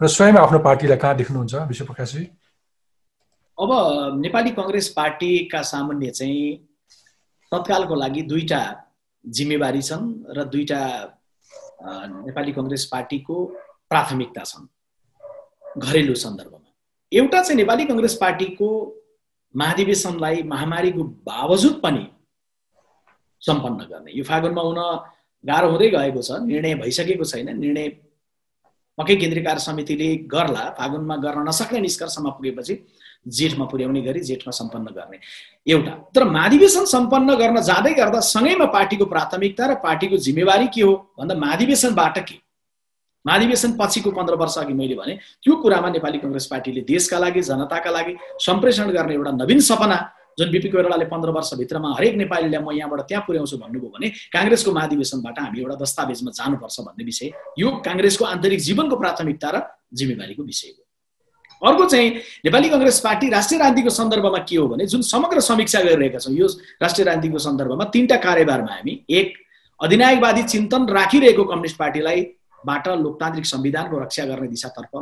र 0.03 0.09
स्वयं 0.09 0.37
आफ्नो 0.39 0.59
पार्टीलाई 0.59 0.99
कहाँ 0.99 1.17
देख्नुहुन्छ 1.17 1.55
विश्वप्रकाशजी 1.69 2.25
अब 3.59 3.71
नेपाली 4.19 4.51
कङ्ग्रेस 4.51 4.89
पार्टीका 4.97 5.63
सामान्य 5.63 6.11
चाहिँ 6.11 6.57
तत्कालको 7.53 7.95
लागि 7.95 8.23
दुईटा 8.23 8.63
जिम्मेवारी 9.25 9.83
छन् 9.83 10.07
र 10.37 10.45
दुईटा 10.45 10.81
नेपाली 12.27 12.53
कङ्ग्रेस 12.53 12.85
पार्टीको 12.93 13.45
प्राथमिकता 13.91 14.43
छन् 14.45 14.67
घरेलु 15.79 16.15
सन्दर्भमा। 16.15 16.69
एउटा 17.13 17.43
चाहिँ 17.43 17.57
नेपाली 17.57 17.85
कङ्ग्रेस 17.85 18.15
पार्टीको 18.21 18.69
महाधिवेशनलाई 19.55 20.43
महामारीको 20.43 21.03
बावजुद 21.29 21.81
पनि 21.85 22.07
सम्पन्न 23.43 23.81
गर्ने। 23.91 24.13
यो 24.19 24.25
फागुनमा 24.25 24.63
हुन 24.63 24.81
गाह्रो 25.45 25.69
हुँदै 25.71 25.89
गएको 25.91 26.23
छ 26.23 26.41
निर्णय 26.47 26.75
भइसकेको 26.83 27.25
छैन। 27.25 27.49
निर्णय 27.59 27.89
पक्कै 28.99 29.17
केन्द्रीय 29.17 29.45
कार्य 29.45 29.61
समितिले 29.61 30.09
गर्ला 30.29 30.65
फागुनमा 30.79 31.17
गर्न 31.17 31.49
नसक्ने 31.49 31.81
निष्कर्षमा 31.81 32.31
पुगेपछि 32.31 32.75
जेठमा 33.29 33.65
पुर्याउने 33.65 34.01
गरी 34.03 34.21
जेठमा 34.21 34.51
सम्पन्न 34.51 34.87
गर्ने। 34.99 35.19
एउटा 35.67 35.93
तर 36.15 36.25
महाधिवेशन 36.29 36.85
सम्पन्न 36.85 37.35
गर्न 37.37 37.61
जाँदै 37.63 37.93
गर्दा 37.95 38.21
सँगैमा 38.21 38.67
पार्टीको 38.75 39.05
प्राथमिकता 39.07 39.67
र 39.67 39.75
पार्टीको 39.81 40.17
जिम्मेवारी 40.17 40.67
के 40.75 40.83
हो? 40.83 40.93
भन्दा 41.19 41.35
महाधिवेशनबाट 41.35 42.19
के? 42.19 42.42
महाधिवेशन 43.27 43.77
पछिको 43.81 44.11
पन्ध्र 44.11 44.35
वर्ष 44.35 44.59
अघि 44.59 44.73
मैले 44.75 44.95
भने 44.95 45.15
त्यो 45.43 45.55
कुरामा 45.63 45.89
नेपाली 45.91 46.19
कङ्ग्रेस 46.19 46.47
पार्टीले 46.47 46.81
देशका 46.89 47.19
लागि 47.19 47.43
जनताका 47.43 47.91
लागि 47.91 48.17
सम्प्रेषण 48.47 48.91
गर्ने 48.93 49.15
एउटा 49.15 49.31
नवीन 49.43 49.61
सपना 49.71 49.99
जुन 50.39 50.51
बिपी 50.51 50.69
कोइरालाले 50.69 51.05
पन्ध्र 51.07 51.31
वर्षभित्रमा 51.31 51.95
हरेक 51.99 52.15
नेपालीलाई 52.17 52.63
म 52.63 52.71
यहाँबाट 52.73 53.01
त्यहाँ 53.09 53.25
पुर्याउँछु 53.27 53.57
भन्नुभयो 53.63 53.91
भने 53.95 54.09
काङ्ग्रेसको 54.33 54.73
महाधिवेशनबाट 54.73 55.39
हामी 55.39 55.61
एउटा 55.61 55.77
दस्तावेजमा 55.83 56.31
जानुपर्छ 56.39 56.77
भन्ने 56.87 57.05
विषय 57.05 57.31
यो 57.59 57.69
काङ्ग्रेसको 57.87 58.25
आन्तरिक 58.25 58.61
जीवनको 58.69 58.97
प्राथमिकता 59.03 59.51
र 59.55 59.61
जिम्मेवारीको 59.93 60.43
विषय 60.43 60.69
हो। 60.73 60.83
अर्को 61.63 61.85
चाहिँ 61.87 62.09
नेपाली 62.45 62.69
कङ्ग्रेस 62.69 63.01
पार्टी 63.01 63.29
राष्ट्रिय 63.31 63.61
राजनीतिको 63.61 63.91
सन्दर्भमा 64.01 64.39
के 64.49 64.57
हो 64.57 64.67
भने 64.69 64.87
जुन 64.87 65.03
समग्र 65.07 65.41
समीक्षा 65.41 65.81
गरिरहेका 65.83 66.19
छौँ 66.19 66.35
यो 66.35 66.47
राष्ट्रिय 66.83 67.05
राजनीतिको 67.07 67.39
सन्दर्भमा 67.39 67.85
तिनवटा 67.95 68.17
कार्यभारमा 68.27 68.73
हामी 68.73 68.95
एक 69.11 69.35
अधिनायकवादी 69.81 70.43
चिन्तन 70.55 70.89
राखिरहेको 70.99 71.45
कम्युनिस्ट 71.45 71.77
पार्टीलाई 71.79 72.21
बाट 72.67 72.89
लोकतान्त्रिक 72.89 73.47
संविधानको 73.47 73.99
रक्षा 73.99 74.25
गर्ने 74.25 74.49
दिशातर्फ 74.49 74.93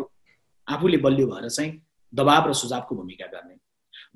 आफूले 0.69 0.97
बलियो 1.05 1.27
भएर 1.27 1.49
चाहिँ 1.49 1.73
दबाव 2.13 2.49
र 2.49 2.53
सुझावको 2.53 2.95
भूमिका 2.95 3.27
गर्ने। 3.27 3.55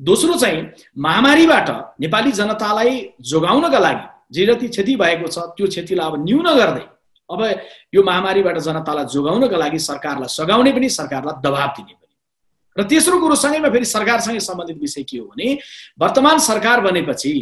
दोस्रो 0.01 0.35
चाहिँ 0.39 0.63
महामारीबाट 0.99 1.69
नेपाली 2.01 2.33
जनतालाई 2.33 2.95
जोगाउनका 3.23 3.79
लागि 3.79 4.07
जे 4.35 4.47
जति 4.47 4.69
क्षति 4.69 4.97
भएको 4.97 5.29
छ 5.29 5.39
त्यो 5.57 5.67
क्षतिलाई 5.67 6.07
अब 6.07 6.25
न्यून 6.25 6.49
गर्दै 6.55 6.87
अब 7.31 7.41
यो 7.95 8.03
महामारीबाट 8.03 8.59
जनतालाई 8.59 9.05
जोगाउनका 9.15 9.57
लागि 9.57 9.79
सरकारलाई 9.79 10.29
सघाउने 10.29 10.73
पनि 10.73 10.89
सरकारलाई 10.89 11.43
दबाब 11.43 11.71
दिने 11.77 11.95
पनि। 11.95 12.13
र 12.77 12.83
तेस्रो 12.91 13.21
कुरो 13.21 13.35
सँगैमा 13.37 13.69
फेरि 13.71 13.85
सरकारसँगै 13.87 14.41
सम्बन्धित 14.41 14.79
विषय 14.81 15.03
के 15.03 15.19
हो 15.19 15.25
भने 15.27 15.59
वर्तमान 16.01 16.39
सरकार 16.49 16.81
बनेपछि 16.81 17.33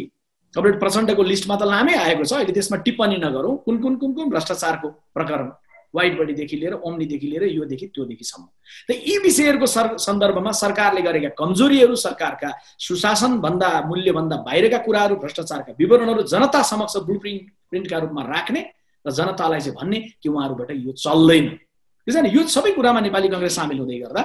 कमरेड 0.53 0.79
प्रचण्डको 0.79 1.23
लिस्टमा 1.23 1.55
त 1.57 1.63
लामै 1.65 1.93
आएको 1.97 2.23
छ 2.23 2.33
अहिले 2.37 2.53
त्यसमा 2.53 2.77
टिप्पणी 2.85 3.17
नगरौँ 3.17 3.57
कुन 3.65 3.81
कुन 3.81 3.95
कुन 3.97 4.13
कुन 4.13 4.29
भ्रष्टाचारको 4.29 4.89
प्रकरण 5.17 5.49
वाइट 5.93 6.17
बडीदेखि 6.19 6.55
लिएर 6.57 6.73
ओम्नीदेखि 6.73 7.27
लिएर 7.27 7.43
योदेखि 7.49 7.87
त्योदेखिसम्म 7.95 8.45
त 8.89 8.97
यी 9.07 9.17
विषयहरूको 9.25 9.67
सर 9.75 9.87
सन्दर्भमा 10.05 10.51
सरकारले 10.61 11.01
गरेका 11.01 11.29
कमजोरीहरू 11.39 11.95
सरकारका 12.05 12.49
सुशासनभन्दा 12.87 13.69
मूल्यभन्दा 13.89 14.37
बाहिरका 14.47 14.79
कुराहरू 14.87 15.15
भ्रष्टाचारका 15.23 15.73
विवरणहरू 15.79 16.21
जनता 16.33 16.61
समक्ष 16.71 16.97
ब्लु 17.09 17.19
प्रिन्ट 17.19 17.43
प्रिन्टका 17.69 17.97
रूपमा 18.05 18.23
राख्ने 18.33 18.61
र 19.05 19.11
जनतालाई 19.11 19.59
चाहिँ 19.59 19.75
भन्ने 19.77 19.99
कि 20.21 20.29
उहाँहरूबाट 20.29 20.71
यो 20.71 20.91
चल्दैन। 21.05 21.47
त्यसैले 22.07 22.29
यो 22.35 22.41
सबै 22.47 22.71
कुरामा 22.75 22.99
नेपाली 22.99 23.27
कङ्ग्रेस 23.33 23.55
सामेल 23.55 23.79
हुँदै 23.79 23.97
गर्दा 24.03 24.21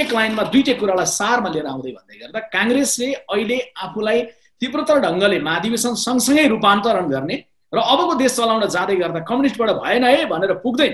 एक 0.00 0.08
लाइनमा 0.12 0.42
दुइटै 0.52 0.74
कुरालाई 0.80 1.08
सारमा 1.12 1.48
लिएर 1.54 1.66
आउँदै 1.72 1.92
भन्दै 1.98 2.16
गर्दा 2.22 2.40
काङ्ग्रेसले 2.56 3.08
अहिले 3.32 3.58
आफूलाई 3.84 4.18
तीव्रतर 4.60 4.96
ढङ्गले 5.06 5.38
महाधिवेशन 5.48 5.94
सँगसँगै 6.06 6.46
रूपान्तरण 6.54 7.06
गर्ने 7.14 7.36
र 7.72 7.78
अबको 7.92 8.14
देश 8.20 8.32
चलाउन 8.36 8.64
जाँदै 8.68 8.96
गर्दा 9.02 9.20
कम्युनिस्टबाट 9.30 9.70
भएन 9.80 10.04
है 10.04 10.24
भनेर 10.32 10.52
पुग्दैन। 10.64 10.92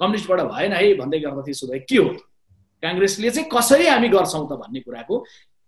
कम्युनिस्टबाट 0.00 0.40
भएन 0.52 0.72
है 0.72 0.94
भन्दै 0.96 1.18
गर्दा 1.20 1.42
त्यसो 1.46 1.66
भए 1.70 1.78
के 1.84 1.96
हो? 1.96 2.08
काङ्ग्रेसले 2.82 3.30
चाहिँ 3.30 3.48
कसरी 3.52 3.86
हामी 3.86 4.08
गर्छौँ 4.08 4.46
त 4.48 4.52
भन्ने 4.60 4.80
कुराको 4.80 5.14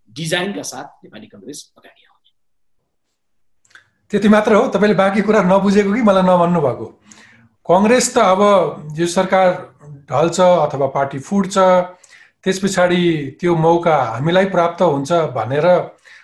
डिजाइनका 0.09 0.63
साथ 0.65 0.87
नेपाली 1.05 1.27
कङ्ग्रेस 1.33 1.59
अगाडि 1.77 2.01
आउने। 2.09 2.29
त्यति 4.11 4.29
मात्र 4.29 4.51
हो 4.55 4.67
तपाईँले 4.73 4.95
बाँकी 4.97 5.21
कुरा 5.21 5.41
नबुझेको 5.45 5.93
कि 5.93 6.01
मलाई 6.01 6.25
नभन्नु 6.25 6.59
भएको? 6.61 6.87
कङ्ग्रेस 7.65 8.05
त 8.15 8.17
अब 8.17 8.41
यो 8.97 9.07
सरकार 9.07 9.49
ढल्छ 10.09 10.39
अथवा 10.41 10.87
पार्टी 10.97 11.19
फुट्छ 11.19 11.55
त्यस 12.43 12.57
पछाडि 12.59 13.01
त्यो 13.39 13.55
मौका 13.55 13.95
हामीलाई 14.13 14.45
प्राप्त 14.51 14.81
हुन्छ 14.81 15.11
भनेर 15.37 15.65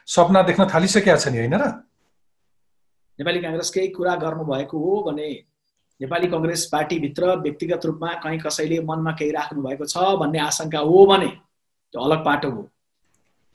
सपना 0.10 0.42
देख्न 0.50 0.66
थालिसकेका 0.74 1.16
छ 1.16 1.32
नि 1.32 1.38
होइन 1.38 1.56
र? 1.56 1.66
नेपाली 3.20 3.40
काङ्ग्रेस 3.46 3.70
केही 3.70 3.88
कुरा 3.96 4.16
गर्नुभएको 4.16 4.76
हो 4.80 4.92
भने 5.08 5.30
नेपाली 6.02 6.28
कङ्ग्रेस 6.28 6.64
पार्टीभित्र 6.72 7.36
व्यक्तिगत 7.36 7.86
रूपमा 7.86 8.14
कहीँ 8.24 8.40
कसैले 8.40 8.80
मनमा 8.88 9.12
केही 9.20 9.32
राख्नु 9.32 9.62
भएको 9.62 9.86
छ 9.86 9.98
भन्ने 10.20 10.40
आशंका 10.40 10.80
हो 10.80 11.06
भने 11.06 11.28
त्यो 11.28 12.02
अलग 12.02 12.24
पाटो 12.26 12.50
हो। 12.52 12.62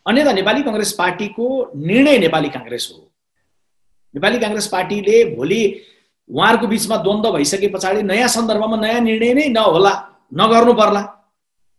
अन्यथा 0.07 0.33
नेपाली 0.33 0.63
कङ्ग्रेस 0.63 0.93
पार्टीको 0.93 1.47
निर्णय 1.75 2.19
नेपाली 2.19 2.49
काङ्ग्रेस 2.57 2.89
हो। 2.93 3.01
नेपाली 4.15 4.39
काङ्ग्रेस 4.39 4.67
पार्टीले 4.73 5.25
भोलि 5.37 5.61
उहाँहरूको 6.31 6.67
बिचमा 6.67 6.97
द्वन्द्व 6.97 7.33
भइसके 7.33 7.69
पछाडि 7.69 8.03
नयाँ 8.03 8.29
सन्दर्भमा 8.37 8.77
नयाँ 8.77 9.01
निर्णय 9.01 9.33
नै 9.35 9.47
नहोला 9.57 9.93
नगर्नु 10.41 10.73
पर्ला 10.75 11.03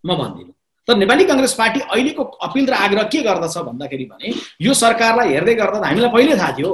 म 0.03 0.15
भन्दिनँ। 0.17 0.53
तर 0.87 0.97
नेपाली 0.97 1.23
कङ्ग्रेस 1.25 1.53
पार्टी 1.53 1.79
अहिलेको 1.93 2.23
अपिल 2.47 2.65
र 2.65 2.73
आग्रह 2.73 3.03
के 3.13 3.21
गर्दछ 3.21 3.57
भन्दाखेरि 3.69 4.05
भने 4.05 4.33
यो 4.65 4.73
सरकारलाई 4.73 5.29
हेर्दै 5.33 5.55
गर्दा 5.61 5.87
हामीलाई 5.87 6.09
पहिल्यै 6.09 6.37
थाहा 6.37 6.57
थियो 6.57 6.73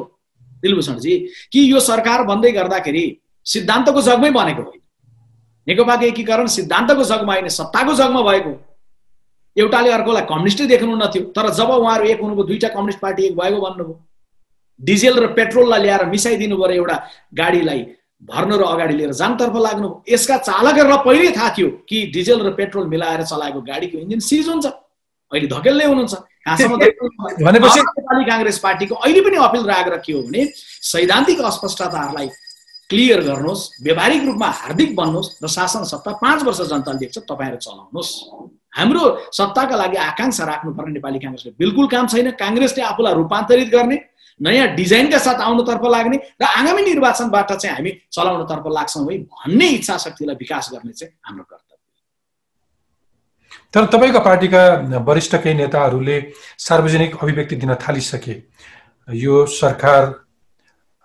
दिलभूषणजी 0.64 1.18
कि 1.52 1.60
यो 1.72 1.80
सरकार 1.80 2.24
बन्दै 2.32 2.52
गर्दाखेरि 2.52 3.04
सिद्धान्तको 3.46 4.02
जगमै 4.02 4.32
बनेको 4.32 4.62
होइन। 4.62 4.82
नेकपाको 5.68 6.06
एकीकरण 6.06 6.48
सिद्धान्तको 6.58 7.04
जगमा 7.04 7.34
होइन 7.34 7.48
सत्ताको 7.50 7.94
जगमा 7.94 8.22
भएको। 8.22 8.54
एउटाले 9.58 9.90
अर्कोलाई 9.92 10.26
कम्युनिस्टै 10.30 10.66
देख्नु 10.68 10.96
नथ्यो 10.96 11.24
तर 11.36 11.50
जब 11.54 11.70
उहाँहरू 11.72 12.06
एक 12.06 12.22
हुनुभयो 12.22 12.44
दुईवटा 12.48 12.68
कम्युनिस्ट 12.76 13.00
पार्टी 13.00 13.22
एक 13.26 13.36
भएको 13.38 13.60
भन्नुभयो। 13.62 13.96
डिजेल 14.80 15.16
र 15.20 15.28
पेट्रोललाई 15.34 15.82
ल्याएर 15.82 16.06
मिसाइदिनु 16.10 16.56
पऱ्यो 16.58 16.76
एउटा 16.76 16.96
गाडीलाई 17.34 17.82
भर्नु 18.22 18.56
र 18.58 18.64
अगाडि 18.64 18.94
लिएर 18.94 19.12
जानतर्फ 19.14 19.56
लाग्नु 19.66 19.90
यसका 20.10 20.38
चालकहरूलाई 20.48 21.02
पहिल्यै 21.06 21.32
थाहा 21.38 21.50
थियो 21.58 21.70
कि 21.90 21.98
डिजेल 22.14 22.40
र 22.48 22.50
पेट्रोल 22.54 22.86
मिलाएर 22.88 23.22
चलाएको 23.24 23.62
गाडीको 23.62 23.98
इन्जिन 23.98 24.20
सिज 24.20 24.48
हुन्छ। 24.50 24.66
अहिले 25.32 25.48
धकेल्दै 25.48 25.86
हुनुहुन्छ। 25.86 26.14
नेपाली 26.48 28.24
काङ्ग्रेस 28.26 28.58
पार्टीको 28.60 28.96
अहिले 28.96 29.22
पनि 29.22 29.38
अपिल 29.48 29.64
र 29.66 29.72
आग्रह 29.72 29.98
के 30.06 30.14
हो 30.14 30.22
भने 30.24 30.42
सैद्धान्तिक 30.92 31.40
अस्पष्टताहरूलाई 31.42 32.28
क्लियर 32.92 33.22
गर्नुहोस् 33.24 33.64
व्यावहारिक 33.84 34.22
रूपमा 34.26 34.48
हार्दिक 34.60 34.96
बन्नुहोस् 34.96 35.30
र 35.44 35.48
शासन 35.48 35.84
सत्ता 35.88 36.12
पाँच 36.20 36.44
वर्ष 36.44 36.62
जनताले 36.72 37.00
देख्छ 37.00 37.18
तपाईँहरू 37.32 37.58
चलाउनुहोस्। 37.66 38.12
हाम्रो 38.78 39.04
सत्ताका 39.32 39.76
लागि 39.76 39.98
आकाङ्क्षा 40.12 40.44
राख्नुपर्ने 40.46 40.92
नेपाली 41.00 41.20
काङ्ग्रेसले 41.20 41.52
बिल्कुल 41.58 41.88
काम 41.88 42.08
छैन। 42.08 42.32
काङ्ग्रेसले 42.36 42.84
आफूलाई 42.84 43.14
रूपान्तरित 43.14 43.70
गर्ने 43.72 43.98
नयाँ 44.40 44.68
डिजाइनका 44.76 45.18
साथ 45.18 45.40
आउनुतर्फ 45.40 45.84
लाग्ने 45.86 46.18
र 46.42 46.44
आगामी 46.44 46.82
निर्वाचनबाट 46.82 47.52
चाहिँ 47.54 47.76
हामी 47.76 47.92
चलाउनतर्फ 48.12 48.66
लाग्छौँ 48.68 49.06
है 49.12 49.18
भन्ने 49.24 49.68
इच्छा 49.78 49.98
शक्तिलाई 49.98 50.36
विकास 50.36 50.70
गर्ने 50.74 50.94
चाहिँ 50.94 51.14
हाम्रो 51.26 51.44
कर्तव्य। 51.44 51.78
तर 53.74 53.86
तपाईँको 53.86 54.20
पार्टीका 54.20 54.62
वरिष्ठ 55.08 55.36
केही 55.44 55.56
नेताहरूले 55.56 56.18
सार्वजनिक 56.60 57.12
अभिव्यक्ति 57.22 57.56
दिन 57.56 57.76
थालिसके। 57.84 58.36
यो 59.08 59.46
सरकार 59.46 60.21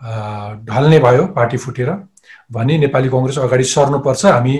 ढल्ने 0.00 0.98
भयो 1.06 1.26
पार्टी 1.36 1.56
फुटेर। 1.56 1.90
भने 2.52 2.78
नेपाली 2.78 3.08
कङ्ग्रेस 3.08 3.38
अगाडि 3.38 3.64
सर्नुपर्छ 3.64 4.24
हामी 4.26 4.56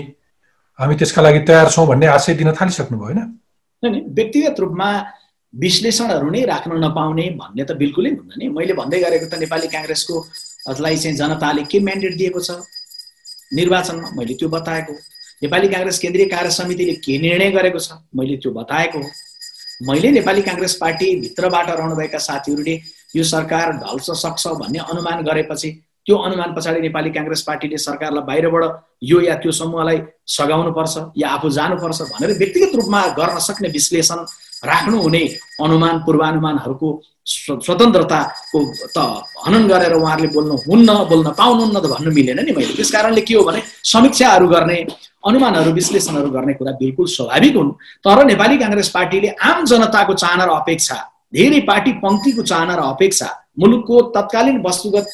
हामी 0.79 0.95
त्यसका 0.95 1.21
लागि 1.21 1.39
तयार 1.47 1.69
छौँ 1.69 1.85
भन्ने 1.87 2.07
आशय 2.07 2.33
दिन 2.39 2.51
थालिसक्नु 2.59 2.97
भयो 2.97 3.13
होइन 3.83 3.93
व्यक्तिगत 4.17 4.59
रूपमा 4.59 4.89
विश्लेषणहरू 5.53 6.29
नै 6.29 6.41
राख्न 6.45 6.71
नपाउने 6.83 7.25
भन्ने 7.41 7.63
त 7.63 7.71
बिल्कुलै 7.81 8.09
हुन्न 8.17 8.31
नि। 8.39 8.45
मैले 8.57 8.73
भन्दै 8.79 8.99
गरेको 9.05 9.27
त 9.31 9.39
नेपाली 9.43 9.67
काङ्ग्रेसको 9.75 10.15
लाई 10.83 10.97
चाहिँ 10.97 11.17
जनताले 11.17 11.63
के 11.71 11.79
म्यान्डेट 11.79 12.13
दिएको 12.17 12.39
छ? 12.47 12.49
निर्वाचनमा 13.57 14.09
मैले 14.17 14.33
त्यो 14.39 14.49
बताएको। 14.49 14.93
नेपाली 15.43 15.67
काङ्ग्रेस 15.73 15.97
केन्द्रीय 16.03 16.27
कार्य 16.33 16.51
समितिले 16.51 16.93
के 17.05 17.13
निर्णय 17.23 17.49
गरेको 17.57 17.79
छ? 17.79 17.89
मैले 18.15 18.35
त्यो 18.43 18.51
बताएको 18.51 18.97
हो। 18.99 19.09
मैले 19.87 20.11
नेपाली 20.19 20.41
काङ्ग्रेस 20.49 20.73
पार्टीभित्रबाट 20.81 21.67
रहनुभएका 21.69 22.19
साथीहरूले 22.27 22.75
यो 23.15 23.23
सरकार 23.23 23.71
ढल्छ 23.83 24.11
सक्छ 24.23 24.47
भन्ने 24.61 24.79
अनुमान 24.91 25.23
गरेपछि 25.23 25.69
त्यो 26.05 26.17
अनुमान 26.27 26.53
पछाडि 26.55 26.79
नेपाली 26.81 27.09
काङ्ग्रेस 27.11 27.41
पार्टीले 27.47 27.77
सरकारलाई 27.77 28.23
बाहिरबाट 28.27 28.63
यो 29.03 29.19
या 29.21 29.35
त्यो 29.43 29.51
समूहलाई 29.51 29.97
सघाउनुपर्छ 30.35 30.95
या 31.17 31.29
आफू 31.35 31.49
जानुपर्छ 31.57 32.01
भनेर 32.11 32.31
व्यक्तिगत 32.37 32.75
रूपमा 32.75 33.01
गर्न 33.19 33.39
सक्ने 33.47 33.69
विश्लेषण 33.69 34.19
राख्नुहुने 34.71 35.23
अनुमान 35.65 35.99
पूर्वानुमानहरूको 36.05 36.89
स्वतन्त्रताको 37.27 38.59
त 38.95 38.97
हनन 39.45 39.67
गरेर 39.67 39.93
उहाँहरूले 39.93 40.29
बोल्नु 40.35 40.55
हुन्न 40.67 40.89
बोल्न 41.11 41.27
पाउनुहुन्न 41.39 41.79
त 41.79 41.85
भन्नु 41.93 42.11
मिलेन 42.17 42.39
नि 42.45 42.51
मैले। 42.55 42.73
त्यस 42.79 42.91
कारणले 42.91 43.21
के 43.27 43.33
हो 43.35 43.43
भने 43.43 43.61
समीक्षाहरू 43.91 44.47
गर्ने 44.47 44.77
अनुमानहरू 45.27 45.71
विश्लेषणहरू 45.79 46.29
गर्ने 46.31 46.53
कुरा 46.59 46.71
बिल्कुल 46.79 47.05
स्वाभाविक 47.17 47.55
हुन्। 47.57 47.71
तर 48.05 48.23
नेपाली 48.31 48.57
काङ्ग्रेस 48.63 48.89
पार्टीले 48.95 49.29
आम 49.43 49.65
जनताको 49.65 50.13
चाहना 50.23 50.43
र 50.45 50.49
अपेक्षा 50.63 50.97
धेरै 51.37 51.59
पार्टी 51.69 51.91
पङ्क्तिको 52.03 52.41
चाहना 52.51 52.75
र 52.75 52.81
अपेक्षा 52.93 53.29
मुलुकको 53.59 54.01
तत्कालीन 54.17 54.61
वस्तुगत 54.67 55.05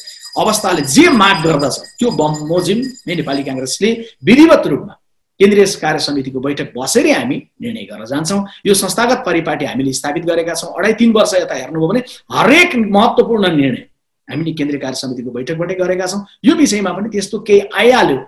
अवस्थाले 0.42 0.82
जे 0.96 1.08
माग 1.22 1.36
गर्दछ 1.46 1.76
त्यो 1.98 2.10
बमोजिम 2.20 2.78
नै 3.06 3.14
नेपाली 3.16 3.42
काङ्ग्रेसले 3.48 3.90
विधिवत 4.28 4.66
रूपमा 4.72 4.94
केन्द्रीय 5.40 5.66
कार्य 5.82 5.98
समितिको 5.98 6.40
बैठक 6.40 6.68
बसेरै 6.76 7.12
हामी 7.12 7.36
निर्णय 7.62 7.84
गरेर 7.90 8.06
जान्छौँ। 8.06 8.40
यो 8.66 8.74
संस्थागत 8.74 9.22
परिपाटी 9.26 9.64
हामीले 9.64 9.92
स्थापित 9.92 10.24
गरेका 10.24 10.54
छौँ। 10.54 10.70
अढाई 10.78 10.92
तिन 11.00 11.12
वर्ष 11.12 11.34
यता 11.34 11.54
हेर्नुभयो 11.54 11.88
भने 11.88 12.00
हरेक 12.36 12.76
महत्त्वपूर्ण 12.96 13.50
निर्णय 13.56 13.82
हामीले 14.28 14.52
केन्द्रीय 14.58 14.80
कार्य 14.80 14.98
समितिको 15.02 15.30
बैठकबाटै 15.30 15.74
गरेका 15.74 16.06
छौँ। 16.06 16.22
यो 16.44 16.54
विषयमा 16.54 16.92
पनि 16.92 17.08
त्यस्तो 17.14 17.38
केही 17.48 17.60
आइहाल्यो। 17.74 18.18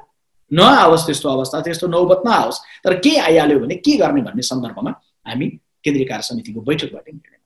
नआओस् 0.50 1.06
त्यस्तो 1.06 1.28
अवस्था 1.28 1.60
त्यस्तो 1.66 1.86
नौबत 1.94 2.22
नआओस्। 2.26 2.58
तर 2.84 2.94
के 3.04 3.16
आइहाल्यो 3.28 3.58
भने 3.60 3.74
के 3.86 3.96
गर्ने 4.02 4.22
भन्ने 4.26 4.42
सन्दर्भमा 4.42 4.90
हामी 5.30 5.46
केन्द्रीय 5.84 6.06
कार्य 6.10 6.22
समितिको 6.30 6.60
बैठकबाटै 6.60 7.12
निर्णय 7.12 7.38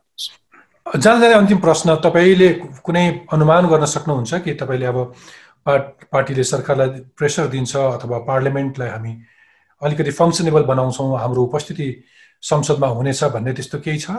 जाँदा 0.91 1.21
जाँदै 1.21 1.35
अन्तिम 1.35 1.59
प्रश्न 1.63 1.95
तपाईँले 2.03 2.49
कुनै 2.83 3.31
अनुमान 3.31 3.67
गर्न 3.71 3.87
सक्नुहुन्छ 3.87 4.35
कि 4.43 4.55
तपाईँले 4.59 4.87
अब 4.87 4.99
पार्टीले 6.11 6.45
सरकारलाई 6.45 6.89
प्रेसर 7.15 7.47
दिन्छ 7.47 7.77
अथवा 7.77 8.19
पार्लियामेन्टलाई 8.27 8.89
हामी 8.91 9.13
अलिकति 9.83 10.11
फङ्सनेबल 10.11 10.63
बनाउँछौँ 10.67 11.19
हाम्रो 11.19 11.43
उपस्थिति 11.43 11.87
संसदमा 12.43 12.87
हुनेछ 12.89 13.23
भन्ने 13.25 13.53
त्यस्तो 13.55 13.79
केही 13.87 13.99
छ? 13.99 14.11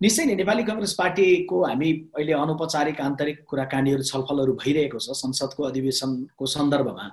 निश्चय 0.00 0.24
नै 0.26 0.34
नेपाली 0.34 0.62
कङ्ग्रेस 0.64 0.94
पार्टीको 0.98 1.62
हामी 1.64 1.90
अहिले 2.18 2.32
अनौपचारिक 2.34 3.00
आन्तरिक 3.00 3.44
कुराकानीहरू 3.46 4.02
छलफलहरू 4.02 4.52
भइरहेको 4.58 4.98
छ 4.98 5.14
संसदको 5.14 5.62
अधिवेशनको 5.70 6.46
सन्दर्भमा। 6.56 7.06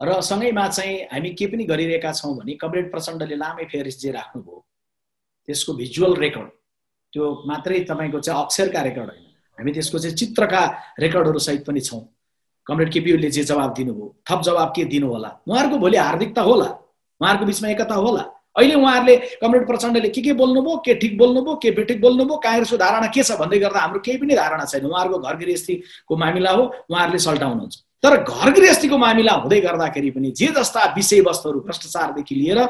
र 0.00 0.20
सँगैमा 0.20 0.68
चाहिँ 0.68 1.08
हामी 1.08 1.30
के 1.40 1.46
पनि 1.48 1.64
गरिरहेका 1.72 2.12
छौँ 2.12 2.36
भने 2.36 2.60
कमरेड 2.60 2.92
प्रचण्डले 2.92 3.36
लामै 3.36 3.64
फेरिस 3.72 4.00
जे 4.00 4.12
राख्नुभयो 4.12 4.64
त्यसको 5.48 5.72
भिजुअल 5.72 6.14
रेकर्ड 6.20 6.65
त्यो 7.16 7.24
मात्रै 7.48 7.80
तपाईँको 7.88 8.18
चाहिँ 8.20 8.44
अक्षरका 8.44 8.80
रेकर्ड 8.92 9.08
होइन। 9.08 9.24
हामी 9.58 9.72
त्यसको 9.72 9.98
चाहिँ 9.98 10.16
चित्रका 10.20 10.62
रेकर्डहरू 11.00 11.38
सहित 11.40 11.64
पनि 11.64 11.80
छौँ। 11.80 12.04
कमरेड 12.66 12.92
केपी 12.92 13.12
ओलीले 13.12 13.30
जे 13.32 13.42
जवाब 13.48 13.72
दिनुभयो 13.72 14.06
थप 14.28 14.40
जवाब 14.44 14.72
के 14.76 14.84
दिनु 14.84 15.08
होला 15.08 15.30
उहाँहरूको 15.48 15.78
भोलि 15.80 15.96
हार्दिकता 15.96 16.42
होला। 16.42 16.68
उहाँहरूको 17.20 17.46
बिचमा 17.46 17.68
एकता 17.72 17.94
होला। 17.94 18.24
अहिले 18.52 18.74
उहाँहरूले 18.74 19.16
कमरेड 19.40 19.66
प्रचण्डले 19.66 20.08
के 20.12 20.20
के 20.20 20.32
बोल्नुभयो 20.32 20.76
के 20.84 20.94
ठिक 21.00 21.16
बोल्नुभयो 21.18 21.54
के 21.62 21.70
बेठिक 21.78 22.00
बोल्नुभयो 22.00 22.36
काङ्ग्रेसको 22.36 22.76
धारणा 22.76 23.06
के 23.08 23.22
छ 23.22 23.32
भन्दै 23.40 23.58
गर्दा 23.64 23.80
हाम्रो 23.80 24.00
केही 24.04 24.18
पनि 24.20 24.34
धारणा 24.36 24.64
छैन। 24.64 24.84
उहाँहरूको 24.84 25.18
घर 25.24 25.36
गृहस्थीको 25.40 26.16
मामिला 26.16 26.50
हो 26.52 26.62
उहाँहरूले 26.90 27.18
सल्टाउनुहुन्छ। 27.18 27.74
तर 28.04 28.12
घर 28.24 28.48
गृहस्थीको 28.52 28.96
मामिला 28.98 29.32
हुँदै 29.40 29.60
गर्दाखेरि 29.60 30.10
पनि 30.10 30.30
जे 30.36 30.48
जस्ता 30.52 30.84
विषयवस्तुहरू 30.96 31.60
भ्रष्टाचारदेखि 31.64 32.34
लिएर 32.34 32.60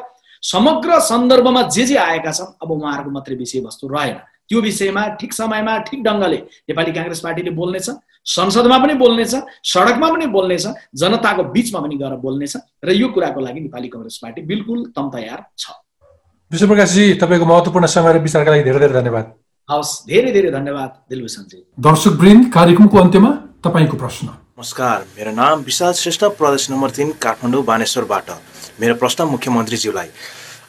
समग्र 0.42 1.00
सन्दर्भमा 1.02 1.62
जे 1.74 1.84
जे 1.86 1.96
आएका 1.96 2.30
छन् 2.30 2.54
अब 2.62 2.70
उहाँहरूको 2.70 3.10
मात्रै 3.10 3.36
विषयवस्तु 3.36 3.88
रहेन। 3.88 4.18
त्यो 4.50 4.60
विषयमा 4.60 5.06
ठिक 5.20 5.32
समयमा 5.32 5.78
ठिक 5.88 6.02
ढङ्गले 6.04 6.38
नेपाली 6.68 6.92
काङ्ग्रेस 6.92 7.20
पार्टीले 7.20 7.50
बोल्नेछ 7.60 7.88
संसदमा 8.26 8.78
पनि 8.82 8.94
बोल्नेछ 9.00 9.34
सडकमा 9.72 10.08
पनि 10.12 10.26
बोल्नेछ 10.36 10.66
जनताको 11.00 11.42
बिचमा 11.54 11.80
पनि 11.80 11.96
गएर 11.96 12.14
बोल्नेछ 12.22 12.54
र 12.84 12.90
यो 12.92 13.08
कुराको 13.14 13.40
लागि 13.40 13.60
नेपाली 13.66 13.88
कङ्ग्रेस 13.88 14.18
पार्टी 14.22 14.42
बिल्कुल 14.52 14.78
तम 14.96 15.10
तयार 15.14 15.40
छ। 15.58 15.64
विश्वप्रकाशजी 16.50 17.04
तपाईँको 17.22 17.46
महत्त्वपूर्ण 17.46 17.86
समय 17.86 18.12
र 18.12 18.18
विचारका 18.22 18.50
लागि 18.50 18.64
धेरै 18.64 18.78
धेरै 18.78 18.94
धन्यवाद। 19.00 19.26
हवस् 19.68 19.92
धेरै 20.06 20.30
धेरै 20.32 20.50
धन्यवाद 20.50 20.90
दिलभूषणजी। 21.10 21.58
दर्शक 21.86 22.14
वृन्द 22.22 22.44
कार्यक्रमको 22.54 22.96
अन्त्यमा 22.98 23.30
तपाईँको 23.64 23.96
प्रश्न। 23.98 24.26
नमस्कार 24.26 24.98
मेरो 25.16 25.32
नाम 25.34 25.56
विशाल 25.66 25.92
श्रेष्ठ 26.02 26.22
प्रदेश 26.38 26.70
नम्बर 26.70 26.90
तिन 26.96 27.08
काठमाडौँ 27.22 27.64
बानेश्वरबाट। 27.64 28.28
मेरो 28.80 28.94
प्रश्न 28.94 29.24
मुख्यमन्त्रीज्यूलाई। 29.34 30.08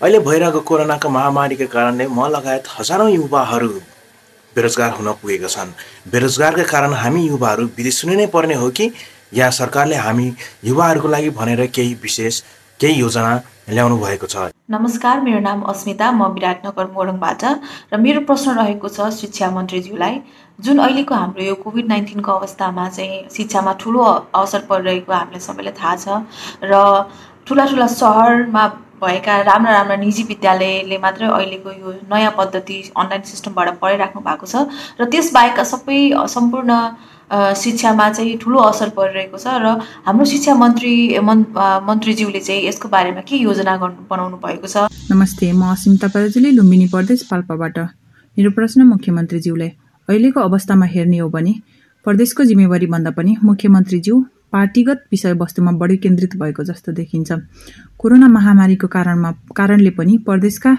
अहिले 0.01 0.19
भइरहेको 0.21 0.59
कोरोनाको 0.61 1.09
महामारीको 1.09 1.65
कारणले 1.73 2.05
म 2.07 2.25
लगायत 2.29 2.65
हजारौँ 2.69 3.09
युवाहरू 3.11 3.69
बेरोजगार 4.53 4.91
हुन 4.93 5.07
पुगेका 5.17 5.49
छन्। 5.49 5.73
बेरोजगारका 6.13 6.63
कारण 6.69 6.93
हामी 6.93 7.21
युवाहरू 7.27 7.63
विदेश 7.73 7.95
सुनिनै 8.01 8.27
पर्ने 8.29 8.53
हो 8.61 8.69
कि 8.77 8.91
या 9.33 9.49
सरकारले 9.49 9.95
हामी 9.97 10.27
युवाहरूको 10.69 11.07
लागि 11.07 11.29
भनेर 11.33 11.65
केही 11.73 11.93
विशेष 11.97 12.41
केही 12.79 12.99
योजना 12.99 13.33
ल्याउनु 13.73 13.97
भएको 13.97 14.27
छ? 14.27 14.53
नमस्कार 14.69 15.21
मेरो 15.25 15.39
नाम 15.41 15.61
अस्मिता 15.65 16.11
म 16.11 16.29
विराटनगर 16.37 16.85
मोरङबाट 16.93 17.43
र 17.89 17.97
मेरो 17.97 18.21
प्रश्न 18.29 18.53
रहेको 18.53 18.87
छ 18.93 19.09
शिक्षा 19.17 19.49
मन्त्रीज्यूलाई। 19.49 20.15
जुन 20.61 20.77
अहिलेको 20.77 21.15
हाम्रो 21.15 21.43
यो 21.43 21.55
कोभिड 21.65 21.87
नाइन्टिनको 21.89 22.31
अवस्थामा 22.31 22.89
चाहिँ 22.89 23.23
शिक्षामा 23.33 23.73
ठुलो 23.81 24.05
असर 24.45 24.61
परिरहेको 24.69 25.13
हामीलाई 25.13 25.41
सबैलाई 25.41 25.73
थाहा 25.81 25.95
छ 25.97 26.05
र 26.69 27.09
ठुला 27.47 27.65
ठुला 27.65 27.87
सहरमा 27.87 28.63
भएका 29.01 29.41
राम्रा 29.49 29.71
राम्रा 29.71 29.95
निजी 30.03 30.23
विद्यालयले 30.29 30.97
मात्रै 31.05 31.27
अहिलेको 31.27 31.71
यो 31.71 31.91
नयाँ 32.13 32.33
पद्धति 32.37 32.77
अनलाइन 32.97 33.21
सिस्टमबाट 33.31 33.67
पढाइराख्नु 33.81 34.21
भएको 34.29 34.45
छ 34.53 34.65
र 34.99 35.05
त्यसबाहेकका 35.13 35.63
सबै 35.73 35.99
सम्पूर्ण 36.35 36.79
शिक्षामा 37.61 38.09
चाहिँ 38.09 38.37
ठुलो 38.41 38.59
असर 38.71 38.89
परिरहेको 38.97 39.37
छ 39.37 39.55
र 39.63 39.75
हाम्रो 40.05 40.25
शिक्षा 40.33 40.53
मन्त्री 40.63 40.93
मन् 41.29 41.43
मन्त्रीज्यूले 41.87 42.39
चाहिँ 42.39 42.61
यसको 42.67 42.87
बारेमा 42.89 43.21
के 43.27 43.35
योजना 43.37 43.75
गर्नु 43.83 44.07
बनाउनु 44.09 44.37
भएको 44.45 44.67
छ? 44.67 44.87
नमस्ते 45.11 45.51
म 45.51 45.71
असिमता 45.73 46.07
पराजुली 46.15 46.51
लुम्बिनी 46.57 46.87
प्रदेश 46.93 47.23
पाल्पाबाट। 47.31 47.77
मेरो 48.37 48.51
प्रश्न 48.57 48.81
मुख्यमन्त्रीज्यूलाई 48.93 49.69
अहिलेको 50.09 50.39
अवस्थामा 50.39 50.85
हेर्ने 50.95 51.17
हो 51.17 51.29
भने 51.35 51.53
प्रदेशको 52.05 52.43
जिम्मेवारी 52.49 52.87
भन्दा 52.95 53.11
पनि 53.19 53.35
मुख्यमन्त्रीज्यू 53.43 54.15
पार्टीगत 54.53 55.03
विषयवस्तुमा 55.11 55.71
बढी 55.71 55.97
केन्द्रित 55.97 56.35
भएको 56.37 56.63
जस्तो 56.63 56.91
देखिन्छ। 56.91 57.31
कोरोना 57.99 58.27
महामारीको 58.27 58.87
कारणमा 58.87 59.31
कारणले 59.55 59.89
पनि 59.89 60.17
प्रदेशका 60.25 60.75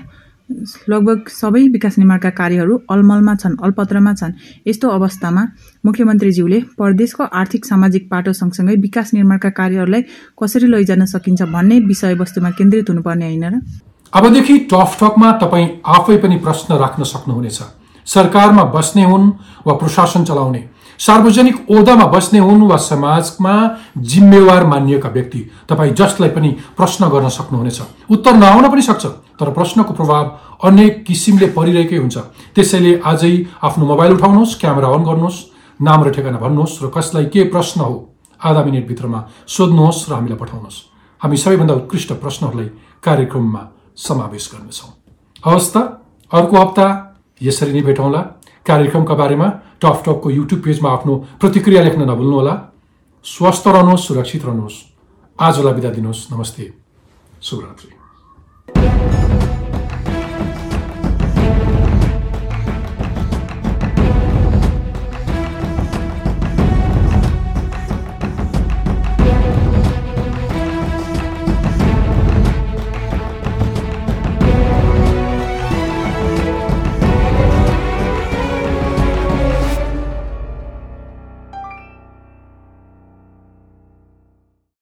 लगभग 0.89 1.29
सबै 1.29 1.63
विकास 1.69 1.99
निर्माणका 1.99 2.31
कार्यहरू 2.31 2.75
अलमलमा 2.91 3.35
छन् 3.35 3.57
अल्पत्रमा 3.61 4.13
छन्। 4.15 4.33
यस्तो 4.67 4.89
अवस्थामा 4.89 5.43
मुख्यमन्त्रीज्यूले 5.85 6.61
प्रदेशको 6.79 7.25
आर्थिक 7.25 7.65
सामाजिक 7.65 8.09
पाटो 8.11 8.33
सँगसँगै 8.33 8.77
विकास 8.81 9.13
निर्माणका 9.15 9.51
कार्यहरूलाई 9.61 10.03
कसरी 10.41 10.67
लैजान 10.67 11.05
सकिन्छ 11.05 11.43
भन्ने 11.53 11.79
विषयवस्तुमा 11.85 12.51
केन्द्रित 12.51 12.89
हुनुपर्ने 12.89 13.27
होइन 13.27 13.45
र? 13.45 13.61
अबदेखि 14.13 14.59
टफ 14.73 14.97
टकमा 15.01 15.33
तपाईँ 15.37 15.69
आफै 15.85 16.17
पनि 16.17 16.37
प्रश्न 16.41 16.81
राख्न 16.81 17.05
सक्नुहुनेछ। 17.05 17.61
सरकारमा 18.07 18.65
बस्ने 18.73 19.05
हुन् 19.05 19.31
वा 19.67 19.73
प्रशासन 19.77 20.25
चलाउने 20.25 20.61
सार्वजनिक 20.99 21.71
ओदामा 21.71 22.07
बस्ने 22.07 22.39
हुन् 22.39 22.63
वा 22.69 22.77
समाजमा 22.77 23.55
जिम्मेवार 23.97 24.67
मानिएका 24.67 25.09
व्यक्ति। 25.09 25.41
तपाईँ 25.69 25.93
जसलाई 25.95 26.31
पनि 26.31 26.51
प्रश्न 26.77 27.09
गर्न 27.09 27.29
सक्नुहुनेछ। 27.29 27.81
उत्तर 28.11 28.35
नआउन 28.35 28.69
पनि 28.69 28.83
सक्छ 28.83 29.07
तर 29.39 29.51
प्रश्नको 29.55 29.95
प्रभाव 29.95 30.25
अनेक 30.69 31.05
किसिमले 31.07 31.47
परिरहेकै 31.55 31.97
हुन्छ। 31.97 32.19
त्यसैले 32.55 32.93
आजै 33.05 33.33
आफ्नो 33.63 33.85
मोबाइल 33.87 34.13
उठाउनुहोस् 34.13 34.59
क्यामेरा 34.61 34.89
अन 34.89 35.03
गर्नुहोस् 35.05 35.39
नाम 35.81 36.01
र 36.05 36.11
ठेगाना 36.11 36.39
भन्नुहोस् 36.39 36.83
र 36.83 36.91
कसलाई 36.91 37.27
के 37.31 37.45
प्रश्न 37.55 37.81
हो 37.81 37.95
आधा 38.41 38.63
मिनटभित्रमा 38.65 39.21
सोध्नुहोस् 39.47 40.09
र 40.11 40.13
हामीलाई 40.15 40.39
पठाउनुहोस्। 40.39 40.79
हामी 41.23 41.37
सबैभन्दा 41.37 41.75
उत्कृष्ट 41.75 42.11
प्रश्नहरूलाई 42.19 42.69
कार्यक्रममा 43.03 43.63
समावेश 43.97 44.45
गर्नेछौँ। 44.53 44.91
हवस् 45.47 45.71
त 45.75 45.77
अर्को 46.33 46.57
हप्ता 46.59 46.87
यसरी 47.41 47.73
नै 47.73 47.83
भेटौँला। 47.87 48.21
कार्यक्रमका 48.67 49.15
बारेमा 49.15 49.49
टफ 49.81 50.03
टकको 50.07 50.31
युट्युब 50.31 50.61
पेजमा 50.61 50.91
आफ्नो 50.91 51.15
प्रतिक्रिया 51.41 51.83
लेख्न 51.83 52.03
नभुल्नुहोला 52.11 52.55
स्वस्थ 53.25 53.67
रहनुहोस् 53.67 54.07
सुरक्षित 54.07 54.45
रहनुहोस्। 54.45 54.77
आजलाई 55.39 55.73
बिदा 55.73 55.91
दिनुहोस्। 55.91 56.27
नमस्ते। 56.33 56.73
शुभरात्रि। 57.43 57.91